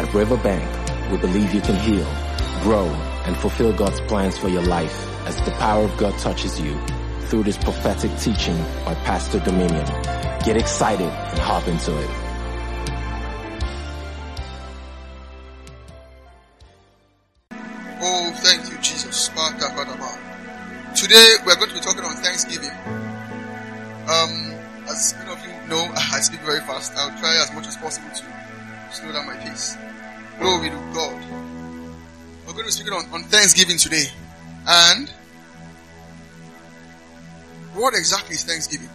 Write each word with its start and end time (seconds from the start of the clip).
At 0.00 0.14
Riverbank, 0.14 0.64
we 1.12 1.18
believe 1.18 1.52
you 1.52 1.60
can 1.60 1.76
heal, 1.76 2.08
grow, 2.62 2.86
and 3.26 3.36
fulfill 3.36 3.74
God's 3.74 4.00
plans 4.00 4.38
for 4.38 4.48
your 4.48 4.62
life 4.62 5.06
as 5.26 5.36
the 5.42 5.50
power 5.60 5.84
of 5.84 5.94
God 5.98 6.18
touches 6.18 6.58
you 6.58 6.74
through 7.28 7.42
this 7.42 7.58
prophetic 7.58 8.10
teaching 8.16 8.56
by 8.86 8.94
Pastor 9.04 9.40
Dominion. 9.40 9.84
Get 10.42 10.56
excited 10.56 11.06
and 11.06 11.38
hop 11.38 11.68
into 11.68 11.94
it. 12.00 12.08
Oh, 18.00 18.32
thank 18.36 18.72
you, 18.72 18.78
Jesus. 18.78 19.28
Today 19.28 21.36
we 21.44 21.52
are 21.52 21.56
going 21.56 21.68
to 21.68 21.74
be 21.74 21.80
talking 21.80 22.04
on 22.04 22.16
Thanksgiving. 22.16 22.72
Um, 24.08 24.54
as 24.88 25.14
many 25.18 25.30
of 25.30 25.44
you 25.44 25.52
know, 25.68 25.92
I 25.94 26.20
speak 26.20 26.40
very 26.40 26.60
fast. 26.60 26.96
I'll 26.96 27.14
try 27.18 27.36
as 27.36 27.52
much 27.52 27.66
as 27.66 27.76
possible 27.76 28.08
to 28.08 28.24
slow 28.92 29.12
down 29.12 29.26
my 29.26 29.36
pace. 29.36 29.76
Glory 30.40 30.70
to 30.70 30.76
God. 30.94 31.22
We're 32.46 32.54
going 32.54 32.64
to 32.64 32.64
be 32.64 32.70
speaking 32.70 32.94
on, 32.94 33.04
on 33.12 33.24
Thanksgiving 33.24 33.76
today. 33.76 34.06
And 34.66 35.12
what 37.74 37.92
exactly 37.92 38.36
is 38.36 38.44
Thanksgiving? 38.44 38.88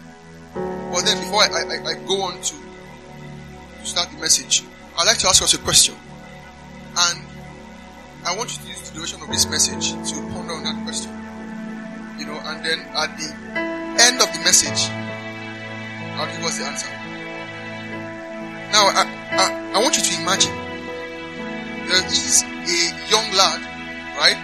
Well, 0.56 1.04
then, 1.04 1.22
before 1.22 1.42
I, 1.42 1.62
I, 1.62 1.90
I 1.90 1.94
go 2.04 2.22
on 2.22 2.40
to, 2.42 2.54
to 2.54 3.86
start 3.86 4.10
the 4.10 4.18
message, 4.18 4.64
I'd 4.98 5.06
like 5.06 5.18
to 5.18 5.28
ask 5.28 5.40
us 5.40 5.54
a 5.54 5.58
question. 5.58 5.94
And 6.98 7.22
I 8.24 8.34
want 8.36 8.50
you 8.50 8.64
to 8.64 8.68
use 8.68 8.90
the 8.90 8.96
duration 8.96 9.22
of 9.22 9.28
this 9.28 9.48
message 9.48 9.92
to 9.92 10.14
ponder 10.34 10.52
on 10.52 10.64
that 10.64 10.82
question. 10.82 11.12
You 12.18 12.26
know, 12.26 12.40
and 12.42 12.64
then 12.64 12.80
at 12.80 13.16
the 13.16 14.02
end 14.02 14.20
of 14.20 14.32
the 14.32 14.40
message, 14.40 14.90
I'll 16.18 16.26
give 16.26 16.44
us 16.44 16.58
the 16.58 16.64
answer. 16.64 16.88
Now, 18.72 18.88
I, 18.88 19.06
I, 19.30 19.72
I 19.76 19.78
want 19.78 19.96
you 19.96 20.02
to 20.02 20.20
imagine 20.20 20.65
there 21.88 22.04
is 22.06 22.42
a 22.42 22.80
young 23.10 23.26
lad, 23.34 23.62
right? 24.18 24.38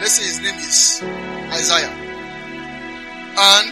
Let's 0.00 0.18
say 0.18 0.24
his 0.24 0.40
name 0.40 0.56
is 0.58 1.02
Isaiah. 1.52 1.92
And 3.38 3.68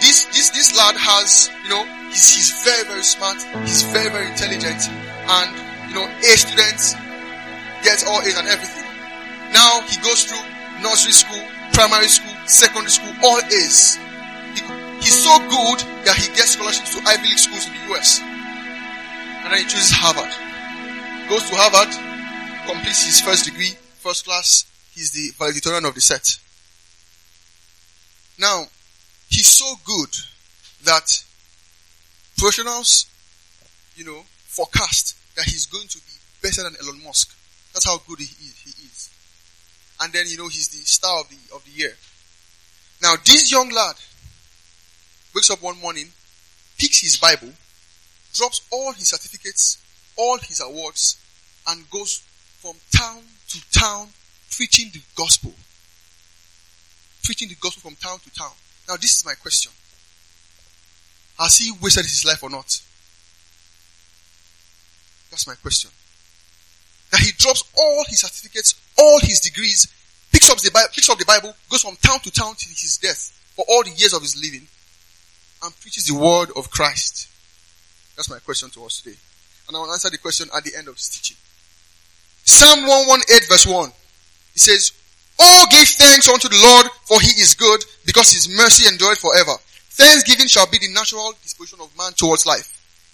this, 0.00 0.24
this, 0.32 0.50
this 0.50 0.76
lad 0.76 0.96
has, 0.96 1.50
you 1.62 1.70
know, 1.70 1.84
he's, 2.08 2.28
he's 2.34 2.64
very, 2.64 2.84
very 2.84 3.02
smart. 3.02 3.38
He's 3.62 3.82
very, 3.92 4.10
very 4.10 4.26
intelligent. 4.26 4.88
And, 5.28 5.50
you 5.88 5.94
know, 5.94 6.08
A 6.08 6.32
students 6.36 6.94
gets 7.84 8.02
all 8.06 8.20
A's 8.22 8.36
and 8.36 8.48
everything. 8.48 8.84
Now 9.52 9.82
he 9.86 10.00
goes 10.02 10.24
through 10.24 10.42
nursery 10.82 11.12
school, 11.12 11.44
primary 11.72 12.08
school, 12.08 12.34
secondary 12.46 12.90
school, 12.90 13.12
all 13.22 13.38
A's. 13.38 13.96
He, 14.56 14.64
he's 14.98 15.16
so 15.22 15.38
good 15.38 15.78
that 16.08 16.16
he 16.16 16.28
gets 16.34 16.58
scholarships 16.58 16.96
to 16.96 17.04
Ivy 17.06 17.28
League 17.28 17.38
schools 17.38 17.68
in 17.68 17.72
the 17.76 17.94
US. 17.94 18.20
And 18.20 19.52
then 19.52 19.58
he 19.60 19.64
chooses 19.64 19.92
Harvard. 19.92 20.49
Goes 21.30 21.48
to 21.48 21.54
Harvard, 21.54 21.94
completes 22.66 23.06
his 23.06 23.20
first 23.20 23.44
degree, 23.44 23.76
first 24.00 24.24
class. 24.24 24.66
He's 24.92 25.12
the 25.12 25.30
valedictorian 25.38 25.84
of 25.84 25.94
the 25.94 26.00
set. 26.00 26.40
Now, 28.36 28.64
he's 29.28 29.46
so 29.46 29.76
good 29.84 30.08
that 30.82 31.22
professionals, 32.36 33.06
you 33.94 34.04
know, 34.04 34.22
forecast 34.48 35.16
that 35.36 35.44
he's 35.44 35.66
going 35.66 35.86
to 35.86 35.98
be 35.98 36.12
better 36.42 36.64
than 36.64 36.74
Elon 36.82 37.00
Musk. 37.04 37.32
That's 37.74 37.86
how 37.86 37.98
good 38.08 38.18
he 38.18 38.24
is. 38.24 39.10
And 40.00 40.12
then, 40.12 40.24
you 40.26 40.36
know, 40.36 40.48
he's 40.48 40.66
the 40.66 40.78
star 40.78 41.20
of 41.20 41.28
the, 41.28 41.54
of 41.54 41.64
the 41.64 41.70
year. 41.70 41.92
Now, 43.02 43.14
this 43.24 43.52
young 43.52 43.70
lad 43.70 43.94
wakes 45.32 45.48
up 45.48 45.62
one 45.62 45.78
morning, 45.80 46.08
picks 46.76 47.02
his 47.02 47.16
Bible, 47.18 47.52
drops 48.34 48.66
all 48.72 48.92
his 48.94 49.10
certificates, 49.10 49.78
all 50.16 50.38
his 50.38 50.60
awards, 50.60 51.18
and 51.68 51.88
goes 51.90 52.22
from 52.60 52.74
town 52.96 53.22
to 53.48 53.70
town 53.70 54.08
preaching 54.50 54.90
the 54.92 55.00
gospel. 55.16 55.52
Preaching 57.24 57.48
the 57.48 57.56
gospel 57.56 57.90
from 57.90 57.96
town 57.96 58.18
to 58.18 58.30
town. 58.30 58.52
Now, 58.88 58.96
this 58.96 59.16
is 59.16 59.24
my 59.24 59.34
question. 59.34 59.72
Has 61.38 61.58
he 61.58 61.72
wasted 61.80 62.04
his 62.04 62.24
life 62.24 62.42
or 62.42 62.50
not? 62.50 62.80
That's 65.30 65.46
my 65.46 65.54
question. 65.54 65.90
That 67.12 67.20
he 67.20 67.32
drops 67.32 67.64
all 67.78 68.04
his 68.08 68.20
certificates, 68.20 68.74
all 68.98 69.20
his 69.20 69.40
degrees, 69.40 69.86
picks 70.32 70.50
up 70.50 70.58
the 70.58 70.70
Bible, 70.70 70.88
picks 70.92 71.08
up 71.08 71.18
the 71.18 71.24
Bible, 71.24 71.54
goes 71.70 71.82
from 71.82 71.96
town 71.96 72.20
to 72.20 72.30
town 72.30 72.54
till 72.56 72.70
his 72.70 72.98
death 73.00 73.32
for 73.56 73.64
all 73.68 73.82
the 73.82 73.90
years 73.90 74.12
of 74.12 74.22
his 74.22 74.36
living, 74.36 74.66
and 75.62 75.80
preaches 75.80 76.06
the 76.06 76.14
word 76.14 76.50
of 76.56 76.70
Christ. 76.70 77.28
That's 78.16 78.30
my 78.30 78.38
question 78.38 78.70
to 78.70 78.84
us 78.84 79.00
today. 79.00 79.16
And 79.70 79.76
I 79.76 79.80
will 79.82 79.92
answer 79.92 80.10
the 80.10 80.18
question 80.18 80.48
at 80.52 80.64
the 80.64 80.74
end 80.76 80.88
of 80.88 80.96
this 80.96 81.08
teaching. 81.08 81.36
Psalm 82.42 82.88
118 82.88 83.48
verse 83.48 83.66
1. 83.66 83.88
It 83.88 84.58
says, 84.58 84.90
Oh, 85.38 85.66
give 85.70 85.86
thanks 85.86 86.28
unto 86.28 86.48
the 86.48 86.58
Lord, 86.58 86.90
for 87.06 87.20
he 87.20 87.40
is 87.40 87.54
good, 87.54 87.78
because 88.04 88.32
his 88.32 88.48
mercy 88.48 88.88
endureth 88.88 89.20
forever. 89.20 89.54
Thanksgiving 89.90 90.48
shall 90.48 90.66
be 90.66 90.78
the 90.78 90.92
natural 90.92 91.34
disposition 91.40 91.78
of 91.80 91.96
man 91.96 92.10
towards 92.18 92.46
life. 92.46 92.66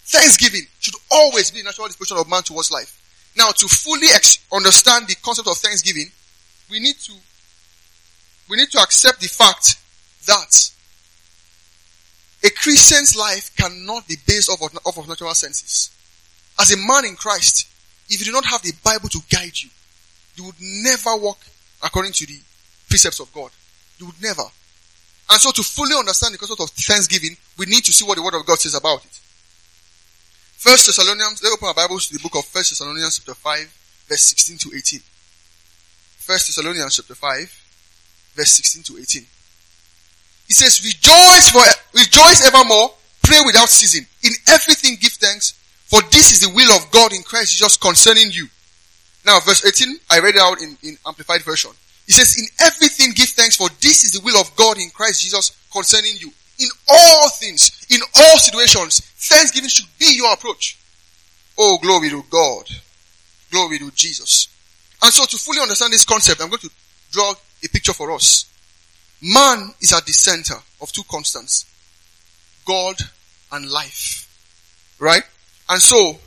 Thanksgiving 0.07 0.63
should 0.81 0.95
always 1.11 1.51
be 1.51 1.61
the 1.61 1.65
natural 1.65 1.89
disposition 1.89 2.17
of 2.17 2.31
man 2.31 2.43
towards 2.43 2.71
life. 2.71 2.97
Now, 3.37 3.51
to 3.51 3.69
fully 3.69 4.09
ex- 4.15 4.39
understand 4.51 5.09
the 5.09 5.17
concept 5.17 5.49
of 5.49 5.59
thanksgiving, 5.59 6.11
we 6.71 6.81
need 6.81 6.97
to, 7.05 7.13
we 8.49 8.57
need 8.57 8.71
to 8.71 8.79
accept 8.79 9.21
the 9.21 9.29
fact 9.29 9.77
that 10.25 10.71
a 12.43 12.49
Christian's 12.49 13.15
life 13.15 13.55
cannot 13.57 14.09
be 14.09 14.17
based 14.27 14.49
off 14.49 14.63
of, 14.63 14.79
off 14.87 14.97
of 14.97 15.07
natural 15.07 15.35
senses. 15.35 15.91
As 16.59 16.73
a 16.73 16.77
man 16.77 17.05
in 17.05 17.17
Christ, 17.17 17.69
if 18.09 18.21
you 18.21 18.27
do 18.27 18.33
not 18.33 18.47
have 18.47 18.63
the 18.63 18.73
Bible 18.85 19.09
to 19.11 19.21
guide 19.31 19.53
you, 19.61 19.71
you 20.37 20.45
would 20.45 20.61
never 20.61 21.17
walk 21.17 21.39
according 21.83 22.13
to 22.13 22.27
the 22.27 22.39
precepts 22.89 23.21
of 23.21 23.33
God. 23.33 23.51
You 23.99 24.07
would 24.07 24.23
never. 24.23 24.43
And 25.31 25.41
so 25.41 25.51
to 25.51 25.63
fully 25.63 25.97
understand 25.99 26.35
the 26.35 26.39
concept 26.39 26.61
of 26.61 26.71
thanksgiving, 26.71 27.37
we 27.59 27.67
need 27.67 27.85
to 27.85 27.93
see 27.93 28.05
what 28.05 28.17
the 28.17 28.23
word 28.23 28.35
of 28.35 28.47
God 28.47 28.59
says 28.59 28.75
about 28.75 29.05
it. 29.05 29.21
First 30.57 30.87
Thessalonians, 30.87 31.43
let's 31.43 31.55
open 31.55 31.69
our 31.69 31.75
Bibles 31.75 32.09
to 32.09 32.15
the 32.15 32.21
book 32.21 32.37
of 32.37 32.45
First 32.45 32.71
Thessalonians 32.71 33.19
chapter 33.19 33.35
5, 33.35 34.07
verse 34.09 34.23
16 34.23 34.59
to 34.59 34.77
18. 34.77 35.01
First 36.19 36.49
Thessalonians 36.49 36.97
chapter 36.97 37.15
5, 37.15 37.39
verse 38.35 38.53
16 38.53 38.83
to 38.85 38.99
18. 38.99 39.27
He 40.47 40.55
says, 40.55 40.83
rejoice 40.85 41.51
for, 41.51 41.63
rejoice 41.93 42.47
evermore, 42.47 42.95
pray 43.23 43.39
without 43.45 43.69
ceasing. 43.69 44.07
In 44.23 44.33
everything 44.49 44.97
give 45.01 45.13
thanks, 45.13 45.55
for 45.87 46.03
this 46.11 46.33
is 46.33 46.41
the 46.41 46.55
will 46.55 46.73
of 46.75 46.91
God 46.91 47.13
in 47.13 47.23
Christ 47.23 47.53
Jesus 47.53 47.77
concerning 47.77 48.31
you. 48.31 48.49
Now, 49.25 49.41
verse 49.41 49.65
18, 49.65 49.99
I 50.11 50.21
read 50.21 50.37
it 50.37 50.41
out 50.41 50.61
in, 50.61 50.77
in 50.83 50.97
Amplified 51.07 51.43
Version. 51.43 51.71
He 52.07 52.13
says, 52.13 52.39
in 52.39 52.47
everything 52.65 53.13
give 53.15 53.31
thanks, 53.31 53.57
for 53.57 53.69
this 53.81 54.05
is 54.05 54.13
the 54.13 54.21
will 54.25 54.41
of 54.41 54.55
God 54.55 54.79
in 54.79 54.91
Christ 54.91 55.23
Jesus 55.23 55.51
concerning 55.73 56.15
you. 56.19 56.31
In 56.59 56.69
all 56.89 57.29
things, 57.31 57.87
in 57.91 58.01
all 58.15 58.39
situations, 58.39 59.01
thanksgiving 59.01 59.69
should 59.69 59.87
be 59.99 60.17
your 60.17 60.33
approach. 60.33 60.79
Oh, 61.59 61.79
glory 61.83 62.11
to 62.11 62.23
God. 62.31 62.69
Glory 63.51 63.79
to 63.79 63.91
Jesus. 63.93 64.49
And 65.03 65.13
so 65.13 65.25
to 65.25 65.37
fully 65.37 65.61
understand 65.61 65.93
this 65.93 66.05
concept, 66.05 66.41
I'm 66.41 66.49
going 66.49 66.61
to 66.61 66.71
draw 67.11 67.35
a 67.65 67.69
picture 67.69 67.93
for 67.93 68.13
us. 68.13 68.47
Man 69.21 69.75
is 69.81 69.93
at 69.93 70.05
the 70.07 70.13
center 70.13 70.57
of 70.81 70.93
two 70.93 71.03
constants. 71.11 71.65
God 72.65 72.97
and 73.53 73.71
life. 73.71 74.29
Right? 74.99 75.23
And 75.69 75.81
so, 75.81 76.19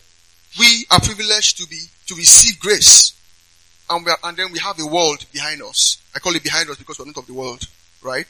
we 0.60 0.86
are 0.92 1.00
privileged 1.00 1.58
to 1.58 1.68
be, 1.68 1.80
to 2.08 2.16
receive 2.16 2.60
grace. 2.60 3.14
And, 3.90 4.06
we 4.06 4.12
are, 4.12 4.18
and 4.24 4.38
then 4.38 4.52
we 4.52 4.60
have 4.60 4.80
a 4.80 4.86
world 4.86 5.26
behind 5.32 5.62
us. 5.62 6.02
I 6.16 6.20
call 6.20 6.36
it 6.36 6.44
behind 6.44 6.70
us 6.70 6.78
because 6.78 7.00
we're 7.00 7.06
not 7.06 7.18
of 7.18 7.28
the 7.28 7.34
world. 7.34 7.68
Right? 8.02 8.26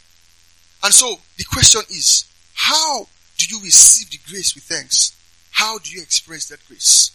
And 0.84 0.94
so, 0.94 1.16
the 1.38 1.46
question 1.46 1.82
is, 1.90 2.26
how 2.54 3.08
do 3.38 3.46
you 3.50 3.62
receive 3.64 4.10
the 4.12 4.20
grace 4.30 4.54
with 4.54 4.66
thanks? 4.66 5.16
How 5.52 5.78
do 5.78 5.92
you 5.92 6.02
express 6.02 6.48
that 6.50 6.66
grace? 6.68 7.12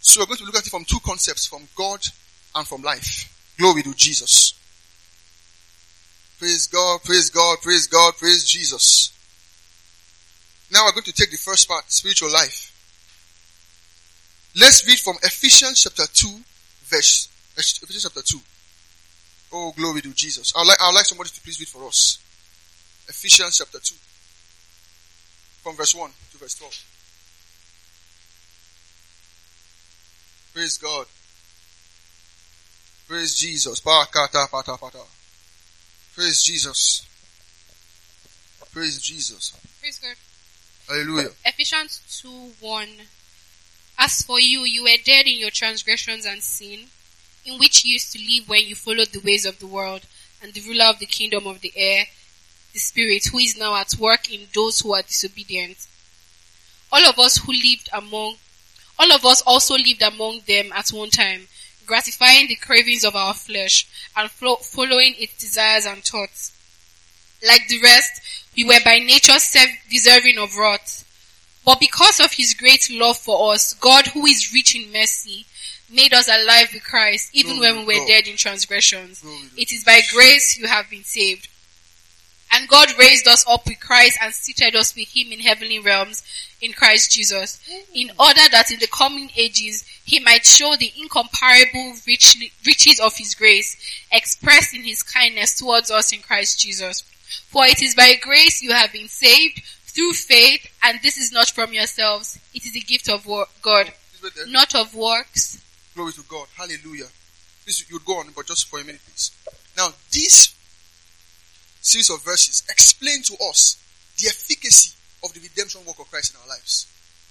So 0.00 0.20
we're 0.20 0.26
going 0.26 0.38
to 0.38 0.44
look 0.44 0.56
at 0.56 0.66
it 0.66 0.70
from 0.70 0.84
two 0.84 0.98
concepts, 1.04 1.46
from 1.46 1.68
God 1.76 2.00
and 2.56 2.66
from 2.66 2.82
life. 2.82 3.54
Glory 3.56 3.82
to 3.84 3.94
Jesus. 3.94 4.54
Praise 6.38 6.66
God, 6.66 7.04
praise 7.04 7.30
God, 7.30 7.58
praise 7.62 7.86
God, 7.86 8.14
praise 8.18 8.44
Jesus. 8.44 9.12
Now 10.72 10.86
we're 10.86 10.92
going 10.92 11.04
to 11.04 11.12
take 11.12 11.30
the 11.30 11.36
first 11.36 11.68
part, 11.68 11.92
spiritual 11.92 12.32
life. 12.32 12.70
Let's 14.58 14.86
read 14.86 14.98
from 14.98 15.16
Ephesians 15.22 15.82
chapter 15.82 16.04
2, 16.10 16.28
verse, 16.84 17.28
Ephesians 17.56 18.04
chapter 18.04 18.22
2. 18.22 18.38
Oh, 19.52 19.72
glory 19.76 20.00
to 20.00 20.14
Jesus. 20.14 20.52
I'd 20.56 20.66
like, 20.66 20.78
I'd 20.80 20.94
like 20.94 21.04
somebody 21.04 21.28
to 21.28 21.40
please 21.42 21.60
read 21.60 21.68
for 21.68 21.86
us. 21.86 22.18
Ephesians 23.06 23.58
chapter 23.58 23.78
2. 23.78 23.94
From 25.62 25.76
verse 25.76 25.94
1 25.94 26.10
to 26.32 26.38
verse 26.38 26.54
12. 26.54 26.84
Praise 30.54 30.78
God. 30.78 31.06
Praise 33.08 33.36
Jesus. 33.36 33.80
Praise 36.14 36.42
Jesus. 36.42 37.06
Praise 38.72 38.98
Jesus. 39.02 39.56
Praise 39.80 39.98
God. 39.98 40.16
Hallelujah. 40.88 41.30
Ephesians 41.44 42.00
2 42.22 42.28
1. 42.60 42.88
As 43.98 44.22
for 44.22 44.40
you, 44.40 44.60
you 44.60 44.82
were 44.82 45.02
dead 45.04 45.26
in 45.26 45.38
your 45.38 45.50
transgressions 45.50 46.26
and 46.26 46.42
sin, 46.42 46.86
in 47.44 47.58
which 47.58 47.84
you 47.84 47.92
used 47.94 48.12
to 48.12 48.18
live 48.18 48.48
when 48.48 48.66
you 48.66 48.74
followed 48.74 49.08
the 49.08 49.20
ways 49.20 49.44
of 49.44 49.58
the 49.58 49.66
world 49.66 50.02
and 50.42 50.52
the 50.52 50.60
ruler 50.62 50.86
of 50.86 50.98
the 50.98 51.06
kingdom 51.06 51.46
of 51.46 51.60
the 51.60 51.72
air, 51.76 52.06
the 52.72 52.78
Spirit, 52.78 53.26
who 53.30 53.38
is 53.38 53.56
now 53.56 53.74
at 53.76 53.94
work 53.98 54.32
in 54.32 54.48
those 54.54 54.80
who 54.80 54.92
are 54.94 55.02
disobedient. 55.02 55.86
All 56.90 57.04
of 57.06 57.18
us 57.18 57.38
who 57.38 57.52
lived 57.52 57.88
among, 57.92 58.36
all 58.98 59.12
of 59.12 59.24
us 59.24 59.42
also 59.42 59.74
lived 59.74 60.02
among 60.02 60.40
them 60.46 60.72
at 60.74 60.88
one 60.88 61.10
time, 61.10 61.46
gratifying 61.86 62.48
the 62.48 62.56
cravings 62.56 63.04
of 63.04 63.14
our 63.14 63.34
flesh 63.34 63.86
and 64.16 64.30
flo- 64.30 64.56
following 64.56 65.14
its 65.18 65.38
desires 65.38 65.86
and 65.86 66.02
thoughts. 66.02 66.52
Like 67.46 67.68
the 67.68 67.80
rest, 67.80 68.41
we 68.56 68.64
were 68.64 68.80
by 68.84 68.98
nature 68.98 69.38
deserving 69.88 70.38
of 70.38 70.56
wrath. 70.56 71.04
But 71.64 71.80
because 71.80 72.20
of 72.20 72.32
his 72.32 72.54
great 72.54 72.88
love 72.90 73.16
for 73.16 73.52
us, 73.52 73.74
God, 73.74 74.08
who 74.08 74.26
is 74.26 74.52
rich 74.52 74.74
in 74.74 74.92
mercy, 74.92 75.46
made 75.90 76.12
us 76.12 76.28
alive 76.28 76.70
with 76.72 76.84
Christ, 76.84 77.30
even 77.32 77.60
when 77.60 77.78
we 77.78 77.94
were 77.94 78.00
God. 78.00 78.08
dead 78.08 78.26
in 78.26 78.36
transgressions. 78.36 79.24
It 79.56 79.72
is 79.72 79.84
by 79.84 80.00
grace 80.12 80.58
you 80.58 80.66
have 80.66 80.90
been 80.90 81.04
saved. 81.04 81.48
And 82.50 82.68
God 82.68 82.88
raised 82.98 83.26
us 83.28 83.44
up 83.48 83.66
with 83.66 83.80
Christ 83.80 84.18
and 84.20 84.34
seated 84.34 84.76
us 84.76 84.94
with 84.94 85.08
him 85.08 85.32
in 85.32 85.40
heavenly 85.40 85.78
realms 85.78 86.22
in 86.62 86.72
Christ 86.72 87.10
Jesus, 87.10 87.60
in 87.92 88.10
order 88.18 88.48
that 88.52 88.70
in 88.70 88.78
the 88.78 88.86
coming 88.86 89.30
ages 89.36 89.84
he 90.04 90.20
might 90.20 90.46
show 90.46 90.76
the 90.78 90.92
incomparable 90.98 91.94
riches 92.06 93.00
of 93.00 93.16
his 93.16 93.34
grace 93.34 93.76
expressed 94.12 94.72
in 94.74 94.84
his 94.84 95.02
kindness 95.02 95.58
towards 95.58 95.90
us 95.90 96.12
in 96.12 96.20
Christ 96.20 96.60
Jesus. 96.60 97.02
For 97.48 97.66
it 97.66 97.82
is 97.82 97.94
by 97.94 98.14
grace 98.20 98.62
you 98.62 98.72
have 98.72 98.92
been 98.92 99.08
saved 99.08 99.62
through 99.84 100.12
faith, 100.12 100.66
and 100.82 101.00
this 101.02 101.18
is 101.18 101.32
not 101.32 101.50
from 101.50 101.72
yourselves. 101.72 102.38
It 102.54 102.64
is 102.64 102.76
a 102.76 102.80
gift 102.80 103.08
of 103.08 103.26
God, 103.60 103.92
not 104.46 104.74
of 104.74 104.94
works. 104.94 105.62
Glory 105.94 106.12
to 106.12 106.22
God. 106.28 106.46
Hallelujah. 106.56 107.08
Please, 107.64 107.84
you'd 107.90 108.04
go 108.04 108.18
on, 108.18 108.28
but 108.34 108.46
just 108.46 108.68
for 108.68 108.78
a 108.78 108.84
minute, 108.84 109.00
please. 109.04 109.30
Now, 109.76 109.88
this 110.12 110.54
series 111.80 112.10
of 112.10 112.24
verses 112.24 112.62
explain 112.70 113.22
to 113.22 113.34
us 113.48 113.76
the 114.18 114.28
efficacy 114.28 114.96
of 115.24 115.32
the 115.32 115.40
redemption 115.40 115.80
work 115.86 115.98
of 115.98 116.10
Christ 116.10 116.34
in 116.34 116.40
our 116.42 116.48
lives. 116.48 116.86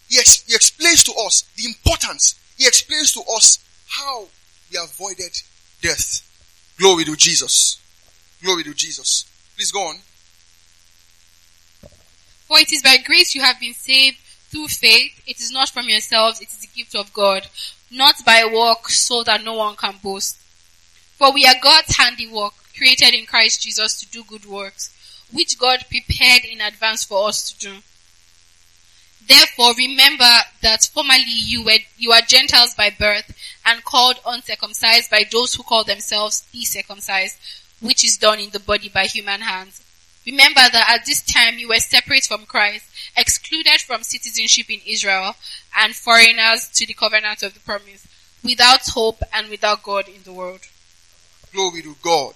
He, 0.09 0.19
ex- 0.19 0.43
he 0.47 0.55
explains 0.55 1.03
to 1.05 1.13
us 1.25 1.43
the 1.55 1.65
importance. 1.65 2.39
He 2.57 2.67
explains 2.67 3.13
to 3.13 3.21
us 3.35 3.59
how 3.87 4.27
we 4.71 4.77
avoided 4.77 5.41
death. 5.81 6.27
Glory 6.77 7.05
to 7.05 7.15
Jesus. 7.15 7.79
Glory 8.43 8.63
to 8.63 8.73
Jesus. 8.73 9.25
Please 9.55 9.71
go 9.71 9.87
on. 9.87 9.95
For 12.47 12.59
it 12.59 12.71
is 12.73 12.81
by 12.81 12.97
grace 12.97 13.33
you 13.33 13.41
have 13.41 13.59
been 13.59 13.73
saved 13.73 14.17
through 14.49 14.67
faith. 14.67 15.21
It 15.25 15.39
is 15.39 15.51
not 15.51 15.69
from 15.69 15.87
yourselves, 15.87 16.41
it 16.41 16.49
is 16.49 16.57
the 16.57 16.67
gift 16.75 16.95
of 16.95 17.13
God, 17.13 17.47
not 17.89 18.15
by 18.25 18.43
work, 18.45 18.89
so 18.89 19.23
that 19.23 19.43
no 19.43 19.53
one 19.53 19.75
can 19.75 19.95
boast. 20.03 20.37
For 21.17 21.31
we 21.31 21.45
are 21.45 21.55
God's 21.61 21.95
handiwork, 21.95 22.53
created 22.75 23.13
in 23.13 23.25
Christ 23.25 23.61
Jesus 23.61 23.99
to 24.01 24.09
do 24.09 24.23
good 24.23 24.45
works, 24.45 24.89
which 25.31 25.59
God 25.59 25.85
prepared 25.89 26.45
in 26.45 26.61
advance 26.61 27.03
for 27.03 27.27
us 27.27 27.51
to 27.51 27.59
do. 27.59 27.77
Therefore 29.27 29.73
remember 29.77 30.31
that 30.61 30.89
formerly 30.93 31.23
you 31.27 31.63
were, 31.63 31.77
you 31.97 32.11
are 32.11 32.21
Gentiles 32.21 32.73
by 32.75 32.89
birth 32.89 33.33
and 33.65 33.83
called 33.83 34.19
uncircumcised 34.25 35.11
by 35.11 35.25
those 35.31 35.53
who 35.53 35.63
call 35.63 35.83
themselves 35.83 36.41
the 36.51 36.63
circumcised, 36.65 37.37
which 37.79 38.03
is 38.03 38.17
done 38.17 38.39
in 38.39 38.49
the 38.49 38.59
body 38.59 38.89
by 38.89 39.05
human 39.05 39.41
hands. 39.41 39.85
Remember 40.25 40.61
that 40.71 40.87
at 40.89 41.05
this 41.05 41.21
time 41.21 41.57
you 41.57 41.69
were 41.69 41.77
separate 41.77 42.25
from 42.25 42.45
Christ, 42.45 42.85
excluded 43.17 43.81
from 43.81 44.03
citizenship 44.03 44.69
in 44.69 44.79
Israel, 44.85 45.35
and 45.77 45.95
foreigners 45.95 46.69
to 46.69 46.85
the 46.85 46.93
covenant 46.93 47.41
of 47.41 47.53
the 47.53 47.59
promise, 47.59 48.07
without 48.43 48.87
hope 48.89 49.21
and 49.33 49.49
without 49.49 49.81
God 49.81 50.07
in 50.07 50.21
the 50.23 50.33
world. 50.33 50.61
Glory 51.51 51.81
to 51.81 51.95
God. 52.03 52.35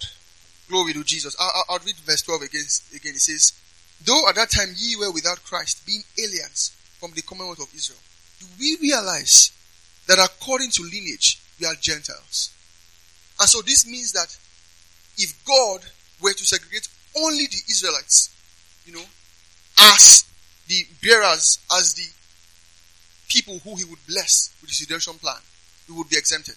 Glory 0.69 0.93
to 0.93 1.03
Jesus. 1.03 1.35
I'll, 1.39 1.63
I'll 1.69 1.79
read 1.85 1.95
verse 1.97 2.21
12 2.23 2.41
again. 2.43 2.65
Again, 2.95 3.13
it 3.15 3.21
says, 3.21 3.53
Though 4.03 4.27
at 4.27 4.35
that 4.35 4.49
time 4.49 4.73
ye 4.75 4.95
were 4.97 5.11
without 5.11 5.43
Christ, 5.43 5.85
being 5.85 6.03
aliens 6.19 6.75
from 6.99 7.11
the 7.11 7.21
commonwealth 7.21 7.61
of 7.61 7.73
Israel, 7.75 7.99
do 8.39 8.45
we 8.59 8.77
realize 8.81 9.51
that 10.07 10.19
according 10.19 10.71
to 10.71 10.83
lineage, 10.83 11.39
we 11.59 11.65
are 11.65 11.75
Gentiles? 11.75 12.51
And 13.39 13.49
so 13.49 13.61
this 13.61 13.87
means 13.87 14.11
that 14.13 14.35
if 15.17 15.33
God 15.45 15.81
were 16.21 16.33
to 16.33 16.45
segregate 16.45 16.87
only 17.17 17.45
the 17.45 17.61
Israelites, 17.69 18.29
you 18.85 18.93
know, 18.93 19.03
as 19.79 20.25
the 20.67 20.85
bearers, 21.01 21.59
as 21.73 21.93
the 21.93 22.07
people 23.29 23.59
who 23.59 23.75
he 23.75 23.83
would 23.83 23.99
bless 24.07 24.55
with 24.61 24.69
his 24.69 24.81
redemption 24.81 25.13
plan, 25.15 25.37
we 25.87 25.95
would 25.95 26.09
be 26.09 26.17
exempted. 26.17 26.55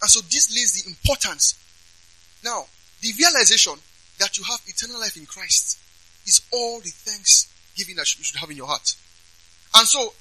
And 0.00 0.10
so 0.10 0.20
this 0.20 0.50
lays 0.54 0.82
the 0.82 0.88
importance. 0.88 1.58
Now, 2.44 2.66
the 3.00 3.12
realization 3.18 3.74
that 4.18 4.38
you 4.38 4.44
have 4.44 4.60
eternal 4.66 5.00
life 5.00 5.16
in 5.16 5.26
Christ 5.26 5.78
is 6.26 6.40
all 6.52 6.80
the 6.80 6.90
thanksgiving 6.90 7.96
that 7.96 8.16
you 8.16 8.24
should 8.24 8.38
have 8.38 8.50
in 8.50 8.56
your 8.56 8.66
heart. 8.66 8.94
And 9.74 9.86
so, 9.86 10.12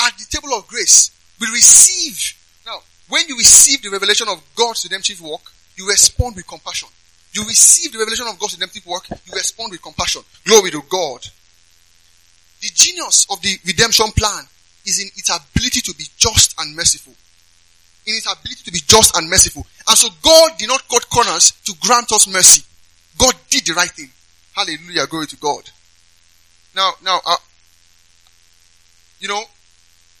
at 0.00 0.16
the 0.16 0.24
table 0.28 0.54
of 0.54 0.66
grace, 0.66 1.10
we 1.40 1.46
receive. 1.48 2.34
Now, 2.64 2.80
when 3.08 3.28
you 3.28 3.36
receive 3.36 3.82
the 3.82 3.90
revelation 3.90 4.28
of 4.28 4.42
God's 4.56 4.84
redemptive 4.84 5.20
work, 5.20 5.42
you 5.76 5.88
respond 5.88 6.36
with 6.36 6.46
compassion. 6.46 6.88
You 7.32 7.44
receive 7.44 7.92
the 7.92 7.98
revelation 7.98 8.26
of 8.28 8.38
God's 8.38 8.54
redemptive 8.54 8.86
work, 8.86 9.08
you 9.10 9.32
respond 9.34 9.72
with 9.72 9.82
compassion. 9.82 10.22
Glory 10.44 10.70
to 10.70 10.82
God. 10.88 11.20
The 12.62 12.68
genius 12.72 13.26
of 13.30 13.40
the 13.42 13.58
redemption 13.66 14.06
plan 14.16 14.44
is 14.86 15.00
in 15.00 15.08
its 15.16 15.28
ability 15.28 15.80
to 15.82 15.94
be 15.94 16.04
just 16.16 16.58
and 16.58 16.74
merciful. 16.74 17.12
In 18.06 18.14
its 18.14 18.26
ability 18.26 18.62
to 18.64 18.72
be 18.72 18.80
just 18.86 19.16
and 19.16 19.28
merciful. 19.28 19.66
And 19.88 19.96
so 19.96 20.08
God 20.22 20.58
did 20.58 20.68
not 20.68 20.88
cut 20.88 21.08
corners 21.08 21.52
to 21.64 21.74
grant 21.80 22.10
us 22.12 22.26
mercy. 22.26 22.62
God 23.18 23.34
did 23.48 23.64
the 23.64 23.74
right 23.74 23.90
thing. 23.90 24.10
Hallelujah. 24.54 25.06
Glory 25.06 25.26
to 25.28 25.36
God. 25.36 25.70
Now, 26.74 26.92
now, 27.04 27.20
uh, 27.24 27.36
you 29.20 29.28
know, 29.28 29.42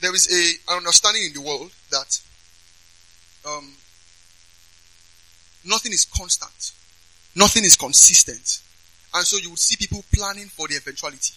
there 0.00 0.14
is 0.14 0.28
a, 0.30 0.72
an 0.72 0.78
understanding 0.78 1.24
in 1.24 1.32
the 1.32 1.40
world 1.40 1.70
that 1.90 2.20
um, 3.46 3.72
nothing 5.64 5.92
is 5.92 6.04
constant. 6.04 6.72
Nothing 7.34 7.64
is 7.64 7.76
consistent. 7.76 8.62
And 9.14 9.26
so 9.26 9.36
you 9.36 9.50
would 9.50 9.58
see 9.58 9.76
people 9.76 10.04
planning 10.14 10.46
for 10.46 10.68
the 10.68 10.76
eventuality. 10.76 11.34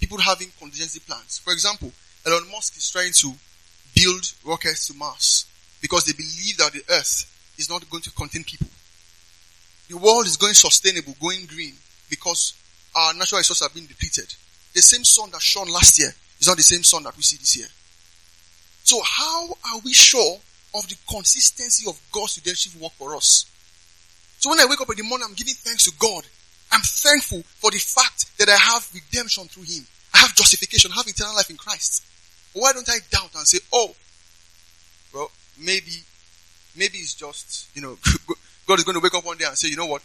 People 0.00 0.18
having 0.18 0.48
contingency 0.58 1.00
plans. 1.00 1.38
For 1.38 1.52
example, 1.52 1.92
Elon 2.26 2.50
Musk 2.50 2.76
is 2.76 2.90
trying 2.90 3.12
to 3.12 3.32
build 3.94 4.32
rockets 4.44 4.88
to 4.88 4.94
Mars 4.94 5.46
because 5.80 6.04
they 6.04 6.12
believe 6.12 6.56
that 6.58 6.72
the 6.72 6.82
earth 6.90 7.32
is 7.58 7.70
not 7.70 7.88
going 7.90 8.02
to 8.02 8.10
contain 8.12 8.44
people. 8.44 8.68
The 9.88 9.96
world 9.96 10.26
is 10.26 10.36
going 10.36 10.54
sustainable, 10.54 11.14
going 11.20 11.46
green 11.46 11.74
because 12.10 12.54
our 12.94 13.14
natural 13.14 13.38
resources 13.38 13.66
are 13.66 13.72
being 13.72 13.86
depleted. 13.86 14.34
The 14.74 14.82
same 14.82 15.04
sun 15.04 15.30
that 15.30 15.40
shone 15.40 15.68
last 15.68 15.98
year 15.98 16.12
is 16.40 16.48
not 16.48 16.56
the 16.56 16.62
same 16.62 16.82
sun 16.82 17.04
that 17.04 17.16
we 17.16 17.22
see 17.22 17.36
this 17.36 17.56
year. 17.56 17.68
So 18.84 19.00
how 19.02 19.48
are 19.48 19.80
we 19.84 19.92
sure 19.92 20.38
of 20.74 20.88
the 20.88 20.96
consistency 21.08 21.88
of 21.88 21.98
God's 22.12 22.38
redemptive 22.38 22.80
work 22.80 22.92
for 22.92 23.16
us? 23.16 23.46
So 24.38 24.50
when 24.50 24.60
I 24.60 24.66
wake 24.66 24.80
up 24.80 24.90
in 24.90 24.96
the 24.96 25.02
morning, 25.02 25.26
I'm 25.28 25.34
giving 25.34 25.54
thanks 25.54 25.84
to 25.84 25.92
God. 25.98 26.24
I'm 26.70 26.82
thankful 26.82 27.42
for 27.56 27.70
the 27.70 27.78
fact 27.78 28.36
that 28.38 28.48
I 28.48 28.56
have 28.56 28.88
redemption 28.92 29.44
through 29.44 29.64
Him. 29.64 29.86
I 30.12 30.18
have 30.18 30.34
justification, 30.34 30.90
I 30.92 30.96
have 30.96 31.08
eternal 31.08 31.34
life 31.34 31.50
in 31.50 31.56
Christ. 31.56 32.04
Why 32.52 32.72
don't 32.72 32.88
I 32.88 32.98
doubt 33.10 33.30
and 33.34 33.46
say, 33.46 33.58
oh, 33.72 33.94
well, 35.12 35.30
maybe, 35.58 35.92
maybe 36.76 36.98
it's 36.98 37.14
just, 37.14 37.68
you 37.74 37.82
know, 37.82 37.98
God 38.66 38.78
is 38.78 38.84
going 38.84 38.96
to 38.96 39.00
wake 39.02 39.14
up 39.14 39.24
one 39.24 39.36
day 39.36 39.44
and 39.46 39.56
say, 39.56 39.68
you 39.68 39.76
know 39.76 39.86
what? 39.86 40.02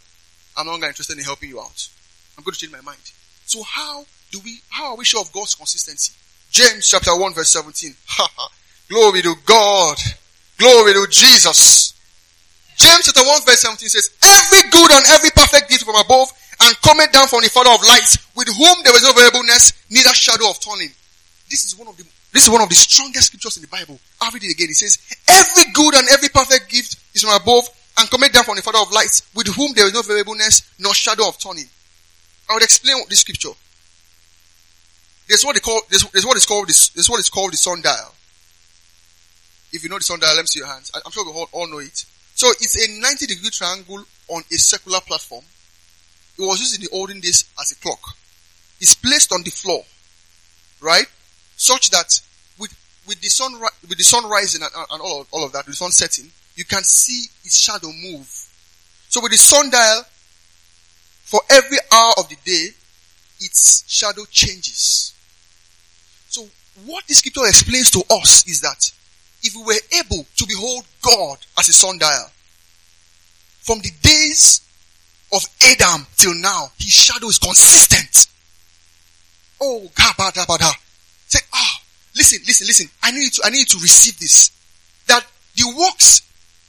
I'm 0.56 0.66
no 0.66 0.72
longer 0.72 0.86
interested 0.86 1.16
in 1.16 1.24
helping 1.24 1.48
you 1.48 1.60
out. 1.60 1.88
I'm 2.36 2.44
going 2.44 2.54
to 2.54 2.58
change 2.58 2.72
my 2.72 2.80
mind. 2.80 3.00
So 3.46 3.62
how 3.62 4.04
do 4.30 4.40
we, 4.44 4.60
how 4.70 4.92
are 4.92 4.96
we 4.96 5.04
sure 5.04 5.20
of 5.20 5.32
God's 5.32 5.54
consistency? 5.54 6.12
James 6.50 6.88
chapter 6.88 7.16
1 7.16 7.34
verse 7.34 7.48
17. 7.48 7.94
Glory 8.88 9.22
to 9.22 9.34
God. 9.46 9.96
Glory 10.58 10.92
to 10.92 11.06
Jesus. 11.10 11.94
James 12.76 13.04
chapter 13.04 13.26
1 13.26 13.42
verse 13.44 13.60
17 13.60 13.88
says, 13.88 14.10
Every 14.22 14.70
good 14.70 14.90
and 14.92 15.04
every 15.10 15.30
perfect 15.30 15.70
gift 15.70 15.84
from 15.84 15.96
above 15.96 16.28
and 16.60 16.76
coming 16.82 17.06
down 17.12 17.26
from 17.26 17.42
the 17.42 17.48
Father 17.48 17.70
of 17.70 17.80
lights, 17.88 18.18
with 18.36 18.48
whom 18.48 18.76
there 18.84 18.94
is 18.94 19.02
no 19.02 19.12
variableness, 19.12 19.72
neither 19.90 20.14
shadow 20.14 20.50
of 20.50 20.60
turning. 20.60 20.90
This 21.50 21.64
is 21.64 21.76
one 21.76 21.88
of 21.88 21.96
the 21.96 22.04
this 22.32 22.44
is 22.44 22.50
one 22.50 22.62
of 22.62 22.68
the 22.68 22.74
strongest 22.74 23.26
scriptures 23.26 23.56
in 23.56 23.62
the 23.62 23.68
Bible. 23.68 24.00
I'll 24.20 24.32
read 24.32 24.44
it 24.44 24.52
again. 24.52 24.70
It 24.70 24.76
says, 24.76 24.98
Every 25.28 25.70
good 25.72 25.94
and 25.94 26.08
every 26.08 26.28
perfect 26.28 26.70
gift 26.70 26.96
is 27.14 27.22
from 27.22 27.34
above 27.34 27.68
and 27.98 28.10
coming 28.10 28.30
down 28.30 28.44
from 28.44 28.56
the 28.56 28.62
Father 28.62 28.78
of 28.78 28.90
lights, 28.90 29.28
with 29.34 29.48
whom 29.48 29.72
there 29.74 29.86
is 29.86 29.92
no 29.92 30.00
variableness, 30.02 30.72
nor 30.78 30.94
shadow 30.94 31.28
of 31.28 31.38
turning. 31.38 31.68
I 32.48 32.54
would 32.54 32.62
explain 32.62 32.96
this 33.08 33.20
scripture. 33.20 33.52
There's 35.28 35.44
what 35.44 35.54
they 35.54 35.60
call 35.60 35.80
there's, 35.88 36.04
there's 36.10 36.26
what 36.26 36.36
is 36.36 36.46
called 36.46 36.68
this, 36.68 36.88
there's 36.90 37.08
what 37.08 37.20
is 37.20 37.28
called 37.28 37.52
the 37.52 37.56
sundial. 37.56 38.14
If 39.72 39.84
you 39.84 39.90
know 39.90 39.98
the 39.98 40.04
sundial, 40.04 40.34
let 40.34 40.42
me 40.42 40.46
see 40.46 40.60
your 40.60 40.68
hands. 40.68 40.90
I, 40.94 41.00
I'm 41.04 41.12
sure 41.12 41.24
we 41.24 41.32
all, 41.32 41.48
all 41.52 41.68
know 41.68 41.78
it. 41.78 42.04
So 42.34 42.48
it's 42.48 42.76
a 42.76 43.00
90 43.00 43.26
degree 43.26 43.50
triangle 43.50 44.04
on 44.28 44.42
a 44.50 44.56
circular 44.56 45.00
platform. 45.00 45.44
It 46.38 46.42
was 46.42 46.60
used 46.60 46.76
in 46.76 46.80
the 46.82 46.96
olden 46.96 47.20
days 47.20 47.44
as 47.60 47.72
a 47.72 47.76
clock. 47.76 48.00
It's 48.80 48.94
placed 48.94 49.32
on 49.32 49.42
the 49.42 49.50
floor, 49.50 49.84
right? 50.80 51.06
Such 51.62 51.90
that 51.90 52.20
with 52.58 52.74
with 53.06 53.20
the 53.20 53.28
sun, 53.28 53.52
with 53.88 53.96
the 53.96 54.02
sun 54.02 54.28
rising 54.28 54.62
and, 54.62 54.70
and 54.90 55.00
all, 55.00 55.20
of, 55.20 55.28
all 55.30 55.44
of 55.44 55.52
that, 55.52 55.64
with 55.64 55.74
the 55.74 55.76
sun 55.76 55.92
setting, 55.92 56.28
you 56.56 56.64
can 56.64 56.82
see 56.82 57.26
its 57.44 57.56
shadow 57.56 57.86
move. 57.86 58.26
So 59.08 59.20
with 59.22 59.30
the 59.30 59.38
sundial, 59.38 60.02
for 61.22 61.40
every 61.48 61.78
hour 61.92 62.14
of 62.18 62.28
the 62.28 62.36
day, 62.44 62.70
its 63.38 63.84
shadow 63.86 64.24
changes. 64.28 65.14
So 66.30 66.48
what 66.84 67.06
the 67.06 67.14
scripture 67.14 67.46
explains 67.46 67.92
to 67.92 68.02
us 68.10 68.44
is 68.48 68.60
that 68.62 68.92
if 69.44 69.54
we 69.54 69.62
were 69.62 70.00
able 70.00 70.26
to 70.38 70.46
behold 70.48 70.84
God 71.00 71.38
as 71.60 71.68
a 71.68 71.72
sundial, 71.72 72.26
from 73.60 73.78
the 73.78 73.92
days 74.02 74.62
of 75.32 75.44
Adam 75.62 76.08
till 76.16 76.34
now, 76.34 76.72
his 76.76 76.92
shadow 76.92 77.28
is 77.28 77.38
consistent. 77.38 78.26
Oh. 79.60 79.88
Say, 81.32 81.40
ah, 81.48 81.56
oh, 81.56 81.74
listen, 82.14 82.44
listen, 82.44 82.66
listen. 82.66 82.88
I 83.02 83.10
need 83.10 83.32
to, 83.32 83.40
I 83.46 83.48
need 83.48 83.64
to 83.68 83.78
receive 83.80 84.20
this. 84.20 84.52
That 85.08 85.24
the 85.56 85.64
works, 85.80 86.20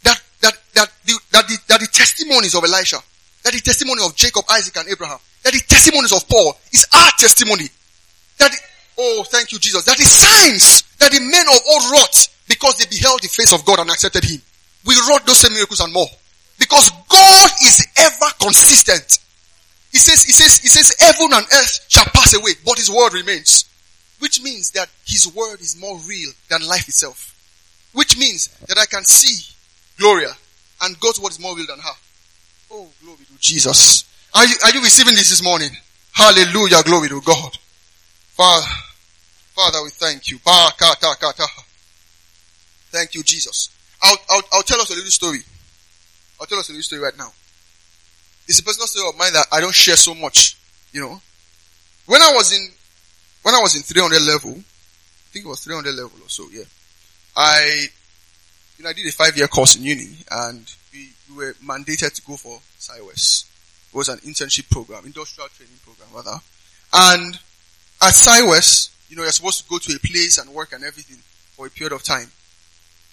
that, 0.04 0.16
that, 0.40 0.56
that 0.76 0.88
the, 1.04 1.20
that 1.36 1.48
the, 1.52 1.58
that 1.68 1.80
the 1.84 1.88
testimonies 1.92 2.56
of 2.56 2.64
Elisha, 2.64 2.96
that 3.44 3.52
the 3.52 3.60
testimony 3.60 4.00
of 4.06 4.16
Jacob, 4.16 4.46
Isaac, 4.48 4.72
and 4.80 4.88
Abraham, 4.88 5.20
that 5.44 5.52
the 5.52 5.60
testimonies 5.68 6.16
of 6.16 6.24
Paul 6.30 6.56
is 6.72 6.88
our 6.96 7.12
testimony. 7.20 7.68
That, 8.40 8.56
the, 8.56 8.60
oh, 9.00 9.26
thank 9.28 9.52
you, 9.52 9.60
Jesus. 9.60 9.84
That 9.84 9.98
the 10.00 10.08
signs 10.08 10.88
that 11.04 11.12
the 11.12 11.20
men 11.20 11.44
of 11.52 11.60
old 11.68 11.84
wrought 11.92 12.30
because 12.48 12.80
they 12.80 12.88
beheld 12.88 13.20
the 13.20 13.28
face 13.28 13.52
of 13.52 13.68
God 13.68 13.80
and 13.84 13.92
accepted 13.92 14.24
Him. 14.24 14.40
We 14.88 14.96
wrought 15.12 15.28
those 15.28 15.44
same 15.44 15.60
miracles 15.60 15.84
and 15.84 15.92
more. 15.92 16.08
Because 16.56 16.88
God 17.12 17.50
is 17.68 17.84
ever 18.00 18.32
consistent. 18.40 19.20
He 19.92 20.00
says, 20.00 20.24
he 20.24 20.32
says, 20.32 20.64
he 20.64 20.70
says, 20.72 20.96
heaven 21.00 21.36
and 21.36 21.44
earth 21.44 21.86
shall 21.90 22.08
pass 22.16 22.34
away, 22.34 22.56
but 22.64 22.80
his 22.80 22.90
word 22.90 23.12
remains. 23.12 23.68
Which 24.20 24.42
means 24.42 24.72
that 24.72 24.90
his 25.06 25.28
word 25.34 25.60
is 25.60 25.80
more 25.80 25.98
real 26.08 26.32
than 26.50 26.66
life 26.68 26.88
itself. 26.88 27.30
Which 27.94 28.18
means 28.18 28.48
that 28.68 28.78
I 28.78 28.86
can 28.86 29.04
see 29.04 29.54
Gloria 29.98 30.34
and 30.82 31.00
God's 31.00 31.20
word 31.20 31.32
is 31.32 31.40
more 31.40 31.56
real 31.56 31.68
than 31.68 31.80
her. 31.80 31.96
Oh, 32.72 32.90
glory 33.04 33.26
to 33.26 33.40
Jesus. 33.40 34.06
Are 34.34 34.46
you, 34.46 34.56
are 34.66 34.72
you 34.72 34.82
receiving 34.82 35.14
this 35.14 35.30
this 35.30 35.44
morning? 35.44 35.70
Hallelujah, 36.14 36.82
glory 36.84 37.10
to 37.10 37.22
God. 37.22 37.58
Father, 38.34 38.66
Father, 39.56 39.84
we 39.84 39.90
thank 39.90 40.30
you. 40.30 40.40
Thank 42.92 43.16
you, 43.16 43.24
Jesus. 43.24 43.70
I'll, 44.02 44.18
I'll, 44.30 44.42
I'll 44.54 44.64
tell 44.64 44.82
us 44.82 44.90
a 44.90 44.96
little 44.96 45.12
story. 45.12 45.40
I'll 46.40 46.48
tell 46.48 46.60
us 46.60 46.70
a 46.70 46.72
little 46.72 46.84
story 46.84 47.02
right 47.02 47.18
now. 47.18 47.32
It's 48.48 48.60
a 48.60 48.64
personal 48.64 48.88
story 48.88 49.08
of 49.08 49.18
mine 49.18 49.34
that 49.34 49.46
I 49.52 49.62
don't 49.62 49.74
share 49.74 49.96
so 49.96 50.14
much, 50.14 50.58
you 50.92 51.02
know. 51.02 51.22
When 52.06 52.22
I 52.22 52.34
was 52.34 52.52
in, 52.52 52.70
when 53.44 53.56
I 53.56 53.60
was 53.60 53.76
in 53.76 53.84
300 53.84 54.22
level, 54.22 54.52
I 54.52 55.30
think 55.32 55.46
it 55.46 55.48
was 55.48 55.64
300 55.64 55.94
level 55.94 56.20
or 56.22 56.30
so, 56.30 56.48
yeah. 56.52 56.64
I, 57.36 57.88
you 58.78 58.84
know, 58.84 58.90
I 58.90 58.94
did 58.94 59.08
a 59.08 59.12
five 59.12 59.38
year 59.38 59.48
course 59.48 59.76
in 59.76 59.84
uni 59.84 60.18
and 60.32 60.72
we, 60.94 61.10
we 61.30 61.36
were 61.36 61.54
mandated 61.64 62.14
to 62.14 62.22
go 62.24 62.38
for 62.38 62.60
SIWES. 62.80 63.46
It 63.94 63.98
was 63.98 64.10
an 64.10 64.20
internship 64.20 64.70
program, 64.70 65.06
industrial 65.06 65.50
training 65.50 65.78
program 65.84 66.10
rather. 66.14 66.40
And 66.94 67.36
at 68.02 68.14
SIWES, 68.14 68.90
you 69.10 69.18
know, 69.18 69.24
you're 69.24 69.32
supposed 69.32 69.64
to 69.64 69.70
go 69.70 69.78
to 69.78 69.96
a 69.96 70.00
place 70.00 70.38
and 70.38 70.50
work 70.50 70.74
and 70.74 70.84
everything 70.84 71.18
for 71.56 71.68
a 71.68 71.70
period 71.70 71.94
of 71.94 72.04
time. 72.04 72.32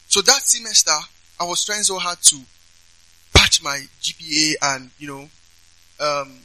So 0.09 0.21
that 0.23 0.43
semester, 0.43 0.93
I 1.39 1.45
was 1.45 1.65
trying 1.65 1.83
so 1.83 1.99
hard 1.99 2.19
to 2.23 2.37
patch 3.35 3.63
my 3.63 3.81
GPA 4.03 4.55
and, 4.63 4.91
you 4.99 5.09
know, 5.09 5.29
um, 6.01 6.39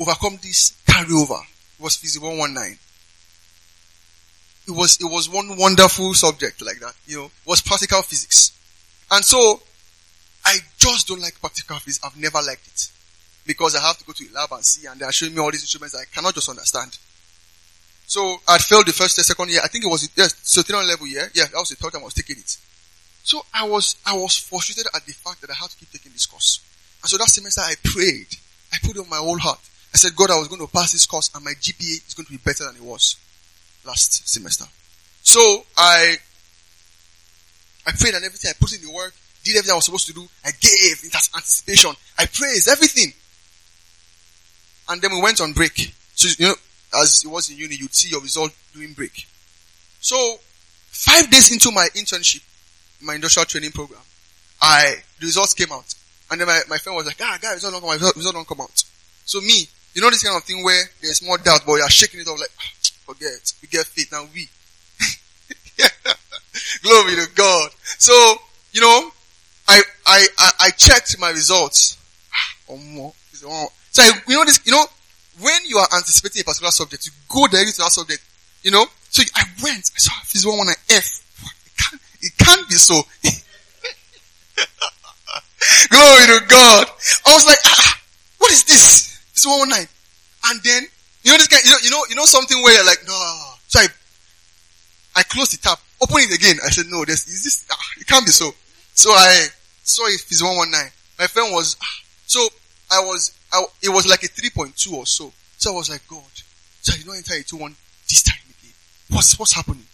overcome 0.00 0.38
this 0.42 0.76
carryover. 0.86 1.40
It 1.80 1.82
was 1.82 1.96
Physics 1.96 2.22
119. 2.22 2.78
It 4.68 4.70
was, 4.76 5.00
it 5.00 5.10
was 5.10 5.30
one 5.30 5.56
wonderful 5.56 6.12
subject 6.12 6.60
like 6.60 6.78
that, 6.80 6.92
you 7.06 7.16
know, 7.16 7.30
was 7.46 7.62
practical 7.62 8.02
physics. 8.02 8.52
And 9.10 9.24
so, 9.24 9.62
I 10.44 10.58
just 10.76 11.08
don't 11.08 11.22
like 11.22 11.40
practical 11.40 11.78
physics. 11.78 12.04
I've 12.04 12.20
never 12.20 12.36
liked 12.42 12.66
it. 12.66 12.92
Because 13.46 13.74
I 13.74 13.80
have 13.80 13.96
to 13.96 14.04
go 14.04 14.12
to 14.12 14.24
a 14.28 14.32
lab 14.34 14.52
and 14.52 14.62
see 14.62 14.86
and 14.86 15.00
they're 15.00 15.10
showing 15.10 15.34
me 15.34 15.40
all 15.40 15.50
these 15.50 15.62
instruments 15.62 15.96
I 15.96 16.04
cannot 16.14 16.34
just 16.34 16.50
understand. 16.50 16.98
So, 18.06 18.36
I'd 18.46 18.60
failed 18.60 18.86
the 18.86 18.92
first, 18.92 19.16
the 19.16 19.24
second 19.24 19.48
year. 19.48 19.60
I 19.64 19.68
think 19.68 19.84
it 19.84 19.88
was, 19.88 20.06
yes, 20.14 20.36
so 20.42 20.60
300 20.60 20.86
level 20.86 21.06
year. 21.06 21.30
Yeah, 21.32 21.44
that 21.44 21.56
was 21.56 21.70
the 21.70 21.76
third 21.76 21.92
time 21.92 22.02
I 22.02 22.04
was 22.04 22.14
taking 22.14 22.36
it. 22.36 22.58
So 23.22 23.40
I 23.54 23.66
was, 23.66 23.96
I 24.04 24.14
was 24.14 24.36
frustrated 24.36 24.86
at 24.94 25.06
the 25.06 25.12
fact 25.12 25.40
that 25.40 25.50
I 25.50 25.54
had 25.54 25.70
to 25.70 25.76
keep 25.78 25.90
taking 25.90 26.12
this 26.12 26.26
course. 26.26 26.60
And 27.02 27.08
so 27.08 27.16
that 27.16 27.30
semester 27.30 27.62
I 27.62 27.74
prayed. 27.82 28.28
I 28.70 28.76
put 28.82 28.98
on 28.98 29.08
my 29.08 29.16
whole 29.16 29.38
heart. 29.38 29.60
I 29.92 29.96
said, 29.96 30.14
God, 30.14 30.30
I 30.30 30.38
was 30.38 30.48
going 30.48 30.60
to 30.60 30.72
pass 30.72 30.92
this 30.92 31.06
course 31.06 31.30
and 31.34 31.44
my 31.44 31.52
GPA 31.52 32.06
is 32.06 32.14
going 32.14 32.26
to 32.26 32.32
be 32.32 32.38
better 32.38 32.64
than 32.64 32.76
it 32.76 32.82
was 32.82 33.16
last 33.84 34.28
semester. 34.28 34.64
So 35.22 35.64
I, 35.76 36.16
I 37.86 37.92
prayed 37.92 38.14
and 38.14 38.24
everything. 38.24 38.50
I 38.50 38.54
put 38.58 38.72
in 38.72 38.86
the 38.86 38.92
work, 38.92 39.12
did 39.42 39.56
everything 39.56 39.72
I 39.72 39.76
was 39.76 39.86
supposed 39.86 40.06
to 40.06 40.12
do. 40.12 40.26
I 40.44 40.50
gave 40.60 41.04
in 41.04 41.10
anticipation. 41.34 41.92
I 42.18 42.26
praised 42.26 42.68
everything. 42.68 43.12
And 44.88 45.00
then 45.02 45.12
we 45.12 45.20
went 45.20 45.40
on 45.40 45.52
break. 45.52 45.94
So, 46.14 46.28
you 46.38 46.50
know, 46.50 46.54
as 47.00 47.22
it 47.24 47.28
was 47.28 47.50
in 47.50 47.56
uni, 47.56 47.76
you'd 47.76 47.94
see 47.94 48.10
your 48.10 48.20
result 48.20 48.52
during 48.74 48.92
break. 48.92 49.26
So, 50.00 50.36
five 50.88 51.30
days 51.30 51.52
into 51.52 51.70
my 51.70 51.88
internship, 51.94 52.42
my 53.00 53.14
industrial 53.14 53.46
training 53.46 53.70
program, 53.70 54.00
I, 54.60 54.96
the 55.18 55.26
results 55.26 55.54
came 55.54 55.72
out. 55.72 55.94
And 56.30 56.40
then 56.40 56.48
my, 56.48 56.60
my 56.68 56.78
friend 56.78 56.96
was 56.96 57.06
like, 57.06 57.20
ah, 57.20 57.38
guys, 57.40 57.54
result 57.54 57.74
don't 57.74 57.82
come 57.82 57.90
out, 57.90 58.16
result 58.16 58.34
don't 58.34 58.48
come 58.48 58.60
out. 58.60 58.84
So 59.24 59.40
me, 59.40 59.68
you 59.94 60.02
know 60.02 60.10
this 60.10 60.22
kind 60.22 60.36
of 60.36 60.44
thing 60.44 60.62
where 60.64 60.84
there's 61.02 61.22
more 61.22 61.38
doubt, 61.38 61.62
but 61.66 61.74
you're 61.74 61.88
shaking 61.88 62.20
it 62.20 62.28
off 62.28 62.38
like, 62.38 62.50
ah, 62.58 62.70
forget, 63.06 63.52
we 63.62 63.68
get 63.68 63.86
faith, 63.86 64.12
now 64.12 64.26
we. 64.34 64.48
Glory 66.82 67.16
to 67.16 67.26
God. 67.34 67.70
So, 67.98 68.12
you 68.72 68.80
know, 68.80 69.10
I, 69.68 69.82
I, 70.06 70.26
I, 70.38 70.50
I 70.60 70.70
checked 70.70 71.18
my 71.18 71.30
results. 71.30 71.96
Ah, 72.32 72.54
so 73.90 74.02
you 74.28 74.36
know 74.36 74.44
this, 74.44 74.60
you 74.64 74.72
know, 74.72 74.84
when 75.40 75.64
you 75.66 75.78
are 75.78 75.88
anticipating 75.94 76.42
a 76.42 76.44
particular 76.44 76.70
subject, 76.70 77.06
you 77.06 77.12
go 77.28 77.46
directly 77.46 77.72
to 77.72 77.78
that 77.78 77.90
subject, 77.90 78.22
you 78.62 78.70
know. 78.70 78.86
So 79.10 79.22
I 79.34 79.42
went, 79.62 79.90
I 79.94 79.98
saw 79.98 80.12
this 80.32 80.46
one 80.46 80.60
on 80.60 80.68
an 80.68 80.74
F. 80.90 81.26
It 82.22 82.36
can't 82.36 82.68
be 82.68 82.74
so. 82.74 82.94
Glory 85.88 86.26
to 86.26 86.40
God. 86.48 86.86
I 87.26 87.34
was 87.34 87.46
like, 87.46 87.58
ah, 87.64 88.00
what 88.38 88.52
is 88.52 88.64
this? 88.64 89.09
It's 89.40 89.48
119. 89.48 89.88
And 90.52 90.60
then, 90.60 90.82
you 91.24 91.32
know 91.32 91.38
this 91.38 91.48
guy, 91.48 91.64
you 91.64 91.72
know, 91.72 91.80
you 91.82 91.90
know, 91.90 92.02
you 92.10 92.16
know 92.16 92.28
something 92.28 92.60
where 92.60 92.74
you're 92.76 92.84
like, 92.84 93.00
no. 93.08 93.16
So 93.68 93.80
I, 93.80 93.88
I 95.16 95.22
closed 95.22 95.52
the 95.52 95.56
tap, 95.56 95.80
open 96.02 96.28
it 96.28 96.36
again. 96.36 96.56
I 96.60 96.68
said, 96.68 96.86
no, 96.92 97.06
this, 97.06 97.26
is 97.26 97.44
this, 97.44 97.64
ah, 97.72 97.90
it 97.98 98.06
can't 98.06 98.26
be 98.26 98.32
so. 98.32 98.52
So 98.92 99.10
I 99.12 99.48
saw 99.82 100.04
it, 100.08 100.20
it's 100.28 100.42
119. 100.42 100.92
My 101.18 101.26
friend 101.26 101.54
was, 101.54 101.76
ah, 101.80 102.00
so 102.26 102.48
I 102.90 103.00
was, 103.00 103.32
I, 103.50 103.64
it 103.80 103.88
was 103.88 104.06
like 104.06 104.24
a 104.24 104.28
3.2 104.28 104.92
or 104.92 105.06
so. 105.06 105.32
So 105.56 105.72
I 105.72 105.76
was 105.76 105.88
like, 105.88 106.06
God, 106.06 106.20
so 106.82 106.92
I 106.92 106.98
did 106.98 107.06
not 107.06 107.16
enter 107.16 107.32
a 107.32 107.42
2-1 107.42 107.74
this 108.10 108.22
time 108.22 108.44
again. 108.44 108.74
What's, 109.08 109.38
what's 109.38 109.54
happening? 109.54 109.86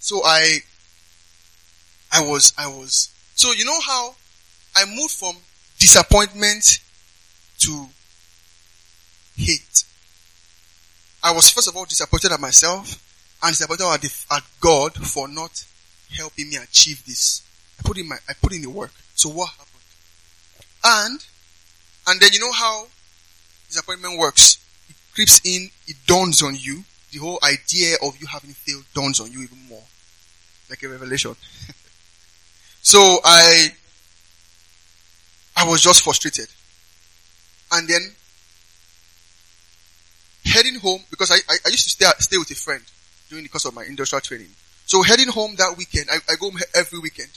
So 0.00 0.20
I 0.22 0.58
I 2.12 2.20
was, 2.20 2.52
I 2.58 2.66
was. 2.66 3.08
So 3.34 3.52
you 3.52 3.64
know 3.64 3.80
how 3.80 4.14
I 4.76 4.84
moved 4.84 5.14
from 5.14 5.36
disappointment 5.78 6.80
to 7.60 7.88
hate. 9.36 9.84
I 11.22 11.32
was 11.32 11.50
first 11.50 11.68
of 11.68 11.76
all 11.76 11.84
disappointed 11.84 12.32
at 12.32 12.40
myself 12.40 12.98
and 13.42 13.52
disappointed 13.52 13.84
at, 14.30 14.42
God 14.60 14.94
for 14.94 15.28
not 15.28 15.64
helping 16.16 16.50
me 16.50 16.56
achieve 16.56 17.04
this. 17.06 17.42
I 17.78 17.82
put 17.86 17.98
in 17.98 18.08
my, 18.08 18.16
I 18.28 18.32
put 18.40 18.52
in 18.52 18.62
the 18.62 18.70
work. 18.70 18.92
So 19.14 19.28
what 19.28 19.50
happened? 19.50 19.68
And, 20.84 21.24
and 22.08 22.20
then 22.20 22.30
you 22.32 22.40
know 22.40 22.52
how 22.52 22.86
disappointment 23.68 24.18
works. 24.18 24.58
It 24.88 24.96
creeps 25.14 25.40
in, 25.44 25.70
it 25.86 25.96
dawns 26.06 26.42
on 26.42 26.56
you. 26.56 26.84
The 27.12 27.18
whole 27.18 27.38
idea 27.42 27.96
of 28.02 28.20
you 28.20 28.26
having 28.26 28.50
failed 28.50 28.84
dawns 28.94 29.20
on 29.20 29.30
you 29.30 29.42
even 29.42 29.58
more. 29.68 29.82
Like 30.70 30.82
a 30.82 30.88
revelation. 30.88 31.36
So 32.82 33.20
I, 33.24 33.68
I 35.56 35.68
was 35.68 35.80
just 35.80 36.02
frustrated. 36.02 36.48
And 37.70 37.88
then 37.88 38.12
heading 40.52 40.78
home, 40.78 41.00
because 41.10 41.30
I, 41.30 41.36
I, 41.48 41.56
I 41.66 41.68
used 41.70 41.84
to 41.84 41.90
stay, 41.90 42.06
stay 42.18 42.38
with 42.38 42.50
a 42.50 42.54
friend 42.54 42.82
during 43.28 43.44
the 43.44 43.48
course 43.48 43.64
of 43.64 43.74
my 43.74 43.84
industrial 43.84 44.20
training. 44.20 44.48
So 44.86 45.02
heading 45.02 45.28
home 45.28 45.56
that 45.56 45.74
weekend, 45.76 46.06
I, 46.10 46.18
I 46.28 46.36
go 46.36 46.50
home 46.50 46.60
every 46.74 46.98
weekend. 46.98 47.30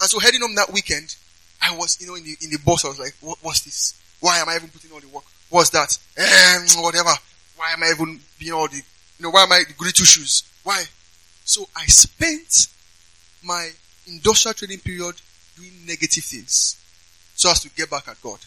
And 0.00 0.08
so 0.08 0.18
heading 0.18 0.40
home 0.40 0.54
that 0.56 0.72
weekend, 0.72 1.14
I 1.62 1.76
was, 1.76 2.00
you 2.00 2.06
know, 2.06 2.14
in 2.14 2.24
the, 2.24 2.36
in 2.42 2.50
the 2.50 2.58
bus, 2.64 2.84
I 2.84 2.88
was 2.88 2.98
like, 2.98 3.14
what, 3.20 3.38
what's 3.42 3.60
this? 3.64 4.00
Why 4.20 4.38
am 4.38 4.48
I 4.48 4.56
even 4.56 4.70
putting 4.70 4.90
all 4.92 5.00
the 5.00 5.08
work? 5.08 5.24
What's 5.50 5.70
that? 5.70 5.98
Um, 6.18 6.82
whatever. 6.82 7.12
Why 7.56 7.72
am 7.72 7.82
I 7.82 7.90
even 7.90 8.20
being 8.38 8.52
all 8.52 8.68
the, 8.68 8.76
you 8.76 9.22
know, 9.22 9.30
why 9.30 9.44
am 9.44 9.52
I 9.52 9.62
the 9.66 9.74
goody 9.74 9.92
two 9.92 10.04
shoes? 10.04 10.42
Why? 10.64 10.82
So 11.44 11.68
I 11.76 11.84
spent 11.86 12.68
my 13.42 13.70
industrial 14.06 14.54
training 14.54 14.80
period 14.80 15.14
doing 15.56 15.72
negative 15.86 16.24
things 16.24 16.80
so 17.34 17.50
as 17.50 17.60
to 17.62 17.70
get 17.70 17.90
back 17.90 18.08
at 18.08 18.20
God. 18.22 18.38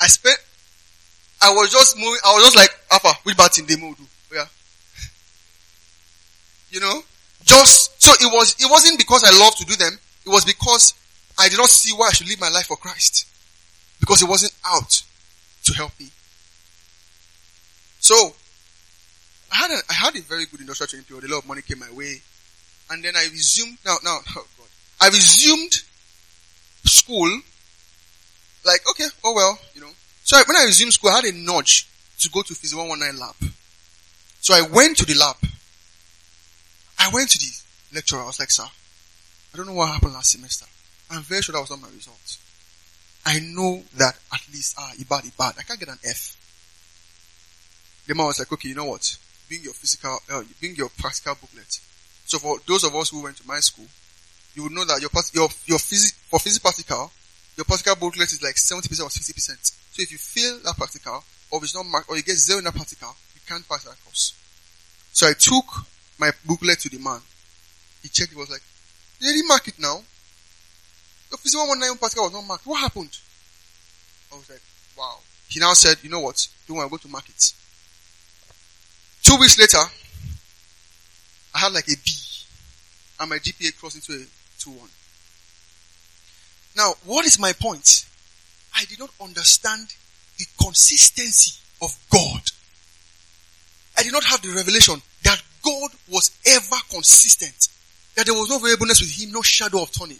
I 0.00 0.06
spent, 0.06 0.38
I 1.44 1.50
was 1.50 1.70
just 1.70 1.96
moving, 1.96 2.20
I 2.24 2.34
was 2.34 2.44
just 2.44 2.56
like, 2.56 2.70
Alpha, 2.90 3.12
which 3.24 3.36
bad 3.36 3.52
thing 3.52 3.66
they 3.66 3.76
move? 3.76 3.96
Oh, 4.00 4.34
yeah. 4.34 4.46
You 6.70 6.80
know? 6.80 7.02
just, 7.44 8.02
so 8.02 8.12
it 8.20 8.32
was, 8.32 8.56
it 8.58 8.70
wasn't 8.70 8.98
because 8.98 9.22
I 9.24 9.30
love 9.38 9.54
to 9.56 9.64
do 9.64 9.76
them. 9.76 9.98
It 10.26 10.30
was 10.30 10.44
because 10.44 10.94
I 11.38 11.48
did 11.48 11.58
not 11.58 11.68
see 11.68 11.92
why 11.94 12.08
I 12.08 12.12
should 12.12 12.28
live 12.28 12.40
my 12.40 12.48
life 12.48 12.66
for 12.66 12.76
Christ. 12.76 13.28
Because 14.00 14.22
it 14.22 14.28
wasn't 14.28 14.52
out 14.66 15.02
to 15.64 15.74
help 15.74 15.92
me. 16.00 16.08
So, 18.00 18.34
I 19.52 19.56
had 19.56 19.70
a, 19.70 19.78
I 19.88 19.92
had 19.92 20.16
a 20.16 20.22
very 20.22 20.46
good 20.46 20.60
industrial 20.60 20.88
training 20.88 21.04
period. 21.06 21.24
A 21.24 21.32
lot 21.32 21.42
of 21.42 21.48
money 21.48 21.62
came 21.62 21.78
my 21.78 21.92
way. 21.92 22.20
And 22.90 23.02
then 23.02 23.14
I 23.16 23.24
resumed, 23.30 23.78
now, 23.84 23.96
now, 24.02 24.18
oh 24.36 24.46
God. 24.58 24.66
I 25.00 25.08
resumed 25.08 25.82
school. 26.84 27.40
Like, 28.64 28.80
okay, 28.90 29.06
oh 29.24 29.34
well, 29.34 29.58
you 29.74 29.80
know. 29.82 29.90
So 30.24 30.38
when 30.46 30.56
I 30.56 30.64
resumed 30.64 30.94
school, 30.94 31.10
I 31.10 31.16
had 31.16 31.24
a 31.26 31.32
nudge 31.32 31.86
to 32.20 32.30
go 32.30 32.40
to 32.40 32.54
Phys 32.54 32.74
119 32.74 33.20
lab. 33.20 33.34
So 34.40 34.54
I 34.54 34.62
went 34.62 34.96
to 34.96 35.04
the 35.04 35.14
lab. 35.14 35.36
I 36.98 37.10
went 37.12 37.28
to 37.30 37.38
the 37.38 37.52
lecturer. 37.94 38.20
I 38.20 38.26
was 38.26 38.40
like, 38.40 38.50
sir, 38.50 38.64
I 38.64 39.56
don't 39.56 39.66
know 39.66 39.74
what 39.74 39.90
happened 39.90 40.14
last 40.14 40.32
semester. 40.32 40.64
I'm 41.10 41.20
very 41.22 41.42
sure 41.42 41.52
that 41.52 41.60
was 41.60 41.70
not 41.70 41.82
my 41.82 41.88
result. 41.94 42.38
I 43.26 43.40
know 43.40 43.82
that 43.96 44.16
at 44.32 44.40
least, 44.50 44.76
ah, 44.78 44.92
bad, 45.08 45.24
bad. 45.36 45.54
I 45.58 45.62
can't 45.62 45.78
get 45.78 45.88
an 45.90 45.98
F. 46.02 46.36
The 48.06 48.14
man 48.14 48.26
was 48.26 48.38
like, 48.38 48.50
okay, 48.52 48.70
you 48.70 48.74
know 48.74 48.86
what? 48.86 49.18
Bring 49.48 49.62
your 49.62 49.74
physical, 49.74 50.18
uh, 50.32 50.42
bring 50.58 50.74
your 50.74 50.88
practical 50.88 51.34
booklet. 51.34 51.80
So 52.24 52.38
for 52.38 52.58
those 52.66 52.84
of 52.84 52.94
us 52.94 53.10
who 53.10 53.22
went 53.22 53.36
to 53.36 53.46
my 53.46 53.60
school, 53.60 53.86
you 54.54 54.62
would 54.62 54.72
know 54.72 54.86
that 54.86 55.00
your, 55.02 55.10
your, 55.34 55.48
your 55.66 55.78
physics, 55.78 56.12
for 56.28 56.38
physical 56.38 56.70
practical, 56.70 57.12
your 57.56 57.64
practical 57.64 57.96
booklet 57.96 58.32
is 58.32 58.42
like 58.42 58.54
70% 58.56 58.88
or 59.00 59.08
60%. 59.08 59.83
So 59.94 60.02
if 60.02 60.10
you 60.10 60.18
fail 60.18 60.58
that 60.64 60.76
practical, 60.76 61.22
or 61.52 61.62
it's 61.62 61.72
not 61.72 61.86
marked, 61.86 62.10
or 62.10 62.16
you 62.16 62.22
get 62.24 62.34
zero 62.34 62.58
in 62.58 62.64
that 62.64 62.74
practical, 62.74 63.14
you 63.32 63.40
can't 63.46 63.66
pass 63.68 63.84
that 63.84 63.94
course. 64.04 64.34
So 65.12 65.28
I 65.28 65.34
took 65.34 65.64
my 66.18 66.32
booklet 66.44 66.80
to 66.80 66.88
the 66.88 66.98
man. 66.98 67.20
He 68.02 68.08
checked, 68.08 68.32
he 68.32 68.36
was 68.36 68.50
like, 68.50 68.62
did 69.20 69.36
he 69.36 69.42
mark 69.46 69.68
it 69.68 69.78
now? 69.78 70.02
The 71.30 71.36
physical 71.36 71.68
119 71.68 71.98
practical 71.98 72.24
was 72.24 72.32
not 72.32 72.44
marked. 72.44 72.66
What 72.66 72.80
happened? 72.80 73.16
I 74.32 74.36
was 74.36 74.50
like, 74.50 74.62
wow. 74.98 75.18
He 75.48 75.60
now 75.60 75.74
said, 75.74 75.98
you 76.02 76.10
know 76.10 76.18
what? 76.18 76.48
Don't 76.66 76.76
worry, 76.76 76.84
I'll 76.84 76.90
go 76.90 76.96
to 76.96 77.08
market. 77.08 77.52
Two 79.22 79.36
weeks 79.36 79.56
later, 79.60 79.78
I 81.54 81.58
had 81.60 81.72
like 81.72 81.86
a 81.86 81.94
B 82.04 82.10
and 83.20 83.30
my 83.30 83.38
GPA 83.38 83.78
crossed 83.78 83.94
into 83.94 84.12
a 84.20 84.26
2-1. 84.58 84.88
Now, 86.76 86.94
what 87.04 87.24
is 87.24 87.38
my 87.38 87.52
point? 87.52 88.06
I 88.76 88.84
did 88.86 88.98
not 88.98 89.10
understand 89.20 89.88
the 90.38 90.46
consistency 90.62 91.60
of 91.82 91.96
God. 92.10 92.42
I 93.96 94.02
did 94.02 94.12
not 94.12 94.24
have 94.24 94.42
the 94.42 94.50
revelation 94.50 95.00
that 95.22 95.40
God 95.62 95.90
was 96.10 96.30
ever 96.46 96.76
consistent. 96.90 97.68
That 98.16 98.26
there 98.26 98.34
was 98.34 98.50
no 98.50 98.58
variableness 98.58 99.00
with 99.00 99.10
Him, 99.10 99.32
no 99.32 99.42
shadow 99.42 99.82
of 99.82 99.92
turning. 99.92 100.18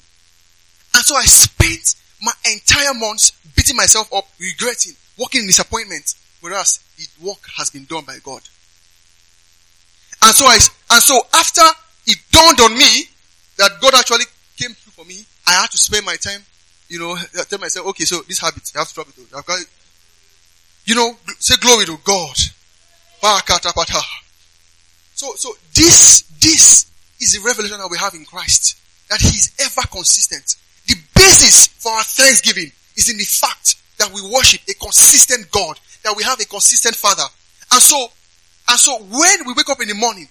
And 0.95 1.05
so 1.05 1.17
I 1.17 1.25
spent 1.25 1.95
my 2.23 2.33
entire 2.51 2.95
months 2.95 3.33
beating 3.57 3.77
myself 3.77 4.13
up, 4.13 4.27
regretting, 4.39 4.95
walking 5.19 5.43
in 5.43 5.47
disappointment, 5.47 6.15
whereas 6.41 6.81
the 6.97 7.27
work 7.27 7.39
has 7.57 7.71
been 7.71 7.85
done 7.85 8.05
by 8.05 8.19
God. 8.23 8.43
And 10.23 10.35
so 10.35 10.47
I, 10.47 10.59
and 10.91 11.03
so 11.03 11.21
after 11.35 11.63
it 12.07 12.19
dawned 12.31 12.61
on 12.61 12.77
me 12.77 13.05
that 13.59 13.73
God 13.81 13.95
actually 13.95 14.25
came 14.57 14.73
through 14.73 14.93
for 14.93 15.05
me, 15.05 15.25
I 15.47 15.53
had 15.53 15.71
to 15.71 15.79
spend 15.79 16.07
my 16.07 16.17
time, 16.17 16.41
you 16.89 16.99
know, 16.99 17.17
tell 17.49 17.59
myself, 17.59 17.87
okay, 17.89 18.05
so 18.05 18.21
this 18.23 18.41
habit, 18.41 18.63
I 18.75 18.81
have 18.81 18.89
to 18.89 18.95
drop 18.95 19.09
it. 19.09 19.15
I've 19.37 19.47
got, 19.47 19.59
you 20.85 20.95
know, 20.95 21.17
say 21.39 21.57
glory 21.61 21.87
to 21.87 21.97
God. 22.05 22.37
So, 25.15 25.33
so 25.37 25.55
this, 25.75 26.23
this 26.41 26.91
is 27.21 27.33
the 27.33 27.41
revelation 27.47 27.79
that 27.79 27.89
we 27.91 27.99
have 27.99 28.15
in 28.15 28.25
Christ. 28.25 28.79
That 29.09 29.21
He 29.21 29.29
is 29.29 29.55
ever 29.61 29.87
consistent. 29.89 30.57
The 30.87 30.97
basis 31.15 31.69
for 31.69 31.93
our 31.93 32.05
thanksgiving 32.05 32.71
is 32.97 33.09
in 33.09 33.17
the 33.17 33.25
fact 33.25 33.77
that 33.99 34.13
we 34.13 34.21
worship 34.31 34.61
a 34.69 34.75
consistent 34.75 35.51
God. 35.51 35.79
That 36.03 36.15
we 36.17 36.23
have 36.25 36.41
a 36.41 36.45
consistent 36.45 36.97
Father. 36.97 37.25
And 37.73 37.81
so, 37.81 38.09
and 38.69 38.79
so 38.79 38.99
when 38.99 39.47
we 39.47 39.55
wake 39.57 39.69
up 39.71 39.81
in 39.81 39.89
the 39.89 39.95
morning 39.95 40.29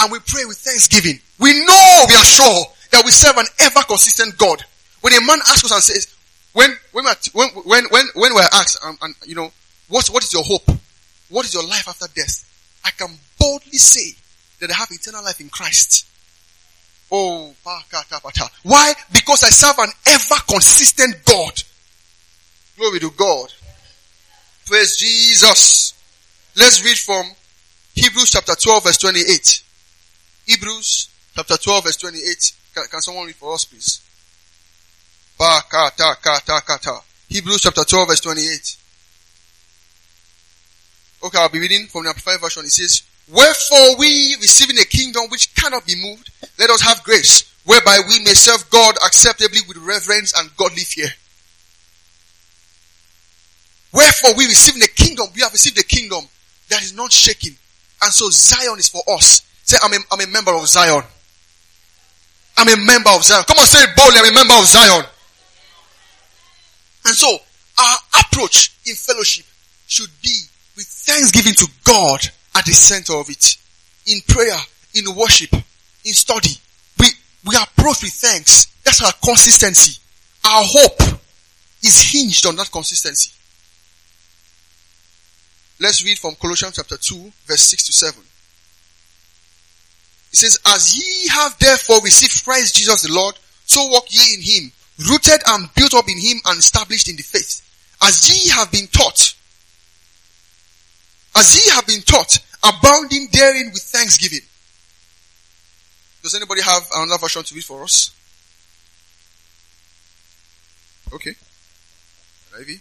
and 0.00 0.10
we 0.10 0.18
pray 0.26 0.44
with 0.44 0.58
thanksgiving, 0.58 1.20
we 1.38 1.52
know 1.64 2.04
we 2.08 2.14
are 2.14 2.24
sure 2.24 2.64
that 2.90 3.04
we 3.04 3.10
serve 3.10 3.36
an 3.36 3.46
ever 3.60 3.82
consistent 3.86 4.36
God. 4.36 4.64
When 5.02 5.12
a 5.12 5.20
man 5.20 5.38
asks 5.48 5.64
us 5.64 5.72
and 5.72 5.82
says, 5.82 6.14
when, 6.52 6.70
when, 6.92 7.04
when, 7.32 7.48
when, 7.50 7.84
when, 7.90 8.06
when 8.14 8.34
we're 8.34 8.42
asked, 8.52 8.78
um, 8.84 8.96
and, 9.02 9.14
you 9.26 9.34
know, 9.34 9.50
what, 9.88 10.06
what 10.06 10.22
is 10.22 10.32
your 10.32 10.44
hope? 10.44 10.68
What 11.28 11.44
is 11.44 11.54
your 11.54 11.66
life 11.66 11.88
after 11.88 12.06
death? 12.14 12.48
I 12.84 12.90
can 12.90 13.10
boldly 13.38 13.78
say 13.78 14.16
that 14.60 14.70
I 14.70 14.74
have 14.74 14.88
eternal 14.90 15.24
life 15.24 15.40
in 15.40 15.48
Christ. 15.48 16.06
Oh, 17.10 17.52
why? 18.62 18.94
Because 19.12 19.42
I 19.42 19.50
serve 19.50 19.78
an 19.78 19.90
ever 20.06 20.40
consistent 20.48 21.16
God. 21.24 21.62
Glory 22.78 23.00
to 23.00 23.10
God. 23.10 23.52
Praise 24.66 24.96
Jesus. 24.96 25.94
Let's 26.56 26.82
read 26.84 26.96
from 26.96 27.26
Hebrews 27.94 28.30
chapter 28.30 28.54
12 28.54 28.84
verse 28.84 28.98
28. 28.98 29.62
Hebrews 30.46 31.08
chapter 31.34 31.56
12 31.56 31.84
verse 31.84 31.96
28. 31.96 32.52
Can, 32.74 32.84
can 32.90 33.00
someone 33.02 33.26
read 33.26 33.36
for 33.36 33.52
us 33.52 33.64
please? 33.64 34.00
Hebrews 37.28 37.62
chapter 37.62 37.84
12 37.84 38.08
verse 38.08 38.20
28. 38.20 38.76
Okay, 41.24 41.38
I'll 41.38 41.48
be 41.48 41.60
reading 41.60 41.86
from 41.86 42.02
the 42.02 42.08
Amplified 42.08 42.40
version. 42.40 42.64
It 42.64 42.72
says, 42.72 43.02
Wherefore 43.30 43.96
we, 43.98 44.36
receiving 44.40 44.78
a 44.78 44.84
kingdom 44.84 45.22
which 45.30 45.54
cannot 45.54 45.86
be 45.86 45.94
moved, 45.94 46.30
let 46.58 46.70
us 46.70 46.82
have 46.82 47.02
grace, 47.04 47.44
whereby 47.64 48.00
we 48.08 48.18
may 48.24 48.34
serve 48.34 48.68
God 48.70 48.96
acceptably 49.04 49.60
with 49.68 49.76
reverence 49.76 50.32
and 50.38 50.54
godly 50.56 50.82
fear. 50.82 51.08
Wherefore 53.92 54.30
we 54.36 54.46
receiving 54.46 54.82
a 54.82 54.88
kingdom, 54.88 55.26
we 55.34 55.42
have 55.42 55.52
received 55.52 55.78
a 55.78 55.84
kingdom 55.84 56.24
that 56.70 56.82
is 56.82 56.94
not 56.94 57.12
shaking. 57.12 57.54
And 58.02 58.12
so 58.12 58.28
Zion 58.30 58.78
is 58.78 58.88
for 58.88 59.02
us. 59.08 59.42
Say, 59.62 59.76
I'm 59.82 59.92
a, 59.92 59.96
I'm 60.10 60.20
a 60.20 60.26
member 60.26 60.52
of 60.52 60.66
Zion. 60.66 61.02
I'm 62.56 62.68
a 62.68 62.76
member 62.84 63.10
of 63.10 63.22
Zion. 63.22 63.44
Come 63.46 63.58
on, 63.58 63.66
say 63.66 63.82
it 63.82 63.94
boldly, 63.96 64.18
I'm 64.18 64.32
a 64.32 64.34
member 64.34 64.54
of 64.54 64.66
Zion. 64.66 65.04
And 67.04 67.14
so, 67.14 67.38
our 67.78 67.96
approach 68.20 68.72
in 68.86 68.94
fellowship 68.94 69.46
should 69.86 70.10
be 70.22 70.42
with 70.76 70.86
thanksgiving 70.86 71.54
to 71.54 71.66
God 71.84 72.20
at 72.54 72.64
the 72.64 72.72
center 72.72 73.14
of 73.14 73.28
it. 73.28 73.56
In 74.06 74.20
prayer, 74.28 74.58
in 74.94 75.04
worship, 75.14 75.52
in 75.52 76.12
study. 76.12 76.50
We, 76.98 77.06
we 77.46 77.56
approach 77.56 78.02
with 78.02 78.12
thanks. 78.12 78.66
That's 78.84 79.02
our 79.02 79.12
consistency. 79.24 80.00
Our 80.44 80.62
hope 80.64 81.20
is 81.82 82.12
hinged 82.12 82.46
on 82.46 82.56
that 82.56 82.70
consistency. 82.70 83.30
Let's 85.80 86.04
read 86.04 86.18
from 86.18 86.34
Colossians 86.36 86.76
chapter 86.76 86.96
2, 86.96 87.32
verse 87.46 87.62
6 87.62 87.86
to 87.86 87.92
7. 87.92 88.22
It 90.32 90.36
says, 90.36 90.58
As 90.66 90.96
ye 90.96 91.28
have 91.28 91.58
therefore 91.58 92.00
received 92.02 92.44
Christ 92.44 92.76
Jesus 92.76 93.02
the 93.02 93.12
Lord, 93.12 93.34
so 93.66 93.86
walk 93.88 94.06
ye 94.08 94.34
in 94.34 94.42
him, 94.42 94.72
rooted 95.08 95.40
and 95.46 95.68
built 95.74 95.94
up 95.94 96.08
in 96.08 96.18
him 96.18 96.38
and 96.46 96.58
established 96.58 97.08
in 97.08 97.16
the 97.16 97.22
faith. 97.22 97.68
As 98.02 98.28
ye 98.28 98.50
have 98.50 98.70
been 98.70 98.86
taught, 98.88 99.34
as 101.36 101.54
ye 101.54 101.72
have 101.72 101.86
been 101.86 102.02
taught, 102.02 102.38
abounding 102.62 103.28
therein 103.32 103.70
with 103.72 103.82
thanksgiving. 103.82 104.40
Does 106.22 106.34
anybody 106.34 106.62
have 106.62 106.82
another 106.94 107.18
version 107.18 107.42
to 107.42 107.54
read 107.54 107.64
for 107.64 107.82
us? 107.82 108.14
Okay. 111.12 111.34
Ivy? 112.58 112.80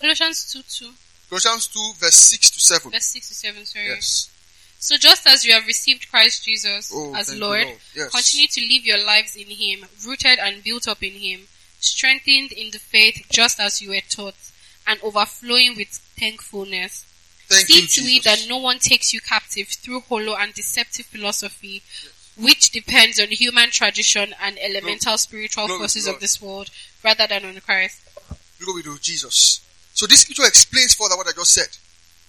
Colossians 0.00 0.52
2 0.52 0.62
2. 0.86 0.92
Colossians 1.28 1.66
2 1.68 1.92
verse 1.98 2.14
6 2.14 2.50
to 2.50 2.60
7. 2.60 2.90
Verse 2.90 3.04
6 3.04 3.28
to 3.28 3.34
7, 3.34 3.66
sorry. 3.66 3.86
Yes. 3.86 4.30
So 4.82 4.96
just 4.96 5.26
as 5.26 5.44
you 5.44 5.52
have 5.52 5.66
received 5.66 6.10
Christ 6.10 6.44
Jesus 6.44 6.90
Oh, 6.94 7.14
as 7.14 7.28
Lord, 7.38 7.66
Lord. 7.66 7.78
Yes. 7.94 8.10
continue 8.10 8.48
to 8.48 8.60
live 8.62 8.84
your 8.86 9.04
lives 9.04 9.36
in 9.36 9.46
Him, 9.48 9.84
rooted 10.06 10.38
and 10.38 10.64
built 10.64 10.88
up 10.88 11.02
in 11.02 11.12
Him, 11.12 11.40
strengthened 11.80 12.52
in 12.52 12.70
the 12.70 12.78
faith 12.78 13.26
just 13.30 13.60
as 13.60 13.82
you 13.82 13.90
were 13.90 14.00
taught, 14.08 14.34
and 14.86 14.98
overflowing 15.02 15.76
with 15.76 15.88
thankfulness. 16.18 17.04
Thank 17.46 17.66
See 17.66 17.74
you, 17.74 17.80
to 17.82 17.86
Jesus. 17.88 18.16
it 18.16 18.24
that 18.24 18.48
no 18.48 18.56
one 18.58 18.78
takes 18.78 19.12
you 19.12 19.20
captive 19.20 19.68
through 19.68 20.00
hollow 20.00 20.34
and 20.34 20.54
deceptive 20.54 21.04
philosophy, 21.06 21.82
which 22.38 22.70
depends 22.70 23.20
on 23.20 23.28
human 23.28 23.70
tradition 23.70 24.34
and 24.42 24.56
elemental 24.60 25.18
spiritual 25.18 25.68
forces 25.68 26.06
of 26.06 26.20
this 26.20 26.40
world, 26.40 26.70
rather 27.04 27.26
than 27.26 27.44
on 27.44 27.60
Christ. 27.60 28.00
Glory 28.64 28.82
to 28.84 28.98
Jesus. 28.98 29.60
So 29.92 30.06
this 30.06 30.20
scripture 30.20 30.44
explains 30.46 30.94
further 30.94 31.16
what 31.16 31.26
I 31.28 31.32
just 31.32 31.52
said. 31.52 31.68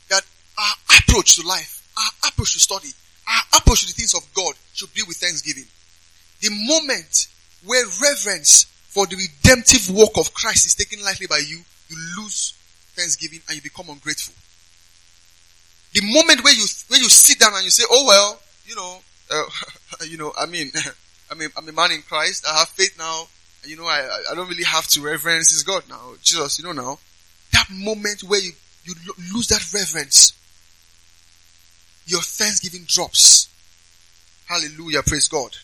That 0.10 0.26
our 0.58 0.98
approach 0.98 1.36
to 1.38 1.48
life, 1.48 1.81
our 2.02 2.30
approach 2.30 2.54
to 2.54 2.60
study, 2.60 2.90
our 3.28 3.60
approach 3.60 3.82
to 3.82 3.88
the 3.88 3.94
things 3.94 4.14
of 4.14 4.22
God 4.34 4.54
should 4.74 4.94
be 4.94 5.04
with 5.08 5.18
thanksgiving. 5.18 5.66
The 6.42 6.50
moment 6.50 7.28
where 7.66 7.86
reverence 8.02 8.66
for 8.90 9.06
the 9.06 9.16
redemptive 9.16 9.90
work 9.96 10.18
of 10.18 10.34
Christ 10.34 10.66
is 10.66 10.76
taken 10.76 11.04
lightly 11.06 11.28
by 11.28 11.38
you, 11.38 11.60
you 11.90 11.98
lose 12.18 12.54
thanksgiving 12.96 13.40
and 13.48 13.56
you 13.56 13.62
become 13.62 13.90
ungrateful. 13.90 14.34
the 15.94 16.02
moment 16.02 16.44
where 16.44 16.54
you, 16.54 16.66
where 16.88 17.00
you 17.00 17.10
sit 17.10 17.40
down 17.40 17.54
and 17.54 17.64
you 17.64 17.70
say, 17.70 17.84
oh 17.90 18.06
well, 18.06 18.40
you 18.66 18.76
know, 18.76 18.98
uh, 19.32 19.44
you 20.08 20.18
know, 20.18 20.34
I 20.38 20.46
mean, 20.46 20.72
I 21.32 21.36
mean, 21.36 21.50
I'm 21.58 21.68
a 21.68 21.72
man 21.72 21.92
in 21.92 22.02
Christ. 22.02 22.46
I 22.50 22.60
have 22.60 22.70
faith 22.70 22.98
now. 22.98 23.28
You 23.64 23.78
know, 23.78 23.86
I, 23.86 24.24
I 24.32 24.36
don't 24.36 24.50
really 24.50 24.64
have 24.64 24.88
to 24.90 25.02
reverence 25.02 25.52
his 25.52 25.64
God 25.64 25.84
now. 25.88 26.14
Jesus, 26.22 26.60
you 26.60 26.66
know 26.66 26.72
now. 26.72 27.00
That 27.54 27.68
moment 27.72 28.24
where 28.24 28.40
you, 28.42 28.52
you 28.84 28.94
lose 29.34 29.48
that 29.48 29.62
reverence, 29.74 30.34
your 32.06 32.22
thanksgiving 32.22 32.84
drops. 32.88 33.48
Hallelujah. 34.46 35.02
Praise 35.04 35.28
God. 35.28 35.56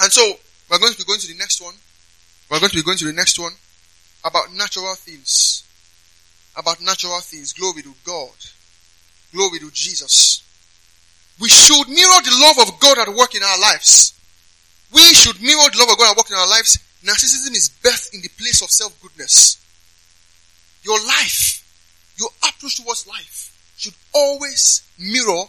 And 0.00 0.10
so, 0.12 0.22
we're 0.70 0.78
going 0.78 0.92
to 0.92 0.98
be 0.98 1.04
going 1.04 1.20
to 1.20 1.28
the 1.28 1.38
next 1.38 1.62
one. 1.62 1.74
We're 2.50 2.58
going 2.58 2.70
to 2.70 2.76
be 2.76 2.82
going 2.82 2.98
to 2.98 3.04
the 3.04 3.12
next 3.12 3.38
one 3.38 3.52
about 4.24 4.52
natural 4.52 4.94
things. 4.94 5.64
About 6.56 6.80
natural 6.80 7.20
things. 7.20 7.52
Glory 7.52 7.82
to 7.82 7.94
God. 8.04 8.34
Glory 9.32 9.58
to 9.60 9.70
Jesus. 9.70 10.42
We 11.40 11.48
should 11.48 11.88
mirror 11.88 12.20
the 12.24 12.36
love 12.42 12.68
of 12.68 12.80
God 12.80 12.98
at 12.98 13.08
work 13.14 13.34
in 13.34 13.42
our 13.42 13.60
lives. 13.60 14.14
We 14.92 15.00
should 15.14 15.40
mirror 15.40 15.70
the 15.70 15.78
love 15.78 15.90
of 15.90 15.98
God 15.98 16.10
at 16.10 16.16
work 16.16 16.30
in 16.30 16.36
our 16.36 16.48
lives. 16.48 16.78
Narcissism 17.04 17.52
is 17.52 17.70
birthed 17.82 18.14
in 18.14 18.20
the 18.20 18.28
place 18.28 18.60
of 18.62 18.70
self-goodness. 18.70 19.58
Your 20.82 20.98
life, 21.06 21.64
your 22.18 22.28
approach 22.42 22.76
towards 22.76 23.06
life 23.06 23.51
should 23.82 23.94
always 24.14 24.82
mirror 24.96 25.44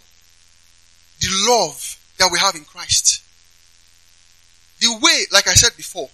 the 1.20 1.28
love 1.48 2.00
that 2.18 2.32
we 2.32 2.40
have 2.40 2.56
in 2.56 2.66
Christ. 2.66 3.22
The 4.80 4.88
way, 5.02 5.26
like 5.32 5.48
I 5.48 5.54
said 5.54 5.78
before, 5.78 6.10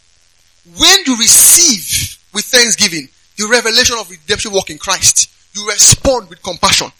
when 0.77 0.97
you 1.05 1.15
receive 1.15 2.17
with 2.33 2.43
thanksgiving 2.43 3.07
the 3.37 3.47
revelation 3.47 3.95
of 3.97 4.09
redemption 4.09 4.51
work 4.51 4.69
in 4.69 4.77
Christ, 4.77 5.29
you 5.55 5.65
respond 5.67 6.29
with 6.29 6.43
compassion. 6.43 6.91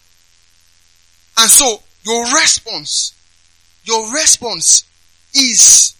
And 1.36 1.50
so, 1.50 1.82
your 2.02 2.24
response, 2.24 3.12
your 3.84 4.12
response 4.14 4.84
is 5.34 5.94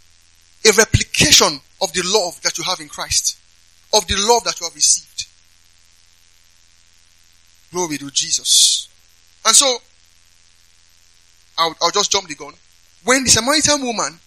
a 0.65 0.73
replication 0.79 1.61
of 1.83 1.93
the 1.93 2.03
love 2.05 2.41
that 2.41 2.57
you 2.57 2.65
have 2.65 2.81
in 2.81 2.89
Christ, 2.89 3.39
of 3.93 4.07
the 4.07 4.17
love 4.17 4.45
that 4.45 4.59
you 4.61 4.67
have 4.67 4.75
received. 4.75 5.27
Glory 7.71 7.99
to 7.99 8.11
Jesus. 8.11 8.90
And 9.47 9.55
so, 9.55 9.79
I'll, 11.59 11.75
I'll 11.83 11.91
just 11.91 12.11
jump 12.13 12.29
the 12.29 12.35
gun. 12.35 12.53
When 13.05 13.25
the 13.25 13.31
Samaritan 13.31 13.83
woman, 13.83 14.19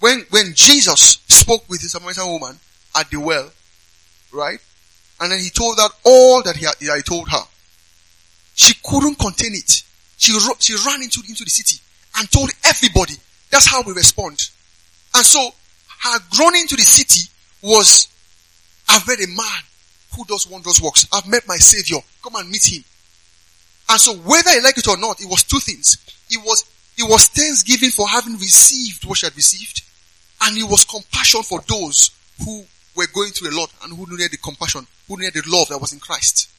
when, 0.00 0.24
when 0.30 0.54
Jesus 0.54 1.18
spoke 1.28 1.68
with 1.68 1.82
the 1.82 1.88
Samaritan 1.88 2.26
woman 2.26 2.58
at 2.96 3.10
the 3.10 3.18
well, 3.18 3.50
right? 4.32 4.58
And 5.20 5.32
then 5.32 5.38
he 5.38 5.50
told 5.50 5.78
her 5.78 5.88
all 6.04 6.42
that 6.42 6.56
he 6.56 6.64
had, 6.64 6.74
he 6.80 6.86
had 6.86 7.04
told 7.04 7.28
her. 7.28 7.42
She 8.54 8.74
couldn't 8.84 9.18
contain 9.18 9.54
it. 9.54 9.82
She, 10.16 10.32
she 10.58 10.74
ran 10.86 11.02
into, 11.02 11.20
into 11.28 11.44
the 11.44 11.50
city 11.50 11.80
and 12.16 12.30
told 12.30 12.50
everybody. 12.64 13.14
That's 13.50 13.66
how 13.66 13.82
we 13.82 13.92
respond. 13.92 14.50
And 15.14 15.24
so, 15.24 15.50
her 16.02 16.18
running 16.38 16.62
into 16.62 16.76
the 16.76 16.82
city 16.82 17.28
was, 17.62 18.08
I've 18.88 19.06
met 19.06 19.18
a 19.20 19.28
man 19.28 19.62
who 20.16 20.24
does 20.24 20.46
wondrous 20.46 20.80
works. 20.80 21.06
I've 21.12 21.26
met 21.26 21.46
my 21.46 21.56
savior. 21.56 21.98
Come 22.22 22.34
and 22.36 22.50
meet 22.50 22.72
him. 22.72 22.84
And 23.88 24.00
so 24.00 24.14
whether 24.14 24.50
I 24.50 24.60
like 24.60 24.78
it 24.78 24.88
or 24.88 24.96
not, 24.96 25.20
it 25.20 25.28
was 25.28 25.44
two 25.44 25.60
things. 25.60 25.98
It 26.30 26.40
was, 26.44 26.64
it 26.96 27.08
was 27.08 27.28
thanksgiving 27.28 27.90
for 27.90 28.08
having 28.08 28.34
received 28.34 29.04
what 29.04 29.18
she 29.18 29.26
had 29.26 29.36
received. 29.36 29.82
And 30.42 30.56
it 30.56 30.68
was 30.68 30.84
compassion 30.84 31.42
for 31.42 31.60
those 31.68 32.10
who 32.44 32.64
were 32.96 33.06
going 33.14 33.30
through 33.30 33.50
a 33.50 33.56
lot 33.58 33.70
and 33.82 33.96
who 33.96 34.06
needed 34.10 34.32
the 34.32 34.36
compassion, 34.38 34.86
who 35.08 35.16
needed 35.18 35.44
the 35.44 35.50
love 35.50 35.68
that 35.68 35.80
was 35.80 35.92
in 35.92 36.00
Christ. 36.00 36.50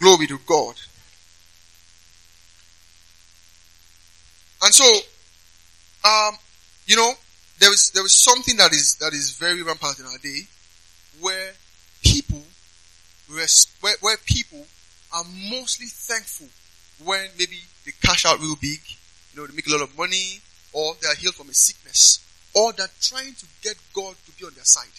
Glory 0.00 0.26
to 0.28 0.38
God. 0.46 0.74
And 4.62 4.74
so, 4.74 4.84
um, 6.04 6.36
you 6.86 6.96
know, 6.96 7.12
there 7.58 7.72
is 7.72 7.90
there 7.90 8.04
is 8.04 8.16
something 8.16 8.56
that 8.56 8.72
is 8.72 8.96
that 8.96 9.12
is 9.12 9.32
very 9.32 9.62
rampant 9.62 9.98
in 9.98 10.06
our 10.06 10.18
day, 10.18 10.42
where 11.20 11.52
people, 12.02 12.42
where, 13.28 13.46
where 14.00 14.16
people 14.24 14.66
are 15.12 15.24
mostly 15.50 15.86
thankful 15.86 16.48
when 17.04 17.28
maybe 17.38 17.58
they 17.84 17.92
cash 18.02 18.24
out 18.24 18.40
real 18.40 18.56
big, 18.60 18.80
you 19.32 19.40
know, 19.40 19.46
they 19.46 19.54
make 19.54 19.66
a 19.66 19.70
lot 19.70 19.82
of 19.82 19.96
money, 19.96 20.40
or 20.72 20.94
they 21.00 21.08
are 21.08 21.14
healed 21.14 21.34
from 21.34 21.48
a 21.48 21.54
sickness, 21.54 22.24
or 22.54 22.72
they're 22.72 22.90
trying 23.00 23.34
to 23.34 23.46
get 23.62 23.76
God 23.94 24.14
to 24.26 24.32
be 24.38 24.44
on 24.44 24.54
their 24.54 24.64
side. 24.64 24.92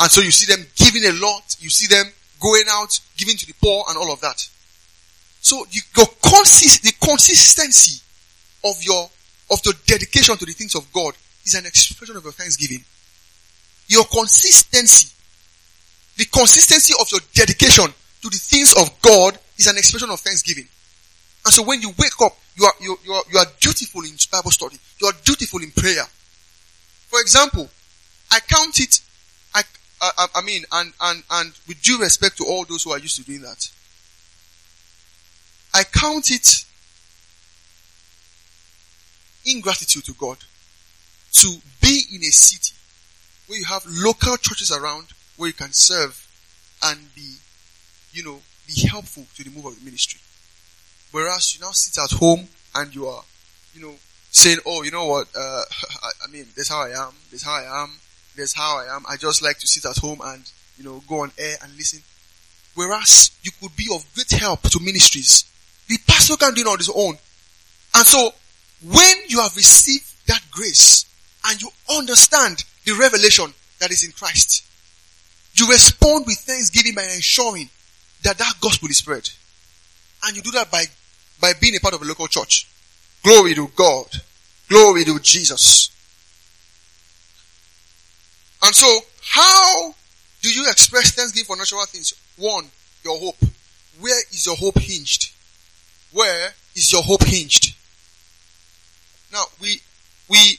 And 0.00 0.10
so 0.10 0.20
you 0.20 0.30
see 0.30 0.52
them 0.52 0.66
giving 0.76 1.04
a 1.04 1.12
lot, 1.12 1.56
you 1.60 1.70
see 1.70 1.86
them 1.86 2.06
going 2.40 2.64
out, 2.70 2.98
giving 3.16 3.36
to 3.36 3.46
the 3.46 3.54
poor 3.62 3.84
and 3.88 3.98
all 3.98 4.12
of 4.12 4.20
that. 4.20 4.48
So 5.40 5.66
you, 5.70 5.82
your 5.96 6.06
consist, 6.22 6.82
the 6.82 6.92
consistency 7.04 8.00
of 8.64 8.82
your, 8.82 9.08
of 9.50 9.60
your 9.64 9.74
dedication 9.86 10.36
to 10.36 10.44
the 10.46 10.52
things 10.52 10.74
of 10.74 10.90
God 10.92 11.14
is 11.44 11.54
an 11.54 11.66
expression 11.66 12.16
of 12.16 12.24
your 12.24 12.32
thanksgiving. 12.32 12.82
Your 13.88 14.04
consistency, 14.04 15.12
the 16.16 16.24
consistency 16.24 16.94
of 16.98 17.10
your 17.12 17.20
dedication 17.34 17.92
to 18.24 18.30
the 18.30 18.38
things 18.38 18.72
of 18.72 18.88
God 19.02 19.38
is 19.58 19.66
an 19.66 19.76
expression 19.76 20.08
of 20.08 20.18
thanksgiving. 20.18 20.66
And 21.44 21.52
so 21.52 21.62
when 21.62 21.82
you 21.82 21.90
wake 21.98 22.18
up, 22.22 22.34
you 22.56 22.64
are, 22.64 22.72
you, 22.80 22.96
you 23.04 23.12
are, 23.12 23.22
you 23.30 23.38
are 23.38 23.44
dutiful 23.60 24.00
in 24.00 24.12
Bible 24.32 24.50
study. 24.50 24.78
You 24.98 25.08
are 25.08 25.12
dutiful 25.24 25.60
in 25.60 25.70
prayer. 25.72 26.04
For 27.08 27.20
example, 27.20 27.68
I 28.30 28.40
count 28.40 28.80
it, 28.80 29.00
I, 29.54 29.62
I, 30.00 30.26
I 30.36 30.40
mean, 30.40 30.64
and, 30.72 30.94
and, 31.02 31.22
and 31.30 31.52
with 31.68 31.82
due 31.82 32.00
respect 32.00 32.38
to 32.38 32.44
all 32.44 32.64
those 32.64 32.84
who 32.84 32.92
are 32.92 32.98
used 32.98 33.16
to 33.16 33.24
doing 33.24 33.42
that, 33.42 33.68
I 35.74 35.84
count 35.84 36.30
it 36.30 36.64
ingratitude 39.44 40.06
to 40.06 40.14
God 40.14 40.38
to 41.32 41.56
be 41.82 42.04
in 42.14 42.22
a 42.22 42.32
city 42.32 42.74
where 43.48 43.58
you 43.58 43.66
have 43.66 43.84
local 43.86 44.38
churches 44.38 44.72
around 44.72 45.08
where 45.36 45.48
you 45.48 45.52
can 45.52 45.72
serve 45.72 46.26
and 46.82 47.14
be, 47.14 47.34
you 48.14 48.24
know, 48.24 48.40
be 48.66 48.88
helpful 48.88 49.24
to 49.36 49.44
the 49.44 49.50
move 49.50 49.66
of 49.66 49.78
the 49.78 49.84
ministry. 49.84 50.20
Whereas 51.10 51.54
you 51.54 51.60
now 51.60 51.72
sit 51.72 52.02
at 52.02 52.18
home 52.18 52.48
and 52.74 52.94
you 52.94 53.06
are, 53.06 53.22
you 53.74 53.82
know, 53.82 53.94
saying, 54.30 54.58
oh, 54.66 54.82
you 54.82 54.90
know 54.90 55.06
what, 55.06 55.28
uh, 55.36 55.62
I, 56.02 56.10
I 56.24 56.30
mean, 56.32 56.46
that's 56.56 56.68
how 56.68 56.82
I 56.82 56.90
am, 56.90 57.12
that's 57.30 57.44
how 57.44 57.54
I 57.54 57.82
am, 57.82 57.90
that's 58.36 58.54
how 58.54 58.78
I 58.78 58.96
am. 58.96 59.04
I 59.08 59.16
just 59.16 59.42
like 59.42 59.58
to 59.58 59.66
sit 59.66 59.84
at 59.84 59.98
home 59.98 60.20
and, 60.24 60.50
you 60.78 60.84
know, 60.84 61.02
go 61.08 61.22
on 61.22 61.32
air 61.38 61.56
and 61.62 61.76
listen. 61.76 62.00
Whereas 62.74 63.30
you 63.42 63.52
could 63.60 63.76
be 63.76 63.88
of 63.92 64.04
great 64.14 64.30
help 64.30 64.62
to 64.62 64.80
ministries. 64.80 65.44
The 65.88 65.98
pastor 66.06 66.36
can 66.36 66.54
do 66.54 66.62
it 66.62 66.66
on 66.66 66.78
his 66.78 66.90
own. 66.92 67.16
And 67.94 68.06
so, 68.06 68.32
when 68.82 69.16
you 69.28 69.40
have 69.40 69.54
received 69.54 70.26
that 70.26 70.42
grace 70.50 71.06
and 71.46 71.60
you 71.62 71.68
understand 71.96 72.64
the 72.84 72.92
revelation 72.92 73.52
that 73.78 73.92
is 73.92 74.04
in 74.04 74.10
Christ, 74.12 74.64
you 75.54 75.68
respond 75.68 76.26
with 76.26 76.38
thanksgiving 76.38 76.94
by 76.94 77.04
ensuring 77.04 77.70
that 78.24 78.38
that 78.38 78.54
gospel 78.60 78.88
is 78.88 78.98
spread. 78.98 79.28
And 80.26 80.36
you 80.36 80.42
do 80.42 80.50
that 80.52 80.70
by, 80.70 80.84
by 81.40 81.52
being 81.60 81.76
a 81.76 81.80
part 81.80 81.94
of 81.94 82.02
a 82.02 82.04
local 82.04 82.26
church. 82.26 82.66
Glory 83.22 83.54
to 83.54 83.68
God. 83.76 84.06
Glory 84.68 85.04
to 85.04 85.18
Jesus. 85.20 85.90
And 88.62 88.74
so, 88.74 88.98
how 89.22 89.94
do 90.40 90.52
you 90.52 90.64
express 90.68 91.12
thanksgiving 91.12 91.44
for 91.44 91.56
natural 91.56 91.84
things? 91.86 92.14
One, 92.38 92.64
your 93.04 93.18
hope. 93.18 93.36
Where 94.00 94.20
is 94.30 94.46
your 94.46 94.56
hope 94.56 94.78
hinged? 94.78 95.32
Where 96.12 96.52
is 96.74 96.90
your 96.90 97.02
hope 97.02 97.24
hinged? 97.24 97.74
Now, 99.32 99.44
we, 99.60 99.80
we, 100.28 100.58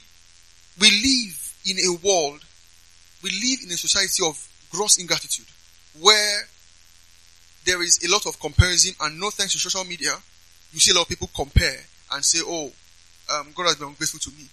we 0.79 0.91
live 0.91 1.55
in 1.65 1.77
a 1.79 2.05
world, 2.05 2.41
we 3.23 3.31
live 3.31 3.59
in 3.63 3.71
a 3.71 3.77
society 3.77 4.23
of 4.23 4.37
gross 4.71 4.99
ingratitude 4.99 5.45
where 5.99 6.47
there 7.65 7.81
is 7.81 8.03
a 8.07 8.11
lot 8.11 8.25
of 8.25 8.39
comparison 8.39 8.93
and 9.01 9.19
no 9.19 9.29
thanks 9.29 9.53
to 9.53 9.59
social 9.59 9.83
media, 9.83 10.13
you 10.71 10.79
see 10.79 10.91
a 10.91 10.95
lot 10.95 11.03
of 11.03 11.09
people 11.09 11.29
compare 11.35 11.79
and 12.13 12.23
say, 12.23 12.39
oh, 12.43 12.71
um, 13.33 13.47
God 13.55 13.63
has 13.63 13.75
been 13.75 13.87
ungrateful 13.87 14.19
to 14.19 14.29
me. 14.31 14.45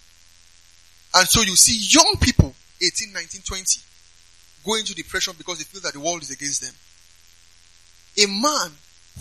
And 1.15 1.29
so 1.29 1.43
you 1.43 1.55
see 1.57 1.77
young 1.95 2.17
people, 2.21 2.55
18, 2.81 3.13
19, 3.13 3.43
20, 3.43 3.81
go 4.65 4.75
into 4.77 4.95
depression 4.95 5.35
because 5.37 5.59
they 5.59 5.65
feel 5.65 5.83
that 5.83 5.93
the 5.93 6.01
world 6.01 6.23
is 6.23 6.31
against 6.31 6.63
them. 6.63 6.75
A 8.25 8.27
man 8.27 8.73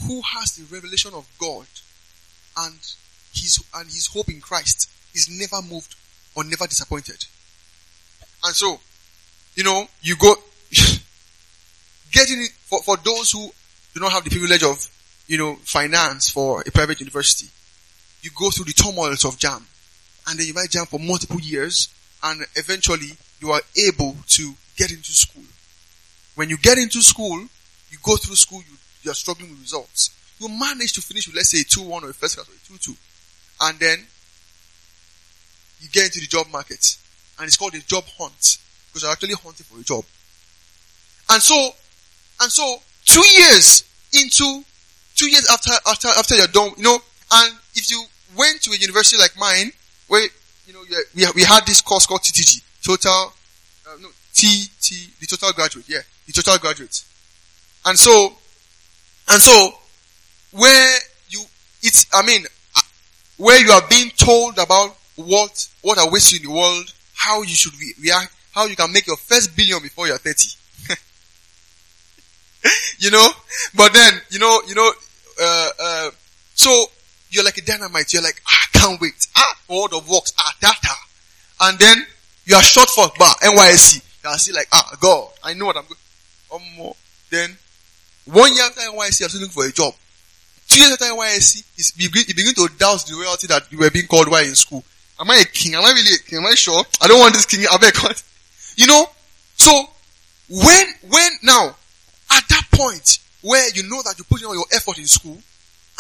who 0.08 0.22
has 0.22 0.56
the 0.56 0.74
revelation 0.74 1.12
of 1.14 1.28
God 1.40 1.66
and 2.58 2.76
his, 3.34 3.64
and 3.76 3.86
his 3.86 4.08
hope 4.08 4.30
in 4.30 4.40
Christ 4.40 4.90
is 5.14 5.30
never 5.30 5.62
moved 5.68 5.96
or 6.36 6.44
never 6.44 6.66
disappointed. 6.68 7.26
And 8.44 8.56
so, 8.56 8.80
you 9.56 9.64
know, 9.64 9.86
you 10.02 10.16
go, 10.16 10.34
getting 12.12 12.42
it 12.42 12.52
for, 12.66 12.82
for 12.84 12.98
those 12.98 13.32
who 13.32 13.52
do 13.94 14.00
not 14.00 14.12
have 14.12 14.24
the 14.24 14.30
privilege 14.30 14.64
of, 14.64 14.88
you 15.28 15.38
know, 15.38 15.56
finance 15.64 16.30
for 16.30 16.62
a 16.62 16.72
private 16.72 17.00
university. 17.00 17.48
You 18.22 18.32
go 18.38 18.50
through 18.50 18.66
the 18.66 18.74
turmoils 18.74 19.26
of 19.26 19.38
JAMB 19.38 19.64
and 20.28 20.40
then 20.40 20.48
you 20.48 20.54
might 20.54 20.70
JAMB 20.70 20.88
for 20.88 21.00
multiple 21.00 21.40
years 21.40 21.90
and 22.24 22.46
eventually 22.56 23.18
you 23.42 23.52
are 23.52 23.62
able 23.88 24.16
to 24.28 24.54
get 24.78 24.92
into 24.92 25.12
school. 25.12 25.44
When 26.36 26.50
you 26.50 26.58
get 26.58 26.78
into 26.78 27.02
school, 27.02 27.40
you 27.90 27.98
go 28.04 28.16
through 28.16 28.36
school, 28.36 28.60
you, 28.60 28.78
you 29.04 29.12
are 29.12 29.16
struggling 29.16 29.50
with 29.50 29.62
results. 29.62 30.12
you 30.40 30.48
manage 30.48 30.94
to 30.94 31.02
finish 31.02 31.28
with, 31.28 31.36
let's 31.36 31.50
say, 31.50 31.60
a 31.60 31.64
2-1 31.64 32.04
or 32.04 32.10
a 32.10 32.14
first 32.14 32.38
class 32.38 32.48
or 32.48 32.54
a 32.54 32.78
2-2. 32.78 32.96
And 33.62 33.80
then, 33.80 34.06
you 35.82 35.90
get 35.90 36.06
into 36.06 36.20
the 36.20 36.28
job 36.28 36.48
market. 36.52 36.98
And 37.38 37.48
it's 37.48 37.58
called 37.58 37.76
a 37.76 37.80
job 37.80 38.06
hunt. 38.18 38.58
Because 38.88 39.04
you're 39.04 39.12
actually 39.12 39.34
hunting 39.34 39.66
for 39.66 39.80
a 39.80 39.84
job. 39.84 40.06
And 41.30 41.42
so, 41.42 41.56
and 42.42 42.52
so, 42.52 42.78
two 43.06 43.26
years 43.38 43.84
into, 44.14 44.64
two 45.16 45.30
years 45.30 45.48
after, 45.52 45.72
after, 45.88 46.08
after 46.10 46.36
you're 46.36 46.48
done, 46.48 46.72
you 46.78 46.84
know, 46.84 47.00
and 47.32 47.56
if 47.76 47.90
you 47.90 48.04
went 48.38 48.62
to 48.64 48.72
a 48.72 48.76
university 48.76 49.18
like 49.20 49.38
mine, 49.38 49.72
where, 50.08 50.28
you 50.68 50.74
know, 50.74 50.82
we, 51.16 51.26
we 51.36 51.44
had 51.44 51.66
this 51.66 51.82
course 51.82 52.06
called 52.06 52.22
TTG, 52.22 52.62
total, 52.84 53.34
uh, 53.88 53.98
no, 54.02 54.10
T, 54.34 54.66
T, 54.82 55.08
the 55.20 55.28
total 55.28 55.52
graduate, 55.54 55.86
yeah, 55.88 56.02
the 56.26 56.34
total 56.34 56.58
graduate. 56.58 57.04
And 57.86 57.98
so, 57.98 58.34
and 59.30 59.42
so, 59.42 59.72
where 60.52 61.00
you, 61.30 61.42
it's, 61.82 62.06
I 62.14 62.26
mean, 62.26 62.46
where 63.38 63.64
you 63.64 63.72
are 63.72 63.82
being 63.90 64.12
told 64.18 64.58
about 64.58 64.96
what, 65.16 65.68
what 65.82 65.98
awaits 66.06 66.32
you 66.32 66.40
in 66.40 66.46
the 66.46 66.52
world, 66.52 66.94
how 67.14 67.42
you 67.42 67.56
should 67.56 67.74
react, 68.02 68.34
how 68.52 68.66
you 68.66 68.76
can 68.76 68.92
make 68.92 69.08
your 69.08 69.18
first 69.18 69.56
billion 69.56 69.82
before 69.82 70.08
you're 70.08 70.18
30. 70.18 70.50
you 73.00 73.12
know? 73.12 73.30
But 73.76 73.94
then, 73.94 74.14
you 74.30 74.40
know, 74.40 74.62
you 74.68 74.76
know, 74.76 74.92
uh, 75.42 75.70
uh, 75.80 76.10
so 76.54 76.86
you're 77.30 77.44
like 77.44 77.58
a 77.58 77.62
dynamite. 77.62 78.14
You're 78.14 78.22
like, 78.24 78.42
ah, 78.48 78.68
I 78.74 78.78
can't 78.78 79.02
wait. 79.02 79.28
Ah, 79.36 79.56
world 79.70 79.94
of 79.94 80.08
works, 80.10 80.34
ah, 80.38 80.54
data. 80.62 80.94
And 81.62 81.80
then 81.80 82.06
you 82.46 82.56
are 82.56 82.62
short 82.62 82.90
for 82.90 83.08
bar, 83.18 83.34
NYSC. 83.42 84.02
You 84.24 84.30
are 84.30 84.38
still 84.38 84.56
like, 84.56 84.68
ah, 84.72 84.98
God, 85.00 85.30
I 85.44 85.54
know 85.54 85.66
what 85.66 85.78
I'm 85.78 85.84
going. 85.84 85.98
Um, 86.54 86.78
more. 86.78 86.96
Then 87.30 87.58
one 88.26 88.54
year 88.54 88.66
after 88.66 88.82
NYSC, 88.82 89.24
I'm 89.24 89.30
still 89.30 89.42
looking 89.42 89.54
for 89.54 89.66
a 89.66 89.72
job. 89.72 89.94
Two 90.68 90.80
years 90.80 90.92
after 90.92 91.06
NYSC, 91.06 91.98
you 91.98 92.10
begin, 92.10 92.24
you 92.28 92.36
begin 92.36 92.54
to 92.56 92.78
doubt 92.78 93.06
the 93.06 93.16
reality 93.16 93.48
that 93.48 93.72
you 93.72 93.78
were 93.78 93.90
being 93.90 94.08
called 94.08 94.30
while 94.30 94.46
in 94.46 94.56
school. 94.56 94.84
Am 95.20 95.30
I 95.30 95.38
a 95.38 95.46
king? 95.46 95.76
Am 95.76 95.84
I 95.84 95.92
really 95.92 96.16
a 96.16 96.18
king? 96.18 96.40
Am 96.40 96.46
I 96.46 96.56
sure? 96.56 96.84
I 97.02 97.08
don't 97.08 97.20
want 97.20 97.34
this 97.34 97.46
king. 97.46 97.66
I 97.72 97.78
beg 97.78 97.94
God. 97.94 98.16
You 98.76 98.88
know? 98.88 99.06
So, 99.56 99.86
when, 100.50 100.88
when 101.08 101.32
now, 101.44 101.76
at 102.32 102.48
that 102.50 102.68
point 102.72 103.20
where 103.42 103.70
you 103.72 103.84
know 103.84 104.02
that 104.04 104.16
you 104.18 104.24
put 104.24 104.42
in 104.42 104.48
all 104.48 104.56
your 104.56 104.66
effort 104.74 104.98
in 104.98 105.06
school 105.06 105.38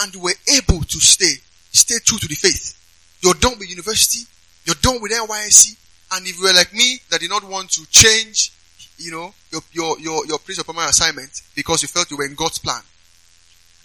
and 0.01 0.13
you 0.13 0.21
were 0.21 0.33
able 0.55 0.81
to 0.81 0.99
stay, 0.99 1.33
stay 1.71 1.95
true 2.03 2.17
to 2.17 2.27
the 2.27 2.35
faith. 2.35 2.77
You're 3.21 3.33
done 3.35 3.59
with 3.59 3.69
university, 3.69 4.25
you're 4.65 4.75
done 4.81 5.01
with 5.01 5.11
NYSC, 5.11 5.75
and 6.13 6.27
if 6.27 6.37
you 6.37 6.43
were 6.45 6.53
like 6.53 6.73
me 6.73 6.99
that 7.09 7.19
did 7.19 7.29
not 7.29 7.43
want 7.43 7.69
to 7.71 7.85
change, 7.89 8.51
you 8.97 9.11
know, 9.11 9.33
your, 9.51 9.61
your, 9.71 9.99
your, 9.99 10.25
your 10.25 10.39
place 10.39 10.59
of 10.59 10.67
permanent 10.67 10.91
assignment 10.91 11.41
because 11.55 11.81
you 11.81 11.87
felt 11.87 12.09
you 12.11 12.17
were 12.17 12.25
in 12.25 12.35
God's 12.35 12.59
plan. 12.59 12.81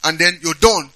And 0.05 0.19
then 0.19 0.39
you're 0.43 0.55
done. 0.55 0.91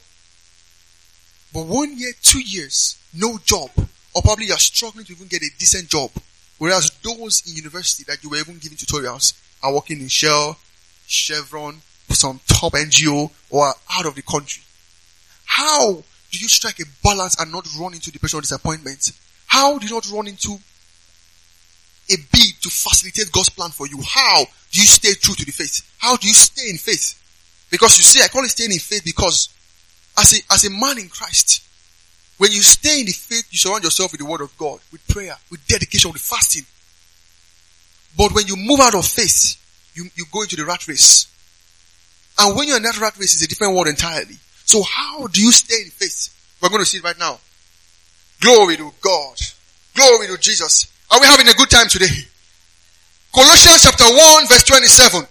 But 1.53 1.67
one 1.67 1.99
year, 1.99 2.13
two 2.23 2.41
years, 2.41 2.97
no 3.15 3.39
job, 3.45 3.71
or 4.15 4.23
probably 4.23 4.47
you're 4.47 4.59
struggling 4.59 5.05
to 5.07 5.13
even 5.13 5.27
get 5.27 5.43
a 5.43 5.51
decent 5.59 5.89
job. 5.89 6.11
Whereas 6.59 6.91
those 7.03 7.43
in 7.49 7.57
university 7.57 8.05
that 8.07 8.23
you 8.23 8.31
were 8.31 8.37
even 8.37 8.59
giving 8.59 8.77
tutorials 8.77 9.33
are 9.63 9.73
working 9.73 10.01
in 10.01 10.09
Shell, 10.09 10.59
Chevron, 11.11 11.81
some 12.11 12.41
top 12.47 12.73
NGO, 12.73 13.31
or 13.51 13.75
out 13.91 14.07
of 14.07 14.15
the 14.15 14.23
country. 14.23 14.63
How 15.45 16.03
do 16.31 16.39
you 16.39 16.49
strike 16.49 16.79
a 16.81 16.85
balance 17.03 17.41
and 17.41 17.51
not 17.51 17.67
run 17.79 17.95
into 17.95 18.13
depression 18.13 18.39
or 18.39 18.43
disappointment? 18.43 19.13
How 19.47 19.79
do 19.79 19.87
you 19.87 19.93
not 19.93 20.09
run 20.11 20.29
into 20.29 20.53
a 20.53 22.17
bid 22.33 22.55
to 22.63 22.71
facilitate 22.71 23.33
God's 23.33 23.49
plan 23.49 23.71
for 23.71 23.87
you? 23.87 23.99
How 24.07 24.45
do 24.71 24.81
you 24.81 24.87
stay 24.87 25.15
true 25.15 25.35
to 25.35 25.45
the 25.45 25.53
faith? 25.53 25.83
How 25.99 26.17
do 26.17 26.29
you 26.29 26.35
stay 26.35 26.71
in 26.71 26.77
faith? 26.77 27.17
Because 27.71 27.99
you 27.99 28.05
see, 28.05 28.23
I 28.23 28.29
call 28.29 28.45
it 28.45 28.51
staying 28.51 28.73
in 28.73 28.79
faith 28.79 29.03
because 29.05 29.49
as 30.19 30.39
a, 30.39 30.53
as 30.53 30.65
a 30.65 30.71
man 30.71 30.99
in 30.99 31.09
Christ, 31.09 31.65
when 32.39 32.53
you 32.53 32.63
stay 32.63 33.01
in 33.01 33.07
the 33.07 33.13
faith, 33.13 33.47
you 33.51 33.59
surround 33.59 33.85
yourself 33.85 34.13
with 34.13 34.21
the 34.21 34.27
word 34.27 34.41
of 34.41 34.57
God, 34.57 34.81
with 34.91 35.07
prayer, 35.09 35.37
with 35.51 35.67
dedication, 35.67 36.11
with 36.13 36.23
fasting. 36.23 36.65
But 38.17 38.35
when 38.35 38.47
you 38.47 38.57
move 38.57 38.81
out 38.81 38.95
of 38.95 39.07
faith, 39.07 39.57
you, 39.95 40.05
you 40.15 40.25
go 40.33 40.43
into 40.43 40.57
the 40.57 40.65
rat 40.65 40.87
race. 40.89 41.27
And 42.39 42.57
when 42.57 42.69
you're 42.69 42.77
in 42.77 42.83
that 42.85 43.01
rat 43.01 43.17
race, 43.19 43.35
it's 43.35 43.45
a 43.45 43.49
different 43.49 43.75
world 43.75 43.89
entirely. 43.89 44.37
So 44.65 44.83
how 44.83 45.27
do 45.27 45.43
you 45.43 45.53
stay 45.53 45.83
in 45.85 45.91
faith? 45.91 46.35
We're 46.63 46.69
going 46.69 46.81
to 46.81 46.87
see 46.87 46.99
it 46.99 47.05
right 47.05 47.19
now. 47.19 47.39
Glory 48.41 48.77
to 48.77 48.93
God. 49.01 49.37
Glory 49.95 50.29
to 50.29 50.39
Jesus. 50.39 50.91
Are 51.11 51.21
we 51.21 51.27
having 51.27 51.49
a 51.49 51.55
good 51.55 51.71
time 51.71 51.89
today? 51.89 52.25
Colossians 53.35 53.83
chapter 53.83 54.05
1 54.05 54.49
verse 54.49 54.65
27. 54.65 55.27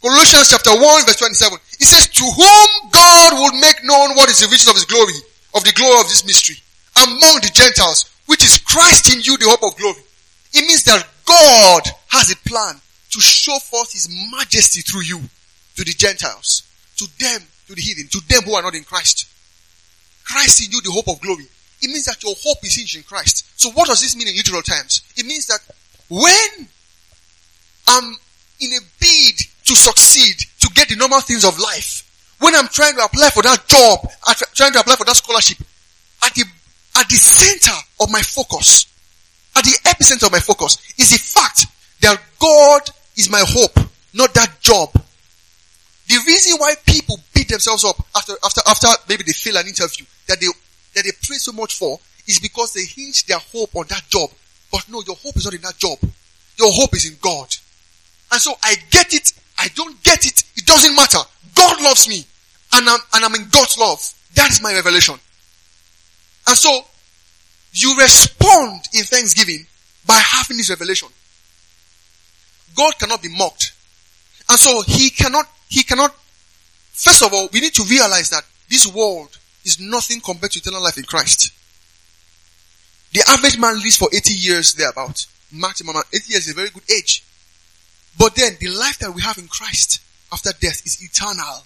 Colossians 0.00 0.50
chapter 0.50 0.70
1 0.70 0.80
verse 1.06 1.16
27. 1.16 1.58
It 1.80 1.86
says, 1.86 2.08
to 2.08 2.24
whom 2.24 2.90
God 2.90 3.32
will 3.32 3.60
make 3.60 3.82
known 3.84 4.14
what 4.16 4.30
is 4.30 4.40
the 4.40 4.46
riches 4.46 4.68
of 4.68 4.74
his 4.74 4.84
glory 4.84 5.14
of 5.54 5.64
the 5.64 5.72
glory 5.72 6.00
of 6.00 6.08
this 6.08 6.24
mystery 6.24 6.56
among 6.96 7.40
the 7.40 7.50
Gentiles, 7.52 8.10
which 8.26 8.44
is 8.44 8.58
Christ 8.58 9.12
in 9.12 9.20
you, 9.22 9.36
the 9.36 9.48
hope 9.48 9.62
of 9.62 9.76
glory. 9.78 10.02
It 10.52 10.66
means 10.66 10.84
that 10.84 11.06
God 11.24 11.82
has 12.08 12.30
a 12.30 12.36
plan 12.48 12.80
to 13.12 13.20
show 13.20 13.58
forth 13.58 13.92
his 13.92 14.08
majesty 14.32 14.80
through 14.80 15.02
you 15.02 15.20
to 15.76 15.84
the 15.84 15.92
Gentiles, 15.92 16.62
to 16.96 17.06
them, 17.18 17.40
to 17.66 17.74
the 17.74 17.80
heathen, 17.80 18.08
to 18.08 18.20
them 18.28 18.42
who 18.42 18.54
are 18.54 18.62
not 18.62 18.74
in 18.74 18.84
Christ. 18.84 19.28
Christ 20.24 20.64
in 20.64 20.72
you, 20.72 20.80
the 20.80 20.90
hope 20.90 21.08
of 21.08 21.20
glory. 21.20 21.46
It 21.82 21.88
means 21.88 22.06
that 22.06 22.22
your 22.22 22.34
hope 22.38 22.58
is 22.64 22.76
hinged 22.76 22.96
in 22.96 23.02
Christ. 23.02 23.60
So 23.60 23.70
what 23.70 23.88
does 23.88 24.00
this 24.00 24.16
mean 24.16 24.28
in 24.28 24.36
literal 24.36 24.62
terms? 24.62 25.02
It 25.16 25.26
means 25.26 25.46
that 25.46 25.60
when 26.08 26.68
I'm 27.88 28.16
in 28.60 28.70
a 28.72 28.80
bid 29.00 29.36
to 29.64 29.74
succeed, 29.74 30.36
to 30.60 30.70
get 30.74 30.88
the 30.88 30.96
normal 30.96 31.20
things 31.20 31.44
of 31.44 31.58
life, 31.58 32.08
when 32.38 32.54
I'm 32.54 32.68
trying 32.68 32.94
to 32.96 33.04
apply 33.04 33.30
for 33.30 33.42
that 33.42 33.66
job, 33.66 34.10
trying 34.54 34.72
to 34.72 34.80
apply 34.80 34.96
for 34.96 35.04
that 35.04 35.16
scholarship, 35.16 35.58
at 36.24 36.34
the, 36.34 36.44
at 36.96 37.08
the 37.08 37.16
center 37.16 37.76
of 38.00 38.10
my 38.10 38.22
focus, 38.22 38.86
at 39.56 39.64
the 39.64 39.76
epicenter 39.84 40.26
of 40.26 40.32
my 40.32 40.40
focus 40.40 40.78
is 40.98 41.10
the 41.10 41.18
fact 41.18 41.66
that 42.00 42.20
God 42.38 42.82
is 43.22 43.30
my 43.30 43.42
hope, 43.46 43.78
not 44.12 44.34
that 44.34 44.60
job. 44.60 44.90
The 46.08 46.18
reason 46.26 46.58
why 46.58 46.74
people 46.84 47.18
beat 47.32 47.48
themselves 47.48 47.84
up 47.84 47.96
after, 48.16 48.34
after, 48.44 48.60
after 48.66 48.88
maybe 49.08 49.22
they 49.22 49.32
fail 49.32 49.56
an 49.56 49.66
interview 49.66 50.04
that 50.26 50.40
they, 50.40 50.46
that 50.94 51.04
they 51.04 51.12
pray 51.22 51.36
so 51.36 51.52
much 51.52 51.78
for 51.78 51.98
is 52.26 52.40
because 52.40 52.72
they 52.72 52.84
hinge 52.84 53.24
their 53.26 53.38
hope 53.38 53.74
on 53.76 53.86
that 53.88 54.02
job. 54.08 54.28
But 54.70 54.84
no, 54.90 55.02
your 55.06 55.16
hope 55.16 55.36
is 55.36 55.44
not 55.44 55.54
in 55.54 55.60
that 55.62 55.78
job. 55.78 55.98
Your 56.58 56.72
hope 56.72 56.94
is 56.94 57.08
in 57.08 57.16
God. 57.22 57.48
And 58.32 58.40
so 58.40 58.54
I 58.62 58.74
get 58.90 59.14
it, 59.14 59.32
I 59.58 59.68
don't 59.74 60.02
get 60.02 60.26
it, 60.26 60.42
it 60.56 60.66
doesn't 60.66 60.96
matter. 60.96 61.18
God 61.54 61.80
loves 61.82 62.08
me 62.08 62.24
and 62.72 62.88
I'm, 62.88 63.00
and 63.14 63.24
I'm 63.24 63.34
in 63.34 63.48
God's 63.50 63.78
love. 63.78 64.02
That 64.34 64.50
is 64.50 64.62
my 64.62 64.74
revelation. 64.74 65.14
And 66.48 66.56
so, 66.56 66.84
you 67.74 67.96
respond 67.98 68.82
in 68.92 69.04
thanksgiving 69.04 69.66
by 70.06 70.16
having 70.16 70.56
this 70.56 70.70
revelation. 70.70 71.08
God 72.74 72.98
cannot 72.98 73.22
be 73.22 73.28
mocked. 73.36 73.72
And 74.48 74.58
so, 74.58 74.82
He 74.82 75.10
cannot, 75.10 75.46
He 75.68 75.82
cannot, 75.82 76.14
first 76.92 77.22
of 77.22 77.32
all, 77.32 77.48
we 77.52 77.60
need 77.60 77.74
to 77.74 77.84
realize 77.84 78.30
that 78.30 78.44
this 78.68 78.86
world 78.86 79.38
is 79.64 79.80
nothing 79.80 80.20
compared 80.20 80.52
to 80.52 80.58
eternal 80.58 80.82
life 80.82 80.98
in 80.98 81.04
Christ. 81.04 81.52
The 83.12 83.22
average 83.28 83.58
man 83.58 83.76
lives 83.76 83.96
for 83.96 84.08
80 84.12 84.32
years 84.32 84.74
thereabout. 84.74 85.26
Maximum 85.52 85.96
80 86.12 86.32
years 86.32 86.46
is 86.46 86.52
a 86.52 86.56
very 86.56 86.70
good 86.70 86.90
age. 86.90 87.22
But 88.18 88.34
then 88.34 88.52
the 88.58 88.68
life 88.68 88.98
that 88.98 89.12
we 89.12 89.22
have 89.22 89.38
in 89.38 89.48
Christ 89.48 90.00
after 90.32 90.50
death 90.60 90.84
is 90.86 91.02
eternal. 91.02 91.64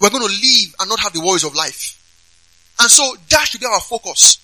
We're 0.00 0.10
going 0.10 0.26
to 0.26 0.32
live 0.32 0.74
and 0.80 0.88
not 0.88 1.00
have 1.00 1.12
the 1.12 1.20
worries 1.20 1.44
of 1.44 1.54
life. 1.54 2.02
And 2.80 2.90
so 2.90 3.14
that 3.30 3.46
should 3.46 3.60
be 3.60 3.66
our 3.66 3.80
focus. 3.80 4.38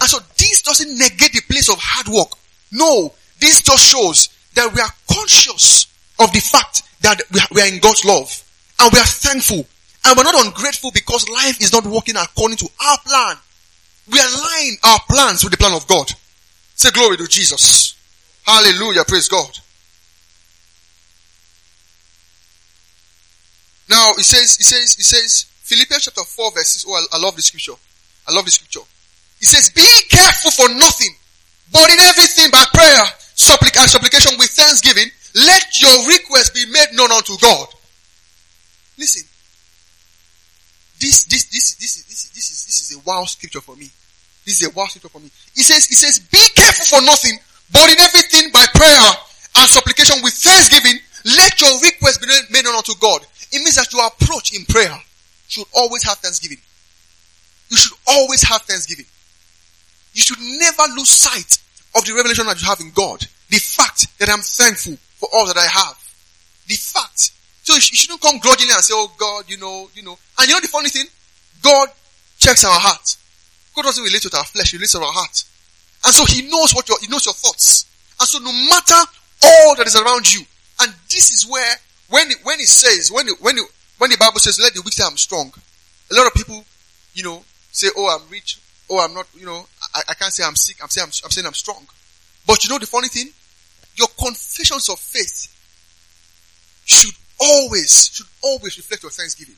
And 0.00 0.08
so 0.08 0.18
this 0.38 0.62
doesn't 0.62 0.98
negate 0.98 1.32
the 1.32 1.42
place 1.48 1.68
of 1.68 1.76
hard 1.78 2.08
work. 2.08 2.38
No, 2.70 3.12
this 3.40 3.60
just 3.60 3.84
shows 3.84 4.28
that 4.54 4.72
we 4.72 4.80
are 4.80 4.90
conscious 5.10 5.86
of 6.18 6.32
the 6.32 6.40
fact 6.40 6.82
that 7.02 7.20
we 7.52 7.60
are 7.60 7.68
in 7.68 7.80
God's 7.80 8.04
love 8.04 8.28
and 8.80 8.92
we 8.92 8.98
are 8.98 9.04
thankful 9.04 9.66
and 10.04 10.16
we're 10.16 10.24
not 10.24 10.46
ungrateful 10.46 10.90
because 10.92 11.28
life 11.28 11.60
is 11.60 11.72
not 11.72 11.86
working 11.86 12.16
according 12.16 12.56
to 12.58 12.68
our 12.84 12.98
plan. 13.04 13.36
We 14.10 14.18
align 14.18 14.76
our 14.84 14.98
plans 15.08 15.44
with 15.44 15.52
the 15.52 15.58
plan 15.58 15.74
of 15.74 15.86
God. 15.86 16.10
Say 16.74 16.90
glory 16.90 17.16
to 17.18 17.26
Jesus. 17.28 17.94
Hallelujah. 18.44 19.04
Praise 19.06 19.28
God. 19.28 19.58
Now 23.88 24.10
it 24.18 24.24
says, 24.24 24.58
it 24.58 24.64
says, 24.64 24.96
it 24.98 25.04
says, 25.04 25.46
Philippians 25.62 26.04
chapter 26.04 26.24
4 26.24 26.52
verses, 26.52 26.84
oh 26.88 26.94
I, 26.94 27.16
I 27.16 27.20
love 27.20 27.36
the 27.36 27.42
scripture. 27.42 27.78
I 28.26 28.32
love 28.32 28.44
the 28.44 28.50
scripture. 28.50 28.80
It 29.40 29.46
says, 29.46 29.70
be 29.70 29.86
careful 30.08 30.50
for 30.50 30.68
nothing, 30.74 31.14
but 31.72 31.90
in 31.90 31.98
everything 32.00 32.50
by 32.50 32.64
prayer, 32.72 33.04
supplic- 33.42 33.76
and 33.76 33.84
uh, 33.84 33.92
supplication 33.92 34.38
with 34.38 34.50
thanksgiving, 34.50 35.10
let 35.34 35.82
your 35.82 36.08
request 36.08 36.54
be 36.54 36.64
made 36.70 36.94
known 36.94 37.10
unto 37.10 37.36
God. 37.38 37.68
Listen. 38.98 39.26
This, 41.00 41.24
this, 41.24 41.44
this, 41.50 41.74
this, 41.76 42.06
this, 42.06 42.30
this 42.30 42.50
is, 42.50 42.66
this 42.66 42.78
is 42.90 42.96
a 42.96 43.00
wow 43.02 43.24
scripture 43.24 43.60
for 43.60 43.74
me. 43.74 43.90
This 44.44 44.62
is 44.62 44.68
a 44.68 44.70
wow 44.70 44.86
scripture 44.86 45.08
for 45.08 45.18
me. 45.18 45.26
It 45.56 45.64
says, 45.66 45.90
it 45.90 45.98
says, 45.98 46.18
be 46.20 46.42
careful 46.54 46.98
for 46.98 47.04
nothing, 47.04 47.38
but 47.72 47.90
in 47.90 47.98
everything 47.98 48.50
by 48.52 48.64
prayer 48.74 49.10
and 49.58 49.68
supplication 49.68 50.22
with 50.22 50.34
thanksgiving, 50.34 50.98
let 51.36 51.60
your 51.60 51.74
request 51.82 52.20
be 52.20 52.26
made 52.50 52.64
known 52.64 52.76
unto 52.76 52.94
God. 53.00 53.22
It 53.50 53.58
means 53.58 53.76
that 53.76 53.92
your 53.92 54.06
approach 54.06 54.54
in 54.54 54.64
prayer. 54.64 54.94
should 55.48 55.66
always 55.76 56.02
have 56.04 56.18
thanksgiving. 56.18 56.58
You 57.68 57.76
should 57.76 57.98
always 58.06 58.42
have 58.42 58.62
thanksgiving. 58.62 59.06
You 60.14 60.22
should 60.22 60.40
never 60.40 60.82
lose 60.96 61.08
sight 61.08 61.58
of 61.94 62.04
the 62.04 62.14
revelation 62.14 62.46
that 62.46 62.60
you 62.60 62.68
have 62.68 62.80
in 62.80 62.90
God. 62.92 63.24
The 63.50 63.58
fact 63.58 64.06
that 64.18 64.28
I'm 64.28 64.40
thankful 64.40 64.96
for 65.16 65.28
all 65.34 65.46
that 65.46 65.56
I 65.56 65.66
have. 65.66 65.96
The 66.66 66.74
fact. 66.74 67.32
So 67.62 67.74
you 67.74 67.80
shouldn't 67.80 68.20
come 68.20 68.38
grudgingly 68.38 68.72
and 68.72 68.82
say, 68.82 68.94
oh 68.96 69.12
God, 69.18 69.44
you 69.48 69.58
know, 69.58 69.88
you 69.94 70.02
know. 70.02 70.18
And 70.38 70.48
you 70.48 70.54
know 70.54 70.60
the 70.60 70.68
funny 70.68 70.88
thing? 70.88 71.06
God 71.62 71.88
checks 72.38 72.64
our 72.64 72.78
heart. 72.78 73.16
God 73.74 73.82
doesn't 73.82 74.04
relate 74.04 74.24
with 74.24 74.34
our 74.34 74.44
flesh, 74.44 74.70
he 74.70 74.76
relates 74.76 74.94
with 74.94 75.04
our 75.04 75.12
heart. 75.12 75.44
And 76.04 76.12
so 76.12 76.24
he 76.26 76.42
knows 76.50 76.74
what 76.74 76.88
your, 76.88 76.98
he 77.00 77.06
knows 77.06 77.24
your 77.24 77.34
thoughts. 77.34 77.86
And 78.18 78.28
so 78.28 78.38
no 78.38 78.52
matter 78.52 78.98
all 79.44 79.76
that 79.76 79.86
is 79.86 79.96
around 79.96 80.32
you, 80.32 80.42
and 80.80 80.92
this 81.08 81.30
is 81.30 81.48
where, 81.48 81.76
when 82.10 82.30
it, 82.30 82.38
when 82.42 82.58
it 82.58 82.66
says, 82.66 83.10
when 83.10 83.28
it, 83.28 83.40
when 83.40 83.56
it, 83.58 83.64
when 83.98 84.10
the 84.10 84.16
Bible 84.18 84.40
says, 84.40 84.58
let 84.58 84.74
the 84.74 84.82
weak 84.82 84.94
say 84.94 85.04
I'm 85.06 85.16
strong, 85.16 85.52
a 86.10 86.14
lot 86.14 86.26
of 86.26 86.34
people, 86.34 86.64
you 87.14 87.22
know, 87.22 87.42
say, 87.70 87.88
oh, 87.96 88.18
I'm 88.18 88.28
rich, 88.30 88.58
oh, 88.90 88.98
I'm 88.98 89.14
not, 89.14 89.26
you 89.38 89.46
know, 89.46 89.64
I, 89.94 90.02
I 90.08 90.14
can't 90.14 90.32
say 90.32 90.44
I'm 90.44 90.56
sick, 90.56 90.76
I'm 90.82 90.88
saying 90.88 91.04
I'm, 91.06 91.12
I'm 91.24 91.30
saying 91.30 91.46
I'm 91.46 91.54
strong. 91.54 91.86
But 92.46 92.64
you 92.64 92.70
know 92.70 92.78
the 92.78 92.86
funny 92.86 93.08
thing? 93.08 93.28
Your 93.96 94.08
confessions 94.18 94.88
of 94.88 94.98
faith 94.98 95.48
should 96.84 97.14
always, 97.40 98.10
should 98.12 98.26
always 98.42 98.76
reflect 98.76 99.02
your 99.02 99.12
thanksgiving. 99.12 99.54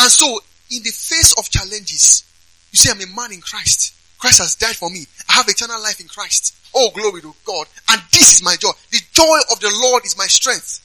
And 0.00 0.10
so, 0.10 0.40
in 0.70 0.82
the 0.82 0.90
face 0.90 1.34
of 1.38 1.48
challenges, 1.48 2.24
you 2.72 2.78
say, 2.78 2.90
I'm 2.90 3.00
a 3.00 3.14
man 3.14 3.32
in 3.32 3.40
Christ. 3.40 3.94
Christ 4.18 4.40
has 4.40 4.56
died 4.56 4.76
for 4.76 4.90
me. 4.90 5.06
I 5.28 5.34
have 5.34 5.48
eternal 5.48 5.80
life 5.80 6.00
in 6.00 6.08
Christ. 6.08 6.56
Oh, 6.74 6.90
glory 6.94 7.20
to 7.22 7.34
God. 7.44 7.66
And 7.90 8.00
this 8.10 8.34
is 8.34 8.42
my 8.42 8.56
joy. 8.56 8.70
The 8.90 9.00
joy 9.12 9.38
of 9.52 9.60
the 9.60 9.72
Lord 9.82 10.04
is 10.04 10.18
my 10.18 10.26
strength. 10.26 10.80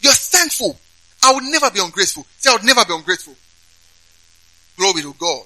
You're 0.00 0.12
thankful. 0.12 0.78
I 1.22 1.34
would 1.34 1.44
never 1.44 1.70
be 1.70 1.80
ungrateful. 1.80 2.24
Say, 2.38 2.50
I 2.50 2.54
would 2.54 2.64
never 2.64 2.84
be 2.84 2.94
ungrateful. 2.94 3.34
Glory 4.76 5.02
to 5.02 5.14
God. 5.18 5.44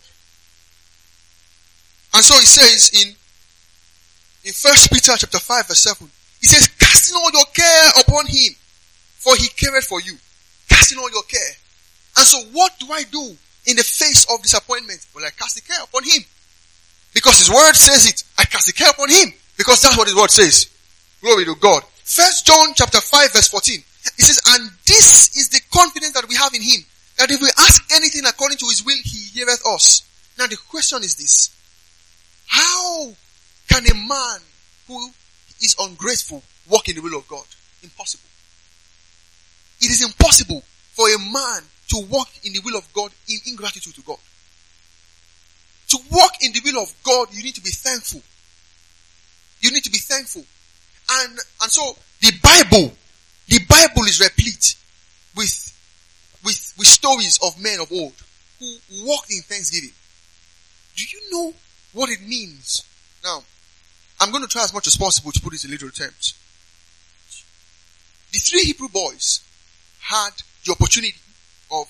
And 2.14 2.24
so 2.24 2.34
he 2.38 2.46
says 2.46 2.90
in, 2.94 3.14
in 4.44 4.52
First 4.52 4.90
Peter 4.92 5.12
chapter 5.16 5.38
5 5.38 5.68
verse 5.68 5.82
7, 5.82 6.10
he 6.40 6.46
says, 6.46 6.66
casting 6.78 7.16
all 7.16 7.30
your 7.32 7.44
care 7.54 7.90
upon 8.00 8.26
him, 8.26 8.54
for 9.18 9.36
he 9.36 9.48
cared 9.48 9.84
for 9.84 10.00
you. 10.00 10.16
Casting 10.68 10.98
all 10.98 11.10
your 11.10 11.22
care. 11.24 11.52
And 12.16 12.26
so 12.26 12.38
what 12.52 12.72
do 12.78 12.86
I 12.90 13.04
do 13.04 13.36
in 13.66 13.76
the 13.76 13.84
face 13.84 14.26
of 14.32 14.42
disappointment? 14.42 15.06
Well, 15.14 15.24
I 15.24 15.30
cast 15.30 15.56
the 15.56 15.62
care 15.62 15.82
upon 15.82 16.04
him. 16.04 16.22
Because 17.12 17.38
his 17.38 17.50
word 17.50 17.74
says 17.74 18.08
it. 18.08 18.24
I 18.38 18.44
cast 18.44 18.66
the 18.66 18.72
care 18.72 18.90
upon 18.90 19.10
him. 19.10 19.32
Because 19.56 19.82
that's 19.82 19.98
what 19.98 20.08
his 20.08 20.16
word 20.16 20.30
says. 20.30 20.70
Glory 21.20 21.44
to 21.44 21.54
God. 21.56 21.82
First 22.04 22.46
John 22.46 22.72
chapter 22.74 23.00
5 23.00 23.32
verse 23.32 23.48
14. 23.48 23.76
It 24.16 24.24
says, 24.24 24.40
and 24.48 24.70
this 24.86 25.36
is 25.36 25.50
the 25.50 25.60
confidence 25.70 26.14
that 26.14 26.26
we 26.28 26.34
have 26.36 26.54
in 26.54 26.62
him. 26.62 26.80
That 27.18 27.30
if 27.30 27.40
we 27.40 27.48
ask 27.58 27.84
anything 27.94 28.24
according 28.24 28.56
to 28.58 28.66
his 28.66 28.84
will, 28.84 28.96
he 29.04 29.38
heareth 29.38 29.60
us. 29.66 30.08
Now 30.38 30.46
the 30.46 30.56
question 30.56 31.02
is 31.02 31.16
this. 31.16 31.54
How 32.50 33.12
can 33.68 33.86
a 33.86 33.94
man 33.94 34.40
who 34.88 35.10
is 35.62 35.76
ungrateful 35.78 36.42
walk 36.68 36.88
in 36.88 36.96
the 36.96 37.00
will 37.00 37.16
of 37.16 37.26
God? 37.28 37.44
Impossible. 37.82 38.28
It 39.80 39.90
is 39.90 40.04
impossible 40.04 40.62
for 40.90 41.08
a 41.08 41.18
man 41.18 41.62
to 41.88 42.04
walk 42.10 42.28
in 42.44 42.52
the 42.52 42.60
will 42.64 42.76
of 42.76 42.92
God 42.92 43.12
in 43.28 43.38
ingratitude 43.46 43.94
to 43.94 44.02
God. 44.02 44.18
To 45.88 45.98
walk 46.10 46.32
in 46.42 46.52
the 46.52 46.60
will 46.64 46.82
of 46.82 46.92
God, 47.04 47.28
you 47.32 47.42
need 47.42 47.54
to 47.54 47.62
be 47.62 47.70
thankful. 47.70 48.20
You 49.60 49.70
need 49.70 49.84
to 49.84 49.90
be 49.90 49.98
thankful. 49.98 50.44
And, 51.12 51.38
and 51.62 51.70
so 51.70 51.96
the 52.20 52.32
Bible, 52.42 52.92
the 53.46 53.60
Bible 53.68 54.04
is 54.04 54.20
replete 54.20 54.74
with, 55.36 55.78
with, 56.44 56.74
with 56.76 56.88
stories 56.88 57.38
of 57.44 57.60
men 57.62 57.78
of 57.80 57.92
old 57.92 58.14
who 58.58 58.74
walked 59.04 59.30
in 59.30 59.40
thanksgiving. 59.42 59.92
Do 60.96 61.04
you 61.04 61.20
know 61.32 61.54
what 61.92 62.10
it 62.10 62.22
means? 62.22 62.84
Now, 63.24 63.42
I'm 64.20 64.30
going 64.30 64.42
to 64.42 64.48
try 64.48 64.64
as 64.64 64.74
much 64.74 64.86
as 64.86 64.96
possible 64.96 65.32
to 65.32 65.40
put 65.40 65.54
it 65.54 65.64
in 65.64 65.70
literal 65.70 65.90
terms. 65.90 66.34
The 68.32 68.38
three 68.38 68.62
Hebrew 68.62 68.88
boys 68.88 69.40
had 70.00 70.30
the 70.64 70.72
opportunity 70.72 71.14
of 71.70 71.86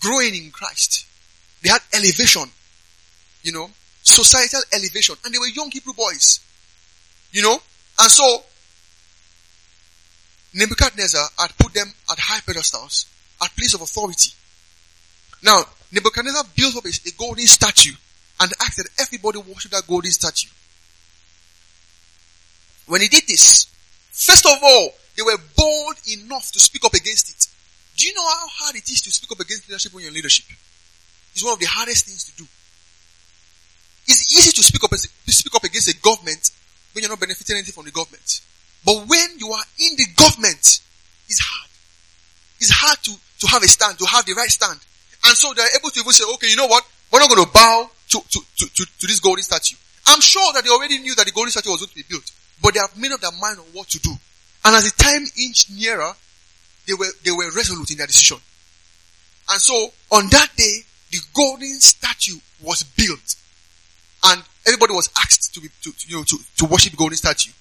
growing 0.00 0.34
in 0.34 0.50
Christ. 0.50 1.06
They 1.62 1.70
had 1.70 1.80
elevation 1.92 2.50
you 3.42 3.52
know, 3.52 3.70
societal 4.02 4.60
elevation. 4.72 5.16
And 5.24 5.34
they 5.34 5.38
were 5.38 5.48
young 5.48 5.70
Hebrew 5.70 5.94
boys, 5.94 6.40
you 7.32 7.42
know, 7.42 7.58
and 8.00 8.10
so 8.10 8.42
Nebuchadnezzar 10.54 11.28
had 11.38 11.56
put 11.58 11.74
them 11.74 11.92
at 12.10 12.18
high 12.18 12.40
pedestals, 12.40 13.06
at 13.42 13.54
place 13.56 13.74
of 13.74 13.82
authority. 13.82 14.30
Now, 15.42 15.64
Nebuchadnezzar 15.92 16.44
built 16.56 16.76
up 16.76 16.84
a, 16.84 16.88
a 16.88 17.12
golden 17.16 17.46
statue 17.46 17.94
and 18.40 18.52
asked 18.60 18.76
that 18.76 18.88
everybody 19.00 19.38
worship 19.38 19.72
that 19.72 19.86
golden 19.86 20.10
statue. 20.10 20.50
When 22.86 23.00
he 23.00 23.08
did 23.08 23.24
this, 23.26 23.66
first 24.12 24.46
of 24.46 24.58
all, 24.62 24.94
they 25.16 25.22
were 25.22 25.36
bold 25.56 25.96
enough 26.08 26.52
to 26.52 26.60
speak 26.60 26.84
up 26.84 26.94
against 26.94 27.30
it. 27.30 27.46
Do 27.96 28.06
you 28.06 28.14
know 28.14 28.22
how 28.22 28.46
hard 28.48 28.76
it 28.76 28.88
is 28.88 29.02
to 29.02 29.10
speak 29.10 29.32
up 29.32 29.40
against 29.40 29.68
leadership 29.68 29.92
when 29.92 30.02
you're 30.02 30.10
in 30.10 30.14
leadership? 30.14 30.46
It's 31.32 31.44
one 31.44 31.52
of 31.52 31.58
the 31.58 31.66
hardest 31.66 32.06
things 32.06 32.24
to 32.30 32.36
do. 32.36 32.46
It's 34.06 34.32
easy 34.32 34.52
to 34.52 34.62
speak 34.62 34.82
up, 34.84 34.90
to 34.90 35.32
speak 35.32 35.54
up 35.54 35.64
against 35.64 35.88
a 35.88 35.96
government 36.00 36.50
when 36.92 37.02
you're 37.02 37.10
not 37.10 37.20
benefiting 37.20 37.56
anything 37.56 37.74
from 37.74 37.84
the 37.84 37.90
government. 37.90 38.40
But 38.84 39.06
when 39.08 39.38
you 39.38 39.50
are 39.52 39.64
in 39.78 39.96
the 39.96 40.06
government, 40.16 40.80
it's 41.28 41.40
hard. 41.42 41.70
It's 42.60 42.70
hard 42.70 42.98
to, 43.04 43.12
to 43.12 43.46
have 43.48 43.62
a 43.62 43.68
stand, 43.68 43.98
to 43.98 44.06
have 44.06 44.24
the 44.24 44.34
right 44.34 44.48
stand. 44.48 44.78
And 45.26 45.36
so 45.36 45.52
they're 45.52 45.68
able 45.78 45.90
to 45.90 46.00
even 46.00 46.12
say, 46.12 46.24
okay, 46.34 46.48
you 46.48 46.56
know 46.56 46.66
what? 46.66 46.84
We're 47.12 47.18
not 47.18 47.28
going 47.28 47.44
to 47.44 47.52
bow 47.52 47.90
to, 48.08 48.20
to, 48.20 48.40
to, 48.58 48.66
to, 48.74 48.86
to 48.86 49.06
this 49.06 49.20
golden 49.20 49.42
statue. 49.42 49.76
I'm 50.06 50.20
sure 50.20 50.52
that 50.54 50.64
they 50.64 50.70
already 50.70 50.98
knew 50.98 51.14
that 51.14 51.26
the 51.26 51.32
golden 51.32 51.50
statue 51.50 51.70
was 51.70 51.80
going 51.80 51.90
to 51.90 51.96
be 51.96 52.04
built, 52.08 52.30
but 52.62 52.74
they 52.74 52.80
have 52.80 52.96
made 52.96 53.12
up 53.12 53.20
their 53.20 53.32
mind 53.32 53.58
on 53.58 53.66
what 53.72 53.88
to 53.88 54.00
do. 54.00 54.12
And 54.64 54.74
as 54.74 54.90
the 54.90 55.02
time 55.02 55.22
inched 55.36 55.70
nearer, 55.70 56.12
they 56.86 56.94
were, 56.94 57.12
they 57.24 57.30
were 57.30 57.50
resolute 57.54 57.90
in 57.90 57.98
their 57.98 58.06
decision. 58.06 58.38
And 59.50 59.60
so 59.60 59.92
on 60.10 60.28
that 60.30 60.50
day, 60.56 60.80
the 61.10 61.18
golden 61.34 61.80
statue 61.80 62.38
was 62.62 62.82
built. 62.82 63.36
And 64.24 64.42
everybody 64.66 64.94
was 64.94 65.10
asked 65.18 65.54
to 65.54 65.60
be, 65.60 65.68
to, 65.82 65.92
you 66.06 66.16
know, 66.16 66.24
to, 66.24 66.38
to 66.56 66.64
worship 66.66 66.92
the 66.92 66.96
golden 66.96 67.16
statue. 67.16 67.52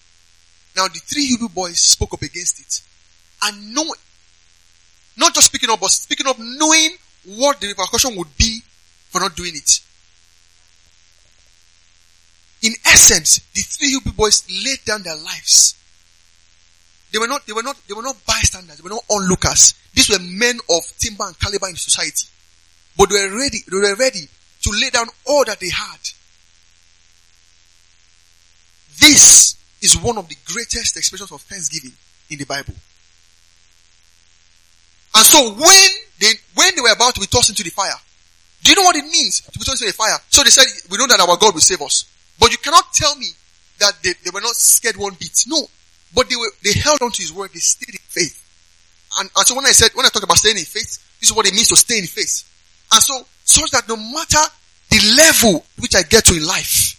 Now 0.75 0.87
the 0.87 0.99
three 0.99 1.25
Hebrew 1.27 1.49
boys 1.49 1.79
spoke 1.79 2.13
up 2.13 2.21
against 2.21 2.59
it. 2.59 2.81
And 3.43 3.73
know, 3.73 3.85
not 5.17 5.33
just 5.33 5.47
speaking 5.47 5.69
up, 5.69 5.79
but 5.79 5.91
speaking 5.91 6.27
up 6.27 6.37
knowing 6.39 6.91
what 7.25 7.59
the 7.59 7.67
repercussion 7.67 8.15
would 8.15 8.35
be 8.37 8.61
for 9.09 9.21
not 9.21 9.35
doing 9.35 9.53
it. 9.55 9.79
In 12.63 12.73
essence, 12.85 13.39
the 13.53 13.61
three 13.61 13.89
Hebrew 13.89 14.13
boys 14.13 14.43
laid 14.49 14.83
down 14.85 15.03
their 15.03 15.15
lives. 15.15 15.75
They 17.11 17.19
were 17.19 17.27
not, 17.27 17.45
they 17.45 17.53
were 17.53 17.63
not, 17.63 17.77
they 17.87 17.93
were 17.93 18.01
not 18.01 18.17
bystanders, 18.25 18.77
they 18.77 18.83
were 18.83 18.89
not 18.89 19.03
onlookers. 19.09 19.75
These 19.93 20.09
were 20.09 20.19
men 20.19 20.59
of 20.69 20.83
timber 20.97 21.25
and 21.25 21.39
caliber 21.39 21.67
in 21.69 21.75
society. 21.75 22.27
But 22.97 23.09
they 23.09 23.27
were 23.27 23.37
ready, 23.37 23.59
they 23.69 23.77
were 23.77 23.95
ready 23.95 24.27
to 24.61 24.71
lay 24.71 24.89
down 24.89 25.07
all 25.25 25.45
that 25.45 25.59
they 25.59 25.69
had 25.69 25.99
this 28.99 29.55
is 29.81 29.97
one 29.97 30.17
of 30.17 30.27
the 30.27 30.35
greatest 30.45 30.97
expressions 30.97 31.31
of 31.31 31.41
thanksgiving 31.41 31.93
in 32.29 32.37
the 32.37 32.45
Bible. 32.45 32.73
And 35.15 35.25
so 35.25 35.53
when 35.53 35.89
they, 36.19 36.33
when 36.55 36.75
they 36.75 36.81
were 36.81 36.93
about 36.93 37.15
to 37.15 37.21
be 37.21 37.27
tossed 37.27 37.49
into 37.49 37.63
the 37.63 37.69
fire, 37.69 37.93
do 38.63 38.71
you 38.71 38.75
know 38.75 38.83
what 38.83 38.95
it 38.95 39.05
means 39.05 39.41
to 39.41 39.59
be 39.59 39.65
tossed 39.65 39.81
into 39.81 39.91
the 39.91 39.97
fire? 39.97 40.17
So 40.29 40.43
they 40.43 40.49
said, 40.49 40.65
we 40.89 40.97
know 40.97 41.07
that 41.07 41.19
our 41.19 41.37
God 41.37 41.53
will 41.53 41.61
save 41.61 41.81
us. 41.81 42.05
But 42.39 42.51
you 42.51 42.57
cannot 42.57 42.93
tell 42.93 43.15
me 43.15 43.27
that 43.79 43.93
they, 44.03 44.13
they 44.23 44.31
were 44.33 44.41
not 44.41 44.55
scared 44.55 44.97
one 44.97 45.13
bit. 45.19 45.43
No. 45.47 45.67
But 46.15 46.29
they 46.29 46.35
were, 46.35 46.51
they 46.63 46.73
held 46.73 47.01
on 47.01 47.11
to 47.11 47.21
his 47.21 47.33
word. 47.33 47.51
They 47.53 47.59
stayed 47.59 47.95
in 47.95 48.01
faith. 48.01 48.43
And, 49.19 49.29
and 49.35 49.47
so 49.47 49.55
when 49.55 49.65
I 49.65 49.71
said, 49.71 49.91
when 49.93 50.05
I 50.05 50.09
talk 50.09 50.23
about 50.23 50.37
staying 50.37 50.57
in 50.57 50.65
faith, 50.65 51.03
this 51.19 51.29
is 51.31 51.35
what 51.35 51.47
it 51.47 51.53
means 51.53 51.69
to 51.69 51.75
stay 51.75 51.97
in 51.97 52.05
faith. 52.05 52.43
And 52.93 53.01
so, 53.01 53.25
such 53.43 53.71
that 53.71 53.87
no 53.87 53.97
matter 53.97 54.43
the 54.89 55.15
level 55.17 55.65
which 55.79 55.95
I 55.95 56.03
get 56.03 56.25
to 56.25 56.35
in 56.35 56.45
life, 56.45 56.95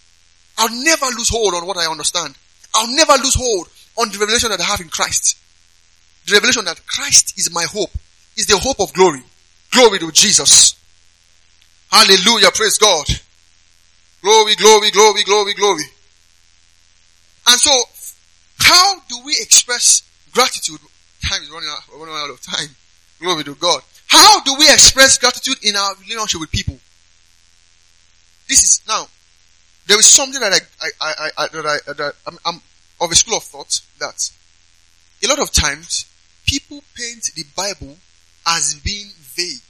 I'll 0.58 0.84
never 0.84 1.06
lose 1.16 1.28
hold 1.28 1.54
on 1.54 1.66
what 1.66 1.76
I 1.76 1.86
understand. 1.90 2.34
I'll 2.74 2.94
never 2.94 3.12
lose 3.14 3.34
hold 3.34 3.68
on 3.96 4.10
the 4.10 4.18
revelation 4.18 4.50
that 4.50 4.60
I 4.60 4.64
have 4.64 4.80
in 4.80 4.88
Christ. 4.88 5.38
The 6.26 6.34
revelation 6.34 6.64
that 6.64 6.86
Christ 6.86 7.38
is 7.38 7.52
my 7.52 7.64
hope, 7.64 7.90
is 8.36 8.46
the 8.46 8.58
hope 8.58 8.80
of 8.80 8.92
glory. 8.92 9.22
Glory 9.70 9.98
to 10.00 10.12
Jesus. 10.12 10.74
Hallelujah. 11.90 12.50
Praise 12.52 12.76
God. 12.78 13.06
Glory, 14.22 14.54
glory, 14.56 14.90
glory, 14.90 15.22
glory, 15.24 15.54
glory. 15.54 15.84
And 17.48 17.60
so, 17.60 17.70
how 18.58 19.00
do 19.08 19.16
we 19.24 19.32
express 19.40 20.02
gratitude? 20.32 20.80
Time 21.28 21.42
is 21.42 21.50
running 21.50 21.68
out, 21.68 21.80
running 21.98 22.14
out 22.14 22.30
of 22.30 22.40
time. 22.40 22.68
Glory 23.20 23.44
to 23.44 23.54
God. 23.54 23.82
How 24.06 24.40
do 24.42 24.54
we 24.58 24.64
express 24.70 25.18
gratitude 25.18 25.56
in 25.62 25.76
our 25.76 25.94
relationship 25.96 26.40
with 26.40 26.50
people? 26.50 26.78
This 28.48 28.62
is 28.62 28.82
now, 28.88 29.06
there 29.86 29.98
is 29.98 30.06
something 30.06 30.40
that 30.40 30.52
I, 30.52 30.88
I, 31.00 31.12
I, 31.18 31.30
I 31.36 31.48
that 31.48 31.66
I, 31.66 31.92
that 31.92 32.14
I'm, 32.26 32.38
I'm 32.44 32.60
of 33.00 33.12
a 33.12 33.14
school 33.14 33.36
of 33.36 33.42
thought 33.42 33.80
that 33.98 34.30
a 35.22 35.28
lot 35.28 35.38
of 35.38 35.52
times 35.52 36.06
people 36.46 36.82
paint 36.94 37.30
the 37.34 37.44
Bible 37.54 37.96
as 38.46 38.74
being 38.82 39.08
vague. 39.16 39.60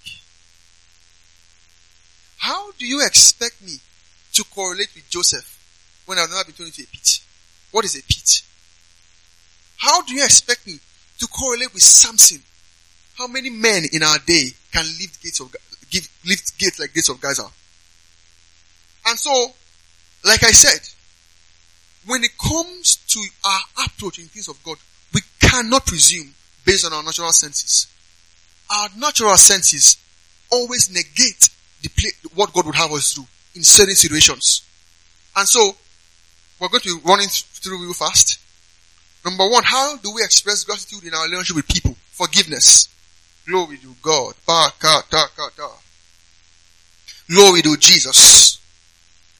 How 2.38 2.70
do 2.72 2.86
you 2.86 3.04
expect 3.04 3.60
me 3.62 3.78
to 4.38 4.44
correlate 4.44 4.88
with 4.94 5.10
Joseph 5.10 5.58
when 6.06 6.16
I've 6.16 6.30
never 6.30 6.44
been 6.44 6.54
thrown 6.54 6.68
into 6.68 6.82
a 6.82 6.86
pit? 6.86 7.20
What 7.72 7.84
is 7.84 7.96
a 7.96 8.02
pit? 8.02 8.42
How 9.78 10.02
do 10.02 10.14
you 10.14 10.24
expect 10.24 10.64
me 10.66 10.78
to 11.18 11.26
correlate 11.26 11.74
with 11.74 11.82
Samson? 11.82 12.40
How 13.16 13.26
many 13.26 13.50
men 13.50 13.82
in 13.92 14.02
our 14.04 14.18
day 14.18 14.50
can 14.72 14.84
lift 14.84 15.20
gates 15.22 15.40
of 15.40 15.54
give, 15.90 16.08
lift 16.24 16.56
gates 16.56 16.78
like 16.78 16.94
gates 16.94 17.08
of 17.08 17.20
Gaza? 17.20 17.46
And 19.06 19.18
so, 19.18 19.48
like 20.24 20.44
I 20.44 20.52
said, 20.52 20.86
when 22.06 22.22
it 22.22 22.30
comes 22.38 22.96
to 23.08 23.20
our 23.44 23.86
approach 23.86 24.20
in 24.20 24.26
things 24.26 24.48
of 24.48 24.62
God, 24.62 24.76
we 25.12 25.20
cannot 25.40 25.84
presume 25.84 26.32
based 26.64 26.86
on 26.86 26.92
our 26.92 27.02
natural 27.02 27.32
senses. 27.32 27.88
Our 28.70 28.88
natural 28.96 29.36
senses 29.36 29.96
always 30.52 30.92
negate 30.92 31.50
the 31.82 31.88
play, 31.88 32.10
what 32.34 32.52
God 32.52 32.66
would 32.66 32.76
have 32.76 32.92
us 32.92 33.14
do 33.14 33.26
in 33.58 33.64
certain 33.64 33.94
situations. 33.94 34.62
And 35.36 35.46
so, 35.46 35.74
we're 36.60 36.68
going 36.68 36.80
to 36.82 36.96
be 36.96 37.02
running 37.04 37.28
through 37.28 37.82
real 37.82 37.92
fast. 37.92 38.38
Number 39.24 39.46
one, 39.48 39.62
how 39.64 39.96
do 39.98 40.14
we 40.14 40.22
express 40.22 40.64
gratitude 40.64 41.04
in 41.04 41.12
our 41.14 41.24
relationship 41.24 41.56
with 41.56 41.68
people? 41.68 41.96
Forgiveness. 42.12 42.88
Glory 43.46 43.78
to 43.78 43.94
God. 44.02 44.34
Glory 47.28 47.62
to 47.62 47.76
Jesus. 47.76 48.58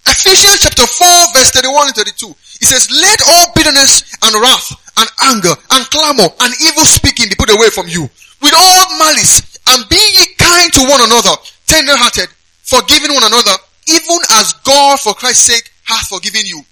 Ephesians 0.07 0.61
chapter 0.61 0.87
4 0.87 1.07
verse 1.35 1.51
31 1.51 1.87
and 1.89 1.97
32. 1.97 2.27
It 2.61 2.67
says, 2.67 2.89
let 2.91 3.21
all 3.29 3.53
bitterness 3.55 4.03
and 4.23 4.35
wrath 4.41 4.73
and 4.97 5.09
anger 5.31 5.55
and 5.71 5.85
clamor 5.91 6.29
and 6.41 6.55
evil 6.65 6.85
speaking 6.85 7.29
be 7.29 7.37
put 7.37 7.51
away 7.51 7.69
from 7.71 7.89
you 7.89 8.09
with 8.41 8.55
all 8.57 8.85
malice 8.99 9.59
and 9.69 9.89
be 9.89 10.01
ye 10.01 10.25
kind 10.39 10.73
to 10.73 10.81
one 10.89 11.01
another, 11.05 11.37
tender 11.67 11.97
hearted, 11.97 12.29
forgiving 12.63 13.13
one 13.13 13.25
another, 13.25 13.53
even 13.89 14.19
as 14.33 14.53
God 14.65 15.01
for 15.01 15.15
Christ's 15.15 15.47
sake 15.47 15.73
hath 15.85 16.09
forgiven 16.09 16.43
you. 16.45 16.63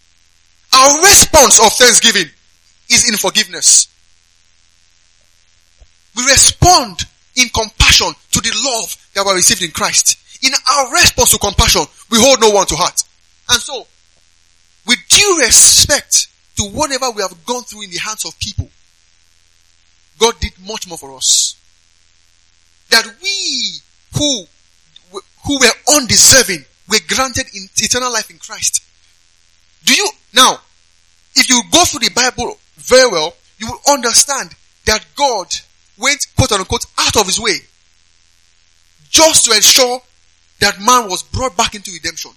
Our 0.73 1.01
response 1.01 1.59
of 1.65 1.73
thanksgiving 1.73 2.31
is 2.91 3.09
in 3.09 3.17
forgiveness. 3.17 3.89
We 6.15 6.25
respond 6.25 7.01
in 7.37 7.49
compassion 7.49 8.13
to 8.33 8.41
the 8.41 8.53
love 8.65 8.97
that 9.15 9.25
we 9.27 9.33
received 9.33 9.63
in 9.63 9.71
Christ. 9.71 10.19
In 10.43 10.53
our 10.71 10.93
response 10.93 11.33
to 11.33 11.39
compassion, 11.39 11.83
we 12.11 12.19
hold 12.21 12.41
no 12.41 12.51
one 12.51 12.67
to 12.67 12.77
heart. 12.77 13.01
And 13.51 13.61
so, 13.61 13.87
with 14.87 14.99
due 15.09 15.39
respect 15.41 16.29
to 16.57 16.65
whatever 16.65 17.11
we 17.11 17.23
have 17.23 17.45
gone 17.45 17.63
through 17.63 17.83
in 17.83 17.91
the 17.91 17.99
hands 17.99 18.25
of 18.25 18.39
people, 18.39 18.69
God 20.19 20.39
did 20.41 20.53
much 20.67 20.89
more 20.89 20.99
for 20.99 21.15
us. 21.17 21.57
That 22.91 23.07
we 23.23 23.71
who, 24.17 24.45
who 25.45 25.59
were 25.59 25.97
undeserving 25.97 26.65
were 26.89 26.99
granted 27.09 27.47
in 27.55 27.69
eternal 27.77 28.13
life 28.13 28.31
in 28.31 28.39
Christ. 28.39 28.83
Do 29.85 29.95
you, 29.95 30.09
now, 30.35 30.61
if 31.35 31.49
you 31.49 31.63
go 31.71 31.85
through 31.85 32.01
the 32.01 32.11
Bible 32.15 32.59
very 32.77 33.11
well, 33.11 33.35
you 33.59 33.69
will 33.69 33.93
understand 33.93 34.55
that 34.87 35.05
God 35.17 35.55
went 35.99 36.27
quote 36.37 36.53
unquote 36.53 36.87
out 36.99 37.17
of 37.17 37.27
his 37.27 37.41
way 37.41 37.57
just 39.11 39.45
to 39.47 39.55
ensure 39.55 40.01
that 40.61 40.81
man 40.81 41.09
was 41.09 41.23
brought 41.23 41.57
back 41.57 41.75
into 41.75 41.91
redemption. 41.91 42.31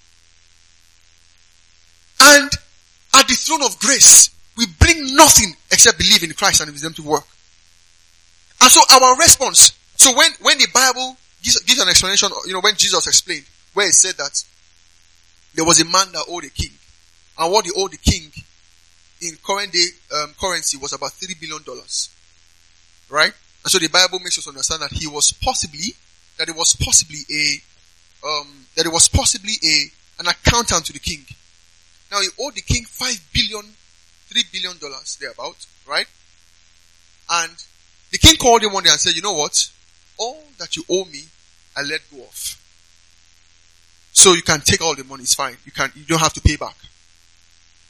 And 2.21 2.49
at 3.15 3.27
the 3.27 3.33
throne 3.33 3.63
of 3.63 3.79
grace, 3.79 4.29
we 4.57 4.65
bring 4.79 5.15
nothing 5.15 5.55
except 5.71 5.97
believe 5.97 6.23
in 6.23 6.33
Christ 6.33 6.61
and 6.61 6.69
his 6.69 6.81
redemptive 6.81 7.05
work. 7.05 7.23
And 8.61 8.71
so 8.71 8.81
our 8.91 9.15
response, 9.17 9.71
so 9.95 10.15
when, 10.15 10.31
when 10.41 10.57
the 10.57 10.67
Bible 10.73 11.15
gives, 11.41 11.59
gives 11.63 11.79
an 11.79 11.87
explanation, 11.87 12.29
you 12.45 12.53
know, 12.53 12.61
when 12.61 12.75
Jesus 12.75 13.07
explained, 13.07 13.45
where 13.73 13.87
it 13.87 13.93
said 13.93 14.15
that 14.17 14.43
there 15.53 15.65
was 15.65 15.81
a 15.81 15.85
man 15.85 16.11
that 16.13 16.25
owed 16.27 16.45
a 16.45 16.49
king, 16.49 16.71
and 17.37 17.51
what 17.51 17.65
he 17.65 17.71
owed 17.75 17.91
the 17.91 17.97
king 17.97 18.31
in 19.21 19.37
current 19.43 19.71
day 19.73 19.85
um, 20.15 20.33
currency 20.39 20.77
was 20.77 20.93
about 20.93 21.11
three 21.13 21.35
billion 21.39 21.61
dollars, 21.63 22.09
right? 23.09 23.33
And 23.63 23.71
so 23.71 23.79
the 23.79 23.89
Bible 23.89 24.19
makes 24.19 24.37
us 24.37 24.47
understand 24.47 24.81
that 24.81 24.91
he 24.93 25.07
was 25.07 25.31
possibly 25.31 25.93
that 26.37 26.47
it 26.49 26.55
was 26.55 26.75
possibly 26.75 27.19
a 27.29 27.61
um, 28.25 28.65
that 28.75 28.85
it 28.85 28.91
was 28.91 29.07
possibly 29.07 29.53
a 29.63 29.85
an 30.19 30.27
accountant 30.27 30.85
to 30.85 30.93
the 30.93 30.99
king. 30.99 31.25
Now 32.11 32.21
he 32.21 32.27
owed 32.39 32.55
the 32.55 32.61
king 32.61 32.85
five 32.85 33.19
billion, 33.33 33.63
three 34.27 34.43
billion 34.51 34.77
dollars 34.77 35.17
thereabout, 35.19 35.65
right? 35.87 36.07
And 37.29 37.51
the 38.11 38.17
king 38.17 38.37
called 38.37 38.63
him 38.63 38.73
one 38.73 38.83
day 38.83 38.89
and 38.89 38.99
said, 38.99 39.15
"You 39.15 39.21
know 39.21 39.33
what? 39.33 39.69
All 40.17 40.43
that 40.57 40.75
you 40.75 40.83
owe 40.89 41.05
me, 41.05 41.23
I 41.75 41.81
let 41.81 42.01
go 42.11 42.23
of. 42.23 42.58
So 44.19 44.33
you 44.33 44.41
can 44.41 44.59
take 44.59 44.81
all 44.81 44.95
the 44.95 45.05
money. 45.05 45.23
It's 45.23 45.35
fine. 45.35 45.55
You 45.65 45.71
can. 45.71 45.91
You 45.95 46.03
don't 46.03 46.19
have 46.19 46.33
to 46.33 46.41
pay 46.41 46.57
back." 46.57 46.75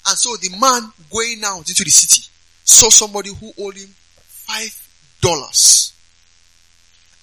And 0.07 0.17
so 0.17 0.35
the 0.37 0.49
man 0.57 0.91
going 1.11 1.41
out 1.43 1.67
into 1.67 1.83
the 1.83 1.89
city 1.89 2.29
saw 2.63 2.89
somebody 2.89 3.31
who 3.33 3.51
owed 3.59 3.75
him 3.75 3.89
five 4.17 4.73
dollars. 5.21 5.93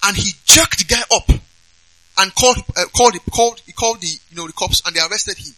And 0.03 0.15
he 0.15 0.31
jerked 0.45 0.77
the 0.77 0.83
guy 0.85 1.01
up 1.11 1.29
and 2.19 2.35
called, 2.35 2.57
uh, 2.75 2.85
called, 2.95 3.15
called, 3.33 3.61
he 3.65 3.71
called 3.71 4.01
the, 4.01 4.07
you 4.07 4.37
know, 4.37 4.47
the 4.47 4.53
cops 4.53 4.81
and 4.85 4.95
they 4.95 4.99
arrested 4.99 5.37
him. 5.37 5.53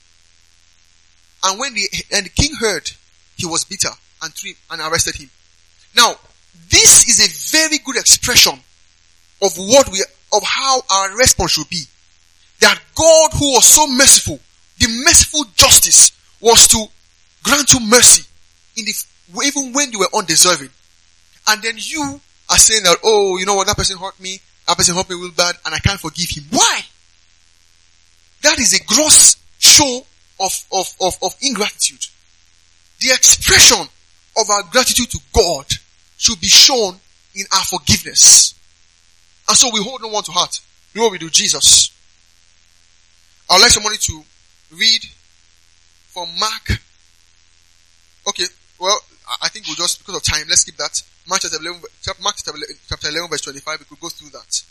And 1.43 1.59
when 1.59 1.73
the, 1.73 1.87
and 2.13 2.25
the 2.25 2.29
king 2.29 2.55
heard, 2.55 2.89
he 3.35 3.45
was 3.45 3.65
bitter 3.65 3.89
and 4.23 4.33
threw 4.33 4.51
him, 4.51 4.57
and 4.71 4.81
arrested 4.81 5.15
him. 5.15 5.29
Now, 5.95 6.15
this 6.69 7.07
is 7.07 7.19
a 7.19 7.57
very 7.57 7.79
good 7.79 7.97
expression 7.97 8.53
of 9.41 9.57
what 9.57 9.89
we, 9.89 10.03
of 10.33 10.43
how 10.43 10.81
our 10.89 11.15
response 11.17 11.51
should 11.51 11.69
be. 11.69 11.83
That 12.59 12.79
God 12.95 13.31
who 13.37 13.53
was 13.53 13.65
so 13.65 13.87
merciful, 13.87 14.39
the 14.79 14.87
merciful 15.03 15.45
justice 15.55 16.11
was 16.41 16.67
to 16.69 16.85
grant 17.43 17.71
you 17.71 17.79
mercy 17.79 18.23
in 18.77 18.85
the, 18.85 19.45
even 19.45 19.73
when 19.73 19.91
you 19.91 19.99
were 19.99 20.09
undeserving. 20.13 20.69
And 21.47 21.61
then 21.61 21.75
you 21.77 22.19
are 22.49 22.57
saying 22.57 22.83
that, 22.83 22.97
oh, 23.03 23.37
you 23.37 23.45
know 23.45 23.55
what, 23.55 23.67
that 23.67 23.77
person 23.77 23.97
hurt 23.97 24.19
me, 24.19 24.39
that 24.67 24.77
person 24.77 24.95
hurt 24.95 25.09
me 25.09 25.15
real 25.15 25.31
bad, 25.31 25.55
and 25.65 25.73
I 25.73 25.79
can't 25.79 25.99
forgive 25.99 26.29
him. 26.29 26.43
Why? 26.51 26.81
That 28.43 28.59
is 28.59 28.73
a 28.73 28.83
gross 28.85 29.35
show 29.57 30.05
of, 30.39 30.65
of, 30.71 30.93
of, 31.01 31.17
of 31.21 31.35
ingratitude. 31.41 32.05
The 32.99 33.09
expression 33.09 33.85
of 34.37 34.49
our 34.49 34.63
gratitude 34.71 35.09
to 35.11 35.19
God 35.33 35.65
should 36.17 36.39
be 36.39 36.47
shown 36.47 36.95
in 37.35 37.45
our 37.53 37.63
forgiveness. 37.63 38.53
And 39.47 39.57
so 39.57 39.69
we 39.73 39.81
hold 39.81 40.01
no 40.01 40.09
one 40.09 40.23
to 40.23 40.31
heart. 40.31 40.59
You 40.93 40.99
know 41.01 41.05
what 41.05 41.13
we 41.13 41.17
do? 41.17 41.29
Jesus. 41.29 41.91
I'd 43.49 43.61
like 43.61 43.71
somebody 43.71 43.97
to 43.97 44.23
read 44.71 45.03
from 46.13 46.27
Mark 46.39 46.79
Okay, 48.29 48.45
well, 48.79 48.99
I 49.41 49.49
think 49.49 49.65
we'll 49.65 49.75
just, 49.75 49.99
because 49.99 50.17
of 50.17 50.23
time, 50.23 50.45
let's 50.47 50.61
skip 50.61 50.75
that. 50.77 51.01
Mark 51.27 51.41
chapter 51.41 51.57
11, 51.59 51.81
Mark 52.21 52.35
chapter 52.37 53.09
11 53.09 53.29
verse 53.29 53.41
25, 53.41 53.79
we 53.79 53.85
could 53.85 53.99
go 53.99 54.09
through 54.09 54.29
that. 54.29 54.63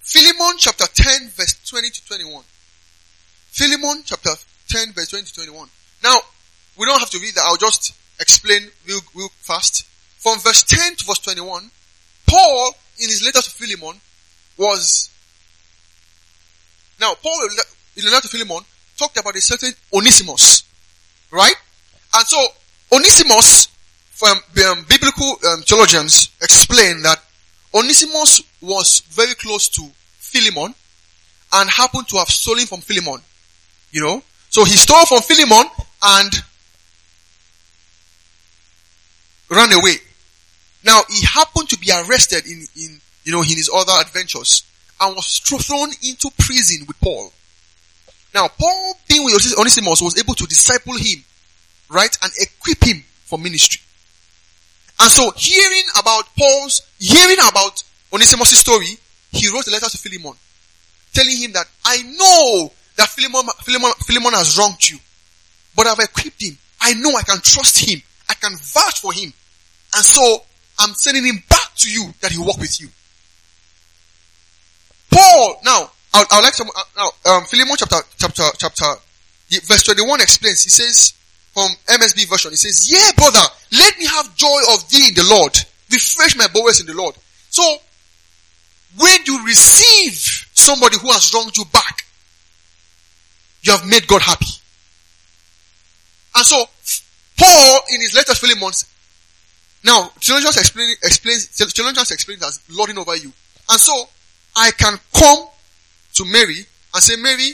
Philemon 0.00 0.56
chapter 0.56 0.86
10 0.86 1.28
verse 1.28 1.60
20 1.68 1.90
to 1.90 2.06
21. 2.06 2.42
Philemon 3.50 4.02
chapter 4.04 4.30
10 4.68 4.92
verse 4.92 5.08
20 5.08 5.26
to 5.26 5.34
21. 5.34 5.68
Now, 6.02 6.20
we 6.78 6.86
don't 6.86 6.98
have 6.98 7.10
to 7.10 7.18
read 7.18 7.34
that, 7.34 7.44
I'll 7.46 7.56
just 7.56 7.92
explain 8.18 8.62
real, 8.88 9.00
real 9.14 9.28
fast. 9.40 9.84
From 10.18 10.38
verse 10.38 10.62
10 10.62 10.96
to 10.96 11.04
verse 11.04 11.18
21, 11.18 11.70
Paul, 12.26 12.72
in 12.98 13.08
his 13.08 13.22
letter 13.24 13.42
to 13.42 13.50
Philemon, 13.50 14.00
was, 14.56 15.10
now 17.02 17.14
Paul, 17.20 17.48
in 17.96 18.04
the 18.04 18.10
letter 18.10 18.22
to 18.22 18.28
Philemon, 18.28 18.62
talked 18.96 19.18
about 19.18 19.34
a 19.34 19.40
certain 19.40 19.72
Onesimus, 19.92 20.62
right? 21.32 21.54
And 22.14 22.26
so, 22.26 22.38
Onesimus, 22.92 23.66
from 24.12 24.38
um, 24.68 24.86
biblical 24.88 25.36
um, 25.50 25.62
theologians, 25.62 26.30
explain 26.40 27.02
that 27.02 27.18
Onesimus 27.74 28.42
was 28.60 29.00
very 29.10 29.34
close 29.34 29.68
to 29.70 29.82
Philemon 30.18 30.74
and 31.54 31.70
happened 31.70 32.06
to 32.08 32.16
have 32.18 32.28
stolen 32.28 32.66
from 32.66 32.80
Philemon. 32.80 33.20
You 33.90 34.02
know? 34.02 34.22
So 34.50 34.64
he 34.64 34.76
stole 34.76 35.06
from 35.06 35.22
Philemon 35.22 35.66
and 36.02 36.32
ran 39.50 39.72
away. 39.72 39.96
Now 40.84 41.02
he 41.08 41.24
happened 41.26 41.68
to 41.70 41.78
be 41.78 41.90
arrested 41.90 42.46
in, 42.46 42.64
in, 42.76 43.00
you 43.24 43.32
know, 43.32 43.40
in 43.40 43.48
his 43.48 43.70
other 43.74 43.92
adventures 44.00 44.64
and 45.02 45.16
was 45.16 45.38
thrown 45.38 45.90
into 46.02 46.30
prison 46.38 46.86
with 46.86 46.98
Paul. 47.00 47.32
Now 48.34 48.48
Paul 48.48 48.94
being 49.08 49.24
with 49.24 49.58
Onesimus 49.58 50.00
was 50.00 50.18
able 50.18 50.34
to 50.34 50.46
disciple 50.46 50.96
him 50.96 51.22
right, 51.92 52.16
and 52.22 52.32
equip 52.40 52.82
him 52.82 53.04
for 53.24 53.38
ministry. 53.38 53.80
And 55.00 55.10
so 55.10 55.30
hearing 55.36 55.84
about 55.98 56.24
Paul's, 56.36 56.82
hearing 56.98 57.38
about 57.48 57.82
Onesimus' 58.12 58.58
story, 58.58 58.96
he 59.30 59.48
wrote 59.48 59.66
a 59.66 59.70
letter 59.70 59.88
to 59.88 59.98
Philemon, 59.98 60.34
telling 61.12 61.36
him 61.36 61.52
that 61.52 61.66
I 61.84 62.02
know 62.02 62.72
that 62.96 63.08
Philemon, 63.08 63.50
Philemon, 63.62 63.92
Philemon 64.04 64.32
has 64.34 64.58
wronged 64.58 64.88
you, 64.88 64.98
but 65.76 65.86
I've 65.86 65.98
equipped 65.98 66.42
him. 66.42 66.56
I 66.80 66.94
know 66.94 67.14
I 67.14 67.22
can 67.22 67.40
trust 67.40 67.88
him. 67.88 68.00
I 68.28 68.34
can 68.34 68.52
vouch 68.56 69.00
for 69.00 69.12
him. 69.12 69.32
And 69.94 70.04
so 70.04 70.42
I'm 70.78 70.94
sending 70.94 71.24
him 71.24 71.42
back 71.48 71.74
to 71.76 71.90
you 71.90 72.12
that 72.20 72.32
he 72.32 72.38
walk 72.38 72.58
with 72.58 72.80
you. 72.80 72.88
Paul, 75.22 75.60
now, 75.64 75.90
I'll, 76.14 76.26
I 76.30 76.36
would 76.36 76.44
like 76.44 76.54
some, 76.54 76.68
uh, 76.74 76.82
now, 76.96 77.32
um, 77.32 77.44
Philemon 77.44 77.76
chapter, 77.78 77.96
chapter, 78.18 78.42
chapter, 78.58 78.84
verse 79.64 79.82
21 79.84 80.20
explains, 80.20 80.64
he 80.64 80.70
says, 80.70 81.14
from 81.52 81.68
MSB 81.86 82.28
version, 82.28 82.50
he 82.50 82.56
says, 82.56 82.90
yeah, 82.90 83.12
brother, 83.16 83.44
let 83.78 83.98
me 83.98 84.06
have 84.06 84.34
joy 84.34 84.60
of 84.74 84.88
thee 84.90 85.08
in 85.08 85.14
the 85.14 85.26
Lord. 85.30 85.54
Refresh 85.90 86.36
my 86.36 86.48
bowels 86.48 86.80
in 86.80 86.86
the 86.86 86.94
Lord. 86.94 87.14
So, 87.50 87.62
when 88.98 89.20
you 89.26 89.44
receive 89.46 90.48
somebody 90.54 90.96
who 90.98 91.08
has 91.12 91.32
wronged 91.32 91.56
you 91.56 91.64
back, 91.72 92.04
you 93.62 93.72
have 93.72 93.86
made 93.86 94.06
God 94.06 94.22
happy. 94.22 94.46
And 96.34 96.46
so, 96.46 96.64
Paul, 97.38 97.80
in 97.90 98.00
his 98.00 98.14
letter 98.14 98.32
to 98.34 98.40
Philemon, 98.40 98.72
now, 99.84 100.10
Theologians 100.20 100.56
explain, 100.56 100.94
explains, 101.02 101.46
Theologians 101.46 102.10
explains 102.10 102.42
as 102.42 102.60
lording 102.70 102.98
over 102.98 103.16
you. 103.16 103.32
And 103.68 103.80
so, 103.80 104.08
I 104.56 104.70
can 104.72 104.98
come 105.14 105.46
to 106.14 106.24
Mary 106.24 106.66
and 106.94 107.02
say, 107.02 107.16
Mary, 107.16 107.52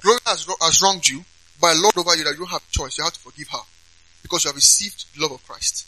Gloria 0.00 0.20
has, 0.26 0.46
has 0.60 0.82
wronged 0.82 1.08
you, 1.08 1.24
but 1.60 1.68
I 1.68 1.74
lord 1.74 1.96
over 1.98 2.16
you 2.16 2.24
that 2.24 2.32
you 2.32 2.38
don't 2.38 2.50
have 2.50 2.68
choice. 2.70 2.96
You 2.98 3.04
have 3.04 3.12
to 3.12 3.20
forgive 3.20 3.48
her. 3.48 3.58
Because 4.22 4.44
you 4.44 4.48
have 4.48 4.56
received 4.56 5.06
the 5.14 5.22
love 5.22 5.32
of 5.32 5.46
Christ. 5.46 5.86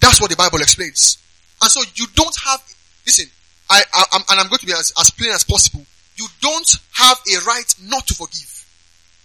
That's 0.00 0.20
what 0.20 0.30
the 0.30 0.36
Bible 0.36 0.58
explains. 0.58 1.18
And 1.60 1.70
so 1.70 1.82
you 1.94 2.06
don't 2.14 2.36
have, 2.44 2.62
listen, 3.06 3.26
I, 3.70 3.82
I 3.92 4.04
I'm, 4.12 4.22
and 4.30 4.40
I'm 4.40 4.48
going 4.48 4.58
to 4.58 4.66
be 4.66 4.72
as, 4.72 4.92
as 4.98 5.10
plain 5.10 5.32
as 5.32 5.44
possible. 5.44 5.84
You 6.16 6.26
don't 6.40 6.76
have 6.92 7.18
a 7.18 7.44
right 7.46 7.74
not 7.84 8.06
to 8.08 8.14
forgive. 8.14 8.66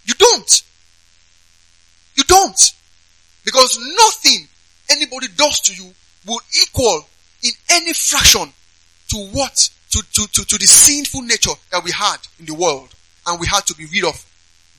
You 0.04 0.14
don't. 0.14 0.62
You 2.16 2.24
don't. 2.24 2.60
Because 3.44 3.78
nothing 3.78 4.48
anybody 4.90 5.28
does 5.36 5.60
to 5.62 5.74
you 5.74 5.92
will 6.26 6.40
equal 6.62 7.06
in 7.42 7.50
any 7.70 7.92
fraction 7.92 8.52
to 9.08 9.16
what, 9.32 9.70
to, 9.90 10.02
to, 10.12 10.26
to, 10.32 10.44
to 10.44 10.58
the 10.58 10.66
sinful 10.66 11.22
nature 11.22 11.52
that 11.70 11.82
we 11.82 11.90
had 11.90 12.16
in 12.38 12.46
the 12.46 12.54
world 12.54 12.94
and 13.26 13.40
we 13.40 13.46
had 13.46 13.66
to 13.66 13.74
be 13.74 13.86
rid 13.92 14.04
of 14.04 14.24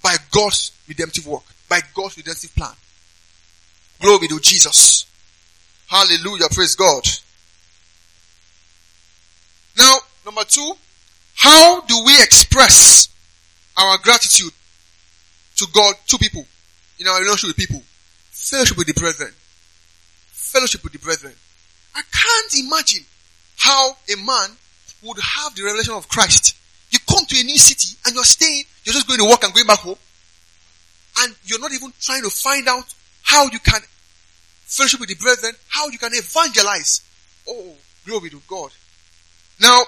by 0.04 0.16
God's 0.32 0.72
redemptive 0.88 1.28
work, 1.28 1.44
by 1.68 1.82
God's 1.94 2.18
redemptive 2.18 2.56
plan. 2.56 2.74
Glory 4.02 4.28
to 4.28 4.40
Jesus. 4.40 5.06
Hallelujah. 5.88 6.48
Praise 6.52 6.76
God. 6.76 7.04
Now, 9.78 9.96
number 10.26 10.44
two, 10.46 10.74
how 11.36 11.82
do 11.82 12.04
we 12.06 12.22
express 12.22 13.10
our 13.78 13.98
gratitude 14.00 14.52
to 15.58 15.68
God, 15.74 15.96
to 16.08 16.18
people, 16.18 16.46
in 17.00 17.08
our 17.08 17.20
relationship 17.20 17.58
with 17.58 17.68
people? 17.68 17.84
Fellowship 18.32 18.78
with 18.78 18.88
the 18.88 18.94
brethren. 18.94 19.32
Fellowship 20.32 20.84
with 20.84 20.94
the 20.94 21.00
brethren. 21.00 21.34
I 21.96 22.02
can't 22.12 22.66
imagine 22.66 23.06
how 23.70 23.96
a 24.12 24.18
man 24.18 24.50
would 25.04 25.18
have 25.22 25.54
the 25.56 25.64
revelation 25.64 25.94
of 25.94 26.08
Christ. 26.10 26.58
You 26.90 26.98
come 27.08 27.24
to 27.26 27.40
a 27.40 27.44
new 27.44 27.58
city 27.58 27.96
and 28.06 28.16
you're 28.16 28.24
staying, 28.24 28.64
you're 28.84 28.94
just 28.94 29.08
going 29.08 29.20
to 29.20 29.30
work 29.30 29.44
and 29.44 29.54
going 29.54 29.68
back 29.68 29.80
home. 29.80 30.02
And 31.22 31.36
you're 31.46 31.60
not 31.60 31.72
even 31.72 31.94
trying 32.02 32.24
to 32.24 32.30
find 32.30 32.68
out 32.68 32.86
how 33.22 33.44
you 33.46 33.60
can 33.60 33.82
fellowship 34.66 35.00
with 35.00 35.10
the 35.10 35.16
brethren, 35.16 35.54
how 35.68 35.88
you 35.90 36.00
can 36.00 36.10
evangelize. 36.14 37.02
Oh, 37.48 37.74
glory 38.06 38.32
to 38.32 38.42
God. 38.48 38.72
Now, 39.62 39.84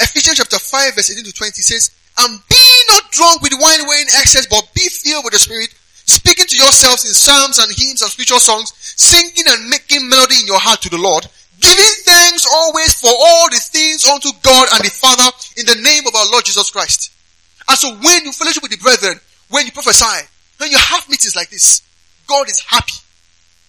Ephesians 0.00 0.38
chapter 0.38 0.58
5 0.58 0.94
verse 0.94 1.10
18 1.10 1.24
to 1.24 1.32
20 1.32 1.52
says, 1.60 1.90
And 2.18 2.40
be 2.48 2.66
not 2.90 3.10
drunk 3.10 3.42
with 3.42 3.52
wine 3.52 3.84
wherein 3.86 4.06
excess, 4.16 4.46
but 4.46 4.72
be 4.74 4.88
filled 4.88 5.24
with 5.24 5.34
the 5.34 5.38
Spirit, 5.38 5.74
speaking 6.08 6.46
to 6.46 6.56
yourselves 6.56 7.04
in 7.04 7.12
psalms 7.12 7.58
and 7.58 7.68
hymns 7.76 8.00
and 8.00 8.10
spiritual 8.10 8.40
songs, 8.40 8.72
singing 8.76 9.44
and 9.46 9.68
making 9.68 10.08
melody 10.08 10.40
in 10.40 10.46
your 10.46 10.60
heart 10.60 10.80
to 10.82 10.88
the 10.88 10.98
Lord, 10.98 11.28
giving 11.60 11.94
thanks 12.04 12.46
always 12.50 13.00
for 13.00 13.10
all 13.10 13.48
the 13.50 13.56
things 13.56 14.04
unto 14.04 14.30
God 14.42 14.68
and 14.74 14.84
the 14.84 14.90
Father 14.90 15.30
in 15.56 15.66
the 15.66 15.80
name 15.82 16.06
of 16.06 16.14
our 16.14 16.26
Lord 16.30 16.44
Jesus 16.44 16.70
Christ. 16.70 17.12
And 17.68 17.78
so 17.78 17.94
when 17.94 18.24
you 18.24 18.32
fellowship 18.32 18.62
with 18.62 18.72
the 18.72 18.78
brethren, 18.78 19.18
when 19.50 19.66
you 19.66 19.72
prophesy, 19.72 20.26
when 20.58 20.70
you 20.70 20.78
have 20.78 21.08
meetings 21.08 21.36
like 21.36 21.50
this, 21.50 21.82
God 22.26 22.48
is 22.48 22.60
happy 22.60 22.94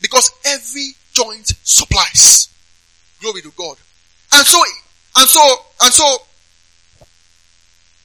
because 0.02 0.32
every 0.46 0.92
joint 1.14 1.48
supplies. 1.64 2.50
Glory 3.22 3.42
to 3.42 3.52
God. 3.58 3.78
And 4.34 4.46
so 4.46 4.62
and 5.18 5.28
so, 5.28 5.42
and 5.82 5.94
so, 5.94 6.06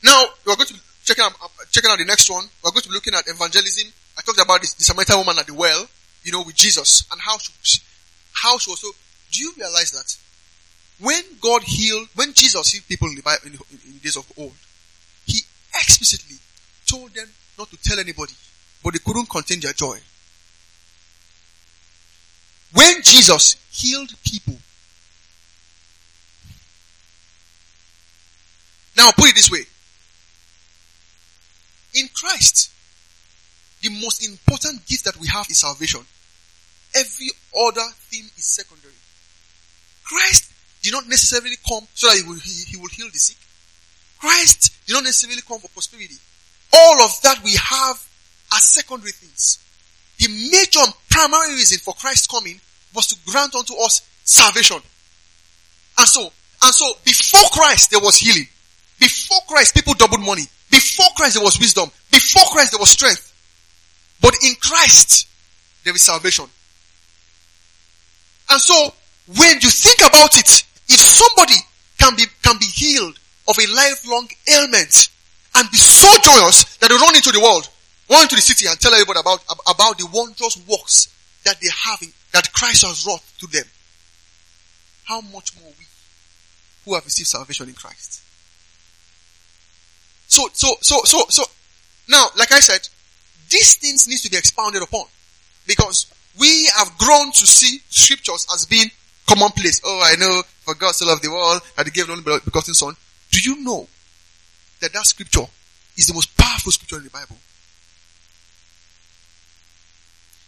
now 0.03 0.25
we're 0.47 0.57
going 0.57 0.67
to 0.67 0.75
be 0.75 0.81
checking 1.05 1.25
out, 1.25 1.33
uh, 1.43 1.49
checking 1.71 1.91
out 1.91 1.99
the 1.99 2.07
next 2.07 2.31
one. 2.31 2.45
We're 2.65 2.71
going 2.71 2.83
to 2.83 2.89
be 2.89 2.95
looking 2.95 3.13
at 3.13 3.29
evangelism. 3.29 3.93
I 4.17 4.23
talked 4.23 4.41
about 4.41 4.63
this, 4.63 4.73
the 4.73 4.85
Samaritan 4.85 5.19
woman 5.19 5.37
at 5.39 5.47
the 5.47 5.53
well, 5.53 5.87
you 6.25 6.33
know, 6.33 6.43
with 6.43 6.57
Jesus 6.57 7.05
and 7.13 7.21
how 7.21 7.37
she, 7.37 7.81
how 8.33 8.57
she 8.57 8.71
also, 8.71 8.89
do 9.33 9.43
you 9.43 9.53
realize 9.57 9.91
that 9.91 10.17
when 11.05 11.23
God 11.41 11.63
healed, 11.65 12.09
when 12.15 12.33
Jesus 12.33 12.71
healed 12.71 12.87
people 12.87 13.09
in 13.09 13.17
the 13.17 13.23
Bible, 13.23 13.47
in, 13.47 13.55
in, 13.55 13.99
days 13.99 14.17
of 14.17 14.31
old, 14.39 14.55
he 15.27 15.41
explicitly 15.75 16.37
told 16.87 17.13
them 17.15 17.27
not 17.59 17.69
to 17.71 17.77
tell 17.83 17.99
anybody, 17.99 18.35
but 18.85 18.93
they 18.93 19.01
couldn't 19.01 19.29
contain 19.29 19.59
their 19.61 19.73
joy. 19.73 19.99
When 22.75 23.03
Jesus 23.03 23.57
healed 23.71 24.13
people, 24.25 24.57
Now 28.97 29.11
put 29.13 29.31
it 29.31 29.35
this 29.35 29.51
way. 29.51 29.65
In 31.95 32.09
Christ, 32.15 32.71
the 33.81 33.89
most 33.89 34.27
important 34.27 34.87
gift 34.87 35.05
that 35.05 35.17
we 35.19 35.27
have 35.29 35.47
is 35.51 35.61
salvation. 35.61 36.01
Every 36.95 37.31
other 37.67 37.87
thing 38.11 38.25
is 38.37 38.45
secondary. 38.45 38.82
Christ 40.13 40.53
did 40.83 40.93
not 40.93 41.09
necessarily 41.09 41.57
come 41.67 41.87
so 41.95 42.09
that 42.09 42.17
he 42.17 42.29
will, 42.29 42.39
he, 42.39 42.65
he 42.69 42.77
heal 42.77 43.11
the 43.11 43.19
sick. 43.19 43.37
Christ 44.19 44.87
did 44.87 44.93
not 44.93 45.05
necessarily 45.05 45.41
come 45.43 45.59
for 45.59 45.69
prosperity. 45.69 46.15
All 46.73 47.03
of 47.03 47.21
that 47.23 47.43
we 47.43 47.53
have 47.57 47.97
are 48.53 48.61
secondary 48.61 49.13
things. 49.13 49.59
The 50.19 50.29
major 50.29 50.81
and 50.81 50.93
primary 51.09 51.55
reason 51.55 51.79
for 51.79 51.95
Christ's 51.95 52.27
coming 52.27 52.61
was 52.95 53.07
to 53.09 53.17
grant 53.31 53.55
unto 53.55 53.75
us 53.83 54.03
salvation. 54.25 54.79
And 55.99 56.09
so, 56.09 56.23
and 56.63 56.75
so 56.75 56.93
before 57.05 57.49
Christ 57.53 57.91
there 57.91 58.01
was 58.01 58.17
healing. 58.17 58.47
Before 59.03 59.41
Christ, 59.49 59.75
people 59.75 59.95
doubled 59.95 60.21
money. 60.21 60.45
Before 60.71 61.09
Christ, 61.17 61.35
there 61.35 61.43
was 61.43 61.59
wisdom. 61.59 61.91
Before 62.13 62.45
Christ, 62.53 62.71
there 62.71 62.79
was 62.79 62.91
strength. 62.91 63.35
But 64.21 64.35
in 64.45 64.55
Christ, 64.61 65.27
there 65.83 65.93
is 65.93 66.03
salvation. 66.03 66.47
And 68.49 68.61
so, 68.61 68.95
when 69.37 69.61
you 69.61 69.71
think 69.71 70.01
about 70.01 70.37
it, 70.37 70.65
if 70.89 71.01
somebody 71.01 71.55
can 71.99 72.17
be, 72.17 72.25
can 72.43 72.59
be 72.59 72.67
healed 72.67 73.19
of 73.49 73.57
a 73.59 73.67
lifelong 73.73 74.29
ailment 74.53 75.09
and 75.55 75.71
be 75.71 75.79
so 75.79 76.09
joyous 76.23 76.77
that 76.79 76.89
they 76.89 76.97
run 76.97 77.15
into 77.15 77.33
the 77.33 77.41
world, 77.41 77.69
run 78.11 78.23
into 78.23 78.37
the 78.37 78.43
city 78.43 78.67
and 78.67 78.79
tell 78.81 78.93
everybody 78.93 79.21
about, 79.21 79.43
about 79.69 79.99
the 79.99 80.07
wondrous 80.13 80.57
works 80.69 81.09
that 81.45 81.61
they 81.61 81.69
have, 81.85 82.01
in, 82.03 82.09
that 82.33 82.53
Christ 82.53 82.87
has 82.87 83.07
wrought 83.07 83.23
to 83.39 83.47
them, 83.47 83.65
how 85.05 85.21
much 85.21 85.59
more 85.61 85.73
we 85.79 85.87
who 86.85 86.95
have 86.95 87.05
received 87.05 87.29
salvation 87.29 87.69
in 87.69 87.75
Christ? 87.75 88.23
So, 90.29 90.49
so, 90.53 90.77
so, 90.81 91.01
so, 91.05 91.25
so, 91.29 91.45
now, 92.09 92.29
like 92.39 92.53
I 92.53 92.61
said, 92.61 92.89
these 93.51 93.75
things 93.77 94.09
need 94.09 94.19
to 94.19 94.31
be 94.31 94.37
expounded 94.37 94.83
upon 94.83 95.05
because 95.67 96.07
we 96.39 96.67
have 96.77 96.97
grown 96.99 97.31
to 97.33 97.47
see 97.47 97.81
scriptures 97.91 98.47
as 98.55 98.65
being 98.65 98.91
commonplace. 99.27 99.81
Oh, 99.85 100.01
I 100.05 100.17
know 100.17 100.43
for 100.63 100.75
God 100.75 100.95
so 100.95 101.07
loved 101.07 101.23
the 101.23 101.31
world 101.31 101.63
that 101.77 101.87
he 101.87 101.91
gave 101.93 102.09
only 102.09 102.23
begotten 102.23 102.75
son. 102.75 102.95
Do 103.31 103.41
you 103.41 103.63
know 103.65 103.87
that 104.81 104.93
that 104.93 105.07
scripture 105.07 105.47
is 105.97 106.07
the 106.07 106.15
most 106.15 106.37
powerful 106.37 106.73
scripture 106.73 106.97
in 106.97 107.05
the 107.05 107.11
Bible? 107.11 107.37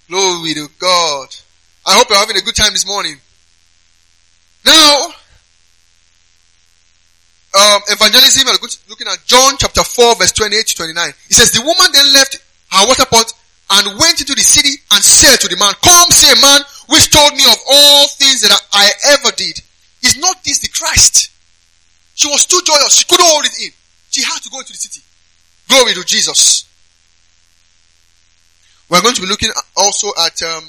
Glory 0.09 0.55
to 0.55 0.69
God. 0.79 1.29
I 1.87 1.95
hope 1.95 2.09
you're 2.09 2.19
having 2.19 2.37
a 2.37 2.41
good 2.41 2.57
time 2.57 2.73
this 2.73 2.87
morning. 2.87 3.17
Now, 4.65 5.09
um, 7.55 7.81
evangelism, 7.89 8.49
looking 8.89 9.07
at 9.07 9.25
John 9.27 9.55
chapter 9.59 9.85
4 9.85 10.17
verse 10.17 10.33
28 10.33 10.67
to 10.67 10.77
29. 10.77 11.09
It 11.09 11.35
says, 11.35 11.53
the 11.53 11.61
woman 11.61 11.93
then 11.93 12.13
left 12.13 12.39
her 12.73 12.87
water 12.87 13.05
pot 13.07 13.33
and 13.75 13.99
went 13.99 14.21
into 14.21 14.35
the 14.35 14.47
city 14.47 14.79
and 14.93 15.03
said 15.03 15.41
to 15.41 15.49
the 15.49 15.57
man, 15.57 15.75
come 15.83 16.11
see 16.11 16.31
a 16.31 16.39
man 16.41 16.61
which 16.89 17.11
told 17.11 17.33
me 17.35 17.45
of 17.45 17.59
all 17.69 18.07
things 18.09 18.43
that 18.43 18.55
I 18.73 18.91
ever 19.19 19.35
did. 19.37 19.61
Is 20.03 20.19
not 20.19 20.43
this 20.45 20.61
the 20.61 20.69
Christ? 20.69 21.31
She 22.15 22.29
was 22.29 22.47
too 22.47 22.61
joyous. 22.65 22.95
She 22.95 23.05
couldn't 23.07 23.27
hold 23.27 23.45
it 23.45 23.57
in. 23.63 23.73
She 24.11 24.23
had 24.23 24.39
to 24.43 24.51
go 24.51 24.61
into 24.61 24.73
the 24.73 24.79
city. 24.79 25.03
Glory 25.69 25.95
to 25.95 26.05
Jesus. 26.05 26.69
We're 28.89 29.03
going 29.03 29.15
to 29.15 29.23
be 29.23 29.29
looking 29.29 29.51
also 29.77 30.09
at 30.25 30.43
um, 30.43 30.65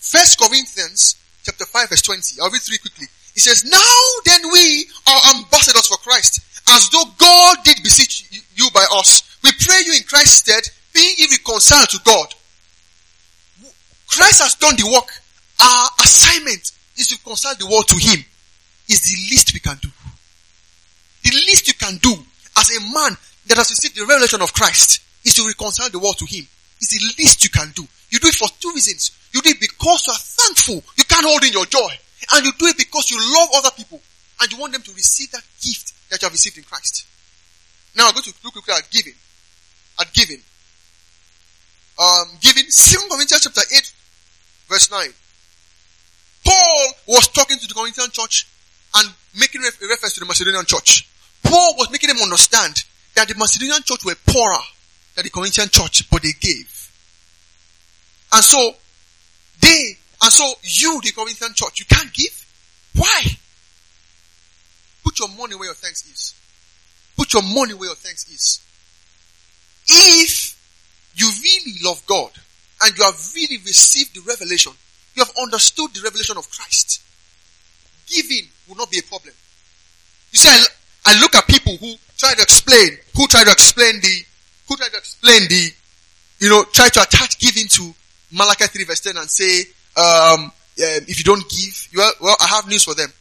First 0.00 0.38
Corinthians 0.38 1.16
chapter 1.44 1.64
5 1.64 1.88
verse 1.88 2.02
20. 2.02 2.40
I'll 2.42 2.50
read 2.50 2.62
three 2.62 2.78
quickly. 2.78 3.06
It 3.34 3.40
says, 3.40 3.64
now 3.64 3.98
then 4.24 4.50
we 4.52 4.86
are 5.08 5.20
ambassadors 5.36 5.86
for 5.86 5.96
Christ, 5.98 6.40
as 6.70 6.88
though 6.90 7.04
God 7.18 7.56
did 7.64 7.82
beseech 7.82 8.30
you 8.54 8.68
by 8.72 8.84
us. 8.92 9.38
We 9.42 9.50
pray 9.58 9.80
you 9.84 9.94
in 9.94 10.02
Christ's 10.04 10.38
stead, 10.38 10.62
being 10.94 11.16
reconciled 11.30 11.90
to 11.90 11.98
God. 12.04 12.32
Christ 14.08 14.42
has 14.42 14.54
done 14.54 14.76
the 14.76 14.88
work. 14.90 15.10
Our 15.60 15.88
assignment 16.00 16.70
is 16.96 17.08
to 17.08 17.16
reconcile 17.16 17.56
the 17.56 17.66
world 17.66 17.88
to 17.88 17.98
Him. 17.98 18.24
Is 18.88 19.02
the 19.02 19.16
least 19.30 19.52
we 19.52 19.60
can 19.60 19.76
do. 19.82 19.88
The 21.24 21.30
least 21.30 21.68
you 21.68 21.74
can 21.74 21.96
do. 21.98 22.14
as 22.56 22.70
a 22.76 22.80
man 22.92 23.16
that 23.46 23.56
has 23.58 23.70
received 23.70 23.96
the 23.96 24.06
revelation 24.06 24.40
of 24.42 24.52
Christ 24.52 25.02
is 25.24 25.34
to 25.34 25.46
reconcile 25.46 25.90
the 25.90 25.98
world 25.98 26.18
to 26.18 26.26
him. 26.26 26.46
It's 26.80 26.92
the 26.92 27.02
least 27.18 27.42
you 27.44 27.50
can 27.50 27.70
do. 27.74 27.82
You 28.10 28.18
do 28.18 28.28
it 28.28 28.34
for 28.34 28.48
two 28.60 28.70
reasons. 28.74 29.10
You 29.32 29.40
do 29.42 29.50
it 29.50 29.60
because 29.60 30.06
you 30.06 30.12
are 30.12 30.20
thankful. 30.20 30.84
You 30.96 31.04
can't 31.04 31.26
hold 31.26 31.42
in 31.44 31.52
your 31.52 31.66
joy. 31.66 31.90
And 32.32 32.44
you 32.44 32.52
do 32.58 32.66
it 32.66 32.76
because 32.76 33.10
you 33.10 33.18
love 33.18 33.48
other 33.56 33.70
people 33.76 34.00
and 34.40 34.52
you 34.52 34.58
want 34.58 34.72
them 34.72 34.82
to 34.82 34.92
receive 34.92 35.30
that 35.32 35.42
gift 35.60 35.92
that 36.10 36.20
you 36.22 36.26
have 36.26 36.32
received 36.32 36.58
in 36.58 36.64
Christ. 36.64 37.06
Now 37.96 38.06
I'm 38.08 38.12
going 38.12 38.24
to 38.24 38.34
look 38.44 38.52
quickly 38.52 38.74
at 38.74 38.88
giving. 38.90 39.14
At 39.98 40.12
giving. 40.12 40.40
Um, 41.98 42.38
giving, 42.40 42.64
2 42.64 42.98
Corinthians 43.08 43.42
chapter 43.42 43.62
8, 43.72 43.92
verse 44.68 44.90
9. 44.90 45.08
Paul 46.44 46.92
was 47.06 47.28
talking 47.28 47.58
to 47.58 47.66
the 47.66 47.74
Corinthian 47.74 48.10
church 48.10 48.46
and 48.96 49.12
making 49.38 49.62
a 49.62 49.70
reference 49.88 50.14
to 50.14 50.20
the 50.20 50.26
Macedonian 50.26 50.64
church. 50.66 51.08
Paul 51.42 51.74
was 51.76 51.90
making 51.90 52.08
them 52.08 52.18
understand 52.22 52.84
that 53.14 53.28
the 53.28 53.34
Macedonian 53.34 53.82
church 53.82 54.04
were 54.04 54.14
poorer 54.26 54.62
than 55.14 55.24
the 55.24 55.30
Corinthian 55.30 55.68
church, 55.68 56.08
but 56.10 56.22
they 56.22 56.32
gave. 56.40 56.90
And 58.32 58.42
so, 58.42 58.74
they, 59.60 59.96
and 60.22 60.32
so 60.32 60.52
you, 60.62 61.00
the 61.02 61.12
Corinthian 61.12 61.52
church, 61.54 61.80
you 61.80 61.86
can't 61.86 62.12
give? 62.12 62.44
Why? 62.96 63.22
Put 65.04 65.18
your 65.18 65.28
money 65.28 65.54
where 65.54 65.66
your 65.66 65.74
thanks 65.74 66.04
is. 66.06 66.34
Put 67.16 67.32
your 67.32 67.42
money 67.42 67.74
where 67.74 67.90
your 67.90 67.96
thanks 67.96 68.28
is. 68.28 68.60
If 69.86 70.53
you 71.16 71.30
really 71.42 71.78
love 71.82 72.02
God 72.06 72.30
and 72.82 72.96
you 72.96 73.04
have 73.04 73.18
really 73.34 73.58
received 73.58 74.14
the 74.14 74.20
revelation, 74.28 74.72
you 75.14 75.24
have 75.24 75.32
understood 75.40 75.92
the 75.94 76.02
revelation 76.02 76.36
of 76.36 76.48
Christ, 76.50 77.02
giving 78.06 78.48
will 78.68 78.76
not 78.76 78.90
be 78.90 78.98
a 78.98 79.02
problem. 79.02 79.34
You 80.32 80.38
see, 80.38 80.48
I, 80.48 80.64
I 81.06 81.20
look 81.20 81.34
at 81.34 81.46
people 81.46 81.76
who 81.76 81.94
try 82.16 82.34
to 82.34 82.42
explain, 82.42 82.98
who 83.16 83.26
try 83.26 83.44
to 83.44 83.50
explain 83.50 84.00
the, 84.00 84.24
who 84.68 84.76
try 84.76 84.88
to 84.88 84.96
explain 84.96 85.48
the, 85.48 85.70
you 86.40 86.48
know, 86.48 86.64
try 86.72 86.88
to 86.88 87.02
attach 87.02 87.38
giving 87.38 87.68
to 87.68 87.94
Malachi 88.32 88.66
3 88.66 88.84
verse 88.84 89.00
10 89.00 89.16
and 89.16 89.30
say, 89.30 89.60
um, 89.96 90.50
if 90.76 91.18
you 91.18 91.24
don't 91.24 91.48
give, 91.48 91.88
well, 91.96 92.12
well, 92.20 92.36
I 92.40 92.46
have 92.48 92.68
news 92.68 92.84
for 92.84 92.94
them. 92.94 93.12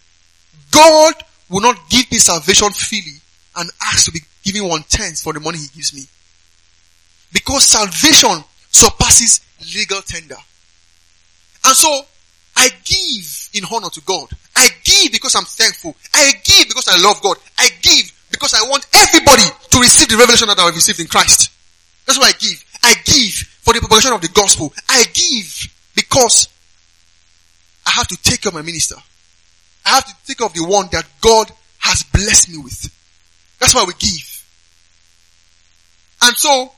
God 0.72 1.14
will 1.50 1.62
not 1.62 1.78
give 1.90 2.12
me 2.12 2.18
salvation 2.18 2.70
freely 2.72 3.20
and 3.56 3.70
ask 3.86 4.06
to 4.06 4.12
be 4.12 4.20
given 4.44 4.68
one 4.68 4.84
tenth 4.90 5.22
for 5.22 5.34
the 5.34 5.40
money 5.40 5.60
he 5.60 5.68
gives 5.76 5.94
me. 5.94 6.02
Because 7.34 7.66
salvation 7.66 8.44
surpasses 8.70 9.42
legal 9.74 10.02
tender. 10.02 10.38
And 11.66 11.76
so, 11.76 12.06
I 12.56 12.70
give 12.86 13.50
in 13.54 13.64
honor 13.72 13.90
to 13.90 14.02
God. 14.02 14.30
I 14.56 14.70
give 14.84 15.12
because 15.12 15.36
I'm 15.36 15.46
thankful. 15.46 15.96
I 16.14 16.32
give 16.44 16.68
because 16.68 16.88
I 16.88 17.02
love 17.02 17.22
God. 17.22 17.38
I 17.58 17.70
give 17.82 18.12
because 18.32 18.54
I 18.54 18.68
want 18.70 18.86
everybody 18.94 19.44
to 19.70 19.80
receive 19.80 20.10
the 20.10 20.18
revelation 20.18 20.48
that 20.48 20.60
I 20.60 20.66
have 20.66 20.76
received 20.76 21.00
in 21.00 21.08
Christ. 21.08 21.52
That's 22.06 22.20
why 22.20 22.28
I 22.28 22.32
give. 22.34 22.64
I 22.84 22.94
give 23.06 23.34
for 23.62 23.74
the 23.74 23.80
propagation 23.80 24.14
of 24.14 24.22
the 24.22 24.30
gospel. 24.30 24.74
I 24.90 25.06
give 25.14 25.74
because 25.96 26.48
I 27.88 27.92
have 27.92 28.08
to 28.08 28.18
take 28.18 28.42
care 28.42 28.50
of 28.50 28.56
my 28.56 28.62
minister. 28.62 28.96
I 29.86 29.90
have 29.90 30.06
to 30.06 30.14
take 30.26 30.38
care 30.38 30.48
of 30.48 30.54
the 30.54 30.66
one 30.66 30.88
that 30.92 31.06
God 31.22 31.50
has 31.80 32.04
blessed 32.04 32.50
me 32.50 32.58
with. 32.58 32.92
That's 33.60 33.74
why 33.74 33.84
we 33.86 33.94
give. 33.98 34.46
And 36.24 36.36
so, 36.36 36.72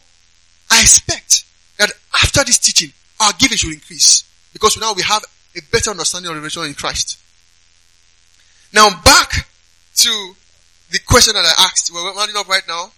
I 0.71 0.81
expect 0.81 1.45
that 1.77 1.91
after 2.13 2.43
this 2.43 2.59
teaching, 2.59 2.91
our 3.19 3.31
giving 3.39 3.57
should 3.57 3.73
increase. 3.73 4.23
Because 4.53 4.79
now 4.79 4.93
we 4.93 5.03
have 5.03 5.23
a 5.55 5.61
better 5.71 5.91
understanding 5.91 6.29
of 6.29 6.35
the 6.35 6.41
revelation 6.41 6.63
in 6.63 6.73
Christ. 6.73 7.19
Now 8.73 8.89
back 9.03 9.47
to 9.95 10.35
the 10.91 10.99
question 10.99 11.33
that 11.33 11.45
I 11.45 11.63
asked. 11.63 11.91
We're 11.93 12.13
running 12.13 12.35
up 12.35 12.47
right 12.47 12.63
now. 12.67 12.91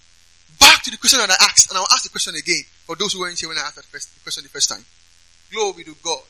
Back 0.59 0.84
to 0.84 0.91
the 0.91 0.97
question 0.97 1.20
that 1.20 1.30
I 1.30 1.36
asked, 1.41 1.70
and 1.70 1.78
I'll 1.78 1.88
ask 1.93 2.03
the 2.03 2.09
question 2.09 2.36
again 2.36 2.61
for 2.86 2.95
those 2.95 3.13
who 3.13 3.20
weren't 3.20 3.39
here 3.39 3.49
when 3.49 3.57
I 3.57 3.61
asked 3.61 3.76
the 3.76 3.84
question 4.24 4.43
the 4.43 4.49
first 4.49 4.70
time. 4.70 4.84
Glory 5.51 5.84
to 5.84 5.95
God. 6.03 6.22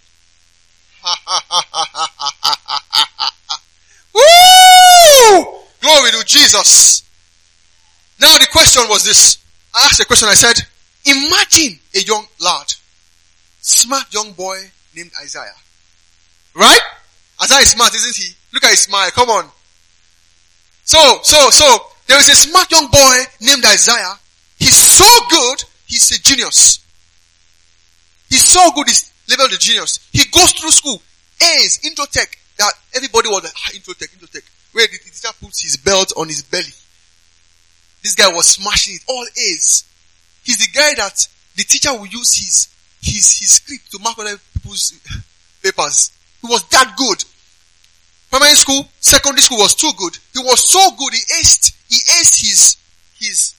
Woo! 4.14 5.60
Glory 5.82 6.12
to 6.12 6.24
Jesus. 6.26 7.04
Now 8.20 8.38
the 8.38 8.48
question 8.52 8.84
was 8.90 9.06
this. 9.06 9.38
I 9.74 9.86
asked 9.86 10.00
a 10.00 10.06
question, 10.06 10.28
I 10.28 10.34
said, 10.34 10.56
imagine 11.12 11.80
a 11.96 12.00
young 12.00 12.26
lad, 12.40 12.68
smart 13.62 14.14
young 14.14 14.34
boy 14.34 14.58
named 14.96 15.12
Isaiah. 15.22 15.56
Right? 16.54 16.82
Isaiah 17.42 17.62
is 17.62 17.72
smart, 17.72 17.94
isn't 17.94 18.16
he? 18.16 18.34
Look 18.54 18.64
at 18.64 18.72
his 18.72 18.82
smile, 18.82 19.10
come 19.12 19.30
on. 19.30 19.50
So, 20.84 21.20
so, 21.22 21.50
so, 21.50 21.66
there 22.08 22.18
is 22.20 22.30
a 22.30 22.36
smart 22.36 22.72
young 22.72 22.88
boy 22.90 23.18
named 23.42 23.66
Isaiah. 23.66 24.18
He's 24.58 24.76
so 24.76 25.06
good, 25.30 25.64
he's 25.86 26.10
a 26.12 26.22
genius. 26.22 26.80
He's 28.30 28.44
so 28.44 28.72
good, 28.72 28.88
he's 28.88 29.12
level 29.30 29.48
the 29.50 29.58
genius. 29.58 30.00
He 30.12 30.24
goes 30.32 30.52
through 30.54 30.72
school, 30.72 31.02
A's, 31.42 31.80
intro 31.84 32.06
tech, 32.06 32.38
that 32.58 32.74
everybody 32.96 33.30
was 33.30 33.44
like, 33.44 33.54
ah, 33.56 33.72
intro 33.76 33.94
tech, 33.94 34.10
intro 34.14 34.28
tech. 34.28 34.44
Where 34.72 34.88
did 34.88 35.00
the 35.02 35.10
teacher 35.10 35.34
puts 35.42 35.62
his 35.62 35.78
belt 35.78 36.14
on 36.18 36.28
his 36.28 36.44
belly. 36.44 36.74
This 38.04 38.16
guy 38.16 38.30
was 38.34 38.48
smashing 38.48 38.96
it, 38.96 39.04
all 39.08 39.26
A's. 39.26 39.84
He's 40.48 40.58
the 40.60 40.72
guy 40.72 40.94
that 40.96 41.28
the 41.58 41.64
teacher 41.64 41.92
will 41.92 42.08
use 42.08 42.36
his, 42.40 42.74
his, 43.02 43.38
his 43.38 43.52
script 43.52 43.92
to 43.92 44.00
mark 44.00 44.18
other 44.18 44.40
people's 44.54 44.94
papers. 45.62 46.12
He 46.42 46.48
was 46.48 46.64
that 46.70 46.96
good. 46.96 47.22
Primary 48.30 48.56
school, 48.56 48.88
secondary 49.02 49.42
school 49.42 49.58
was 49.58 49.76
too 49.76 49.92
good. 49.98 50.18
He 50.32 50.40
was 50.40 50.64
so 50.64 50.92
good, 50.92 51.14
he 51.14 51.20
aced, 51.36 51.76
he 51.90 51.98
aced 51.98 52.40
his, 52.40 52.78
his, 53.20 53.56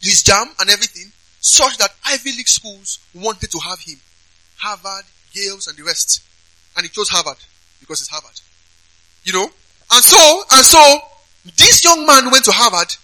his 0.00 0.24
JAMB 0.24 0.48
and 0.58 0.70
everything, 0.70 1.12
such 1.38 1.76
that 1.76 1.90
Ivy 2.06 2.32
League 2.32 2.48
schools 2.48 2.98
wanted 3.14 3.50
to 3.50 3.58
have 3.58 3.80
him. 3.80 3.98
Harvard, 4.56 5.04
Yale's 5.32 5.66
and 5.66 5.76
the 5.76 5.84
rest. 5.84 6.22
And 6.76 6.84
he 6.84 6.88
chose 6.88 7.10
Harvard 7.10 7.36
because 7.78 8.00
it's 8.00 8.08
Harvard. 8.08 8.40
You 9.24 9.34
know? 9.34 9.50
And 9.92 10.02
so, 10.02 10.42
and 10.52 10.64
so, 10.64 10.98
this 11.58 11.84
young 11.84 12.06
man 12.06 12.30
went 12.30 12.46
to 12.46 12.52
Harvard. 12.52 12.96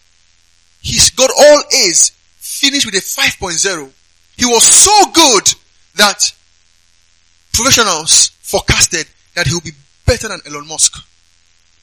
He's 0.81 1.11
got 1.11 1.31
all 1.31 1.63
A's, 1.73 2.16
finished 2.61 2.87
with 2.87 2.95
a 2.95 2.99
5.0. 2.99 3.91
He 4.37 4.47
was 4.47 4.65
so 4.65 5.13
good 5.13 5.55
that 5.97 6.33
professionals 7.53 8.29
forecasted 8.43 9.07
that 9.35 9.47
he 9.47 9.55
would 9.55 9.65
be 9.65 9.73
better 10.07 10.29
than 10.29 10.41
Elon 10.47 10.67
Musk. 10.67 11.03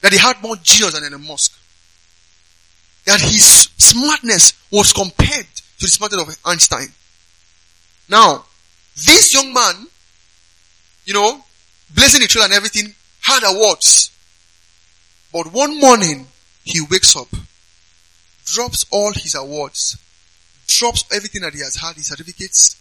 That 0.00 0.12
he 0.12 0.18
had 0.18 0.42
more 0.42 0.56
genius 0.56 0.94
than 0.94 1.04
Elon 1.04 1.26
Musk. 1.26 1.52
That 3.06 3.20
his 3.20 3.68
smartness 3.78 4.52
was 4.70 4.92
compared 4.92 5.46
to 5.46 5.80
the 5.80 5.88
smartness 5.88 6.22
of 6.22 6.36
Einstein. 6.44 6.88
Now, 8.08 8.44
this 8.96 9.34
young 9.34 9.52
man, 9.52 9.86
you 11.04 11.14
know, 11.14 11.44
blazing 11.94 12.20
the 12.20 12.26
trail 12.26 12.44
and 12.44 12.52
everything, 12.52 12.94
had 13.20 13.42
awards. 13.44 14.10
But 15.32 15.52
one 15.52 15.80
morning, 15.80 16.26
he 16.64 16.80
wakes 16.90 17.16
up, 17.16 17.28
drops 18.44 18.86
all 18.90 19.12
his 19.12 19.34
awards, 19.34 19.96
drops 20.66 21.04
everything 21.12 21.42
that 21.42 21.54
he 21.54 21.60
has 21.60 21.76
had, 21.76 21.96
his 21.96 22.06
certificates, 22.06 22.76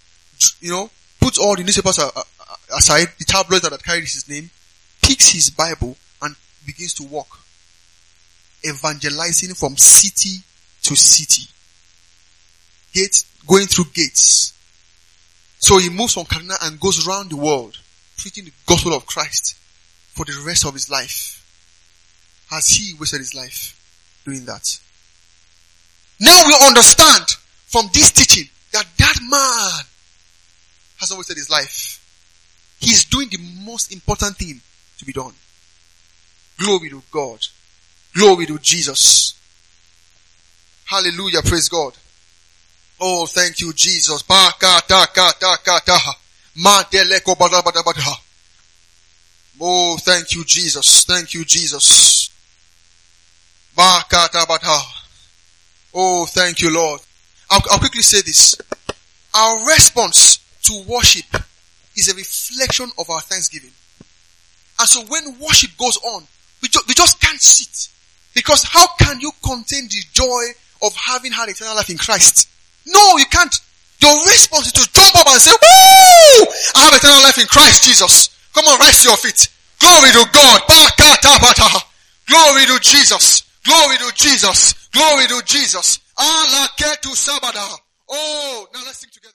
you 0.62 0.72
know, 0.72 0.90
puts 1.20 1.38
all 1.38 1.56
the 1.56 1.64
newspapers 1.64 2.00
aside, 2.76 3.08
the 3.18 3.26
tabloids 3.26 3.68
that 3.68 3.84
carried 3.84 4.04
his 4.04 4.28
name, 4.28 4.50
picks 5.02 5.30
his 5.30 5.50
Bible 5.50 5.96
and 6.22 6.36
begins 6.66 6.94
to 6.96 7.04
walk, 7.04 7.40
evangelizing 8.68 9.54
from 9.54 9.78
city 9.78 10.44
to 10.84 10.96
city, 10.96 11.50
gates, 12.94 13.26
going 13.48 13.68
through 13.68 13.86
gates. 13.94 14.54
So 15.60 15.78
he 15.78 15.90
moves 15.90 16.14
from 16.14 16.26
Kaduna 16.26 16.56
and 16.62 16.80
goes 16.80 17.08
around 17.08 17.30
the 17.30 17.38
world, 17.38 17.78
preaching 18.18 18.46
the 18.46 18.52
gospel 18.66 18.94
of 18.94 19.06
Christ 19.06 19.56
for 20.14 20.26
the 20.26 20.44
rest 20.46 20.66
of 20.66 20.74
his 20.74 20.90
life. 20.90 21.40
Has 22.50 22.68
he 22.68 22.94
wasted 23.00 23.20
his 23.20 23.34
life 23.34 23.80
doing 24.26 24.46
that? 24.46 24.80
Now 26.20 26.44
we 26.46 26.56
understand 26.68 27.38
from 27.74 27.90
this 27.92 28.12
teaching 28.12 28.48
that 28.72 28.86
that 29.00 29.16
man 29.24 29.84
has 31.00 31.10
not 31.10 31.18
wasted 31.18 31.38
his 31.38 31.50
life. 31.50 32.00
He's 32.80 33.04
doing 33.06 33.30
the 33.30 33.40
most 33.66 33.92
important 33.92 34.38
thing 34.38 34.62
to 35.00 35.06
be 35.06 35.12
done. 35.12 35.34
Glory 36.60 36.92
to 36.92 37.02
God. 37.10 37.40
Glory 38.14 38.46
to 38.46 38.60
Jesus. 38.60 39.34
Hallelujah. 40.86 41.42
Praise 41.42 41.68
God. 41.68 41.94
Oh, 43.02 43.26
thank 43.26 43.60
you, 43.60 43.74
Jesus. 43.74 44.22
Oh, 49.60 49.98
thank 49.98 50.36
you, 50.36 50.46
Jesus. 50.46 51.06
Thank 51.06 51.34
you, 51.34 51.44
Jesus. 51.44 52.30
Oh, 55.96 56.28
thank 56.28 56.62
you, 56.62 56.72
Lord. 56.72 57.02
I'll, 57.54 57.62
I'll 57.72 57.80
quickly 57.80 58.02
say 58.02 58.22
this. 58.22 58.56
Our 59.36 59.66
response 59.68 60.38
to 60.64 60.84
worship 60.88 61.26
is 61.96 62.10
a 62.10 62.16
reflection 62.16 62.90
of 62.98 63.10
our 63.10 63.22
thanksgiving. 63.22 63.72
And 64.80 64.88
so 64.90 65.04
when 65.06 65.40
worship 65.40 65.72
goes 65.78 65.98
on, 65.98 66.24
we, 66.62 66.70
ju- 66.70 66.82
we 66.88 66.94
just 66.94 67.22
can't 67.22 67.42
sit. 67.42 67.90
Because 68.34 68.64
how 68.64 68.88
can 69.00 69.20
you 69.22 69.32
contain 69.44 69.84
the 69.84 70.02
joy 70.12 70.44
of 70.84 70.94
having 70.96 71.32
had 71.32 71.50
eternal 71.50 71.76
life 71.76 71.90
in 71.90 71.98
Christ. 71.98 72.50
No, 72.86 73.18
you 73.18 73.26
can't. 73.26 73.56
Your 74.02 74.14
response 74.28 74.68
is 74.68 74.74
to 74.74 74.92
jump 74.92 75.16
up 75.16 75.28
and 75.28 75.42
say, 75.42 75.52
Woo! 75.56 76.46
I 76.76 76.92
have 76.92 76.94
eternal 76.94 77.24
life 77.24 77.40
in 77.40 77.48
Christ 77.48 77.84
Jesus. 77.86 78.30
Come 78.54 78.66
on, 78.66 78.80
rise 78.80 79.02
to 79.02 79.10
your 79.10 79.18
feet. 79.18 79.48
Glory 79.80 80.12
to 80.12 80.28
God. 80.32 80.62
Glory 82.28 82.66
to 82.68 82.80
Jesus. 82.84 83.44
Glory 83.64 83.98
to 83.98 84.12
Jesus. 84.16 84.83
Glory 84.94 85.28
to 85.28 85.42
Jesus. 85.46 86.00
Allah 86.18 86.68
to 87.02 87.10
Sabada. 87.10 87.78
Oh, 88.10 88.68
now 88.74 88.82
let's 88.86 89.00
sing 89.00 89.10
together. 89.12 89.30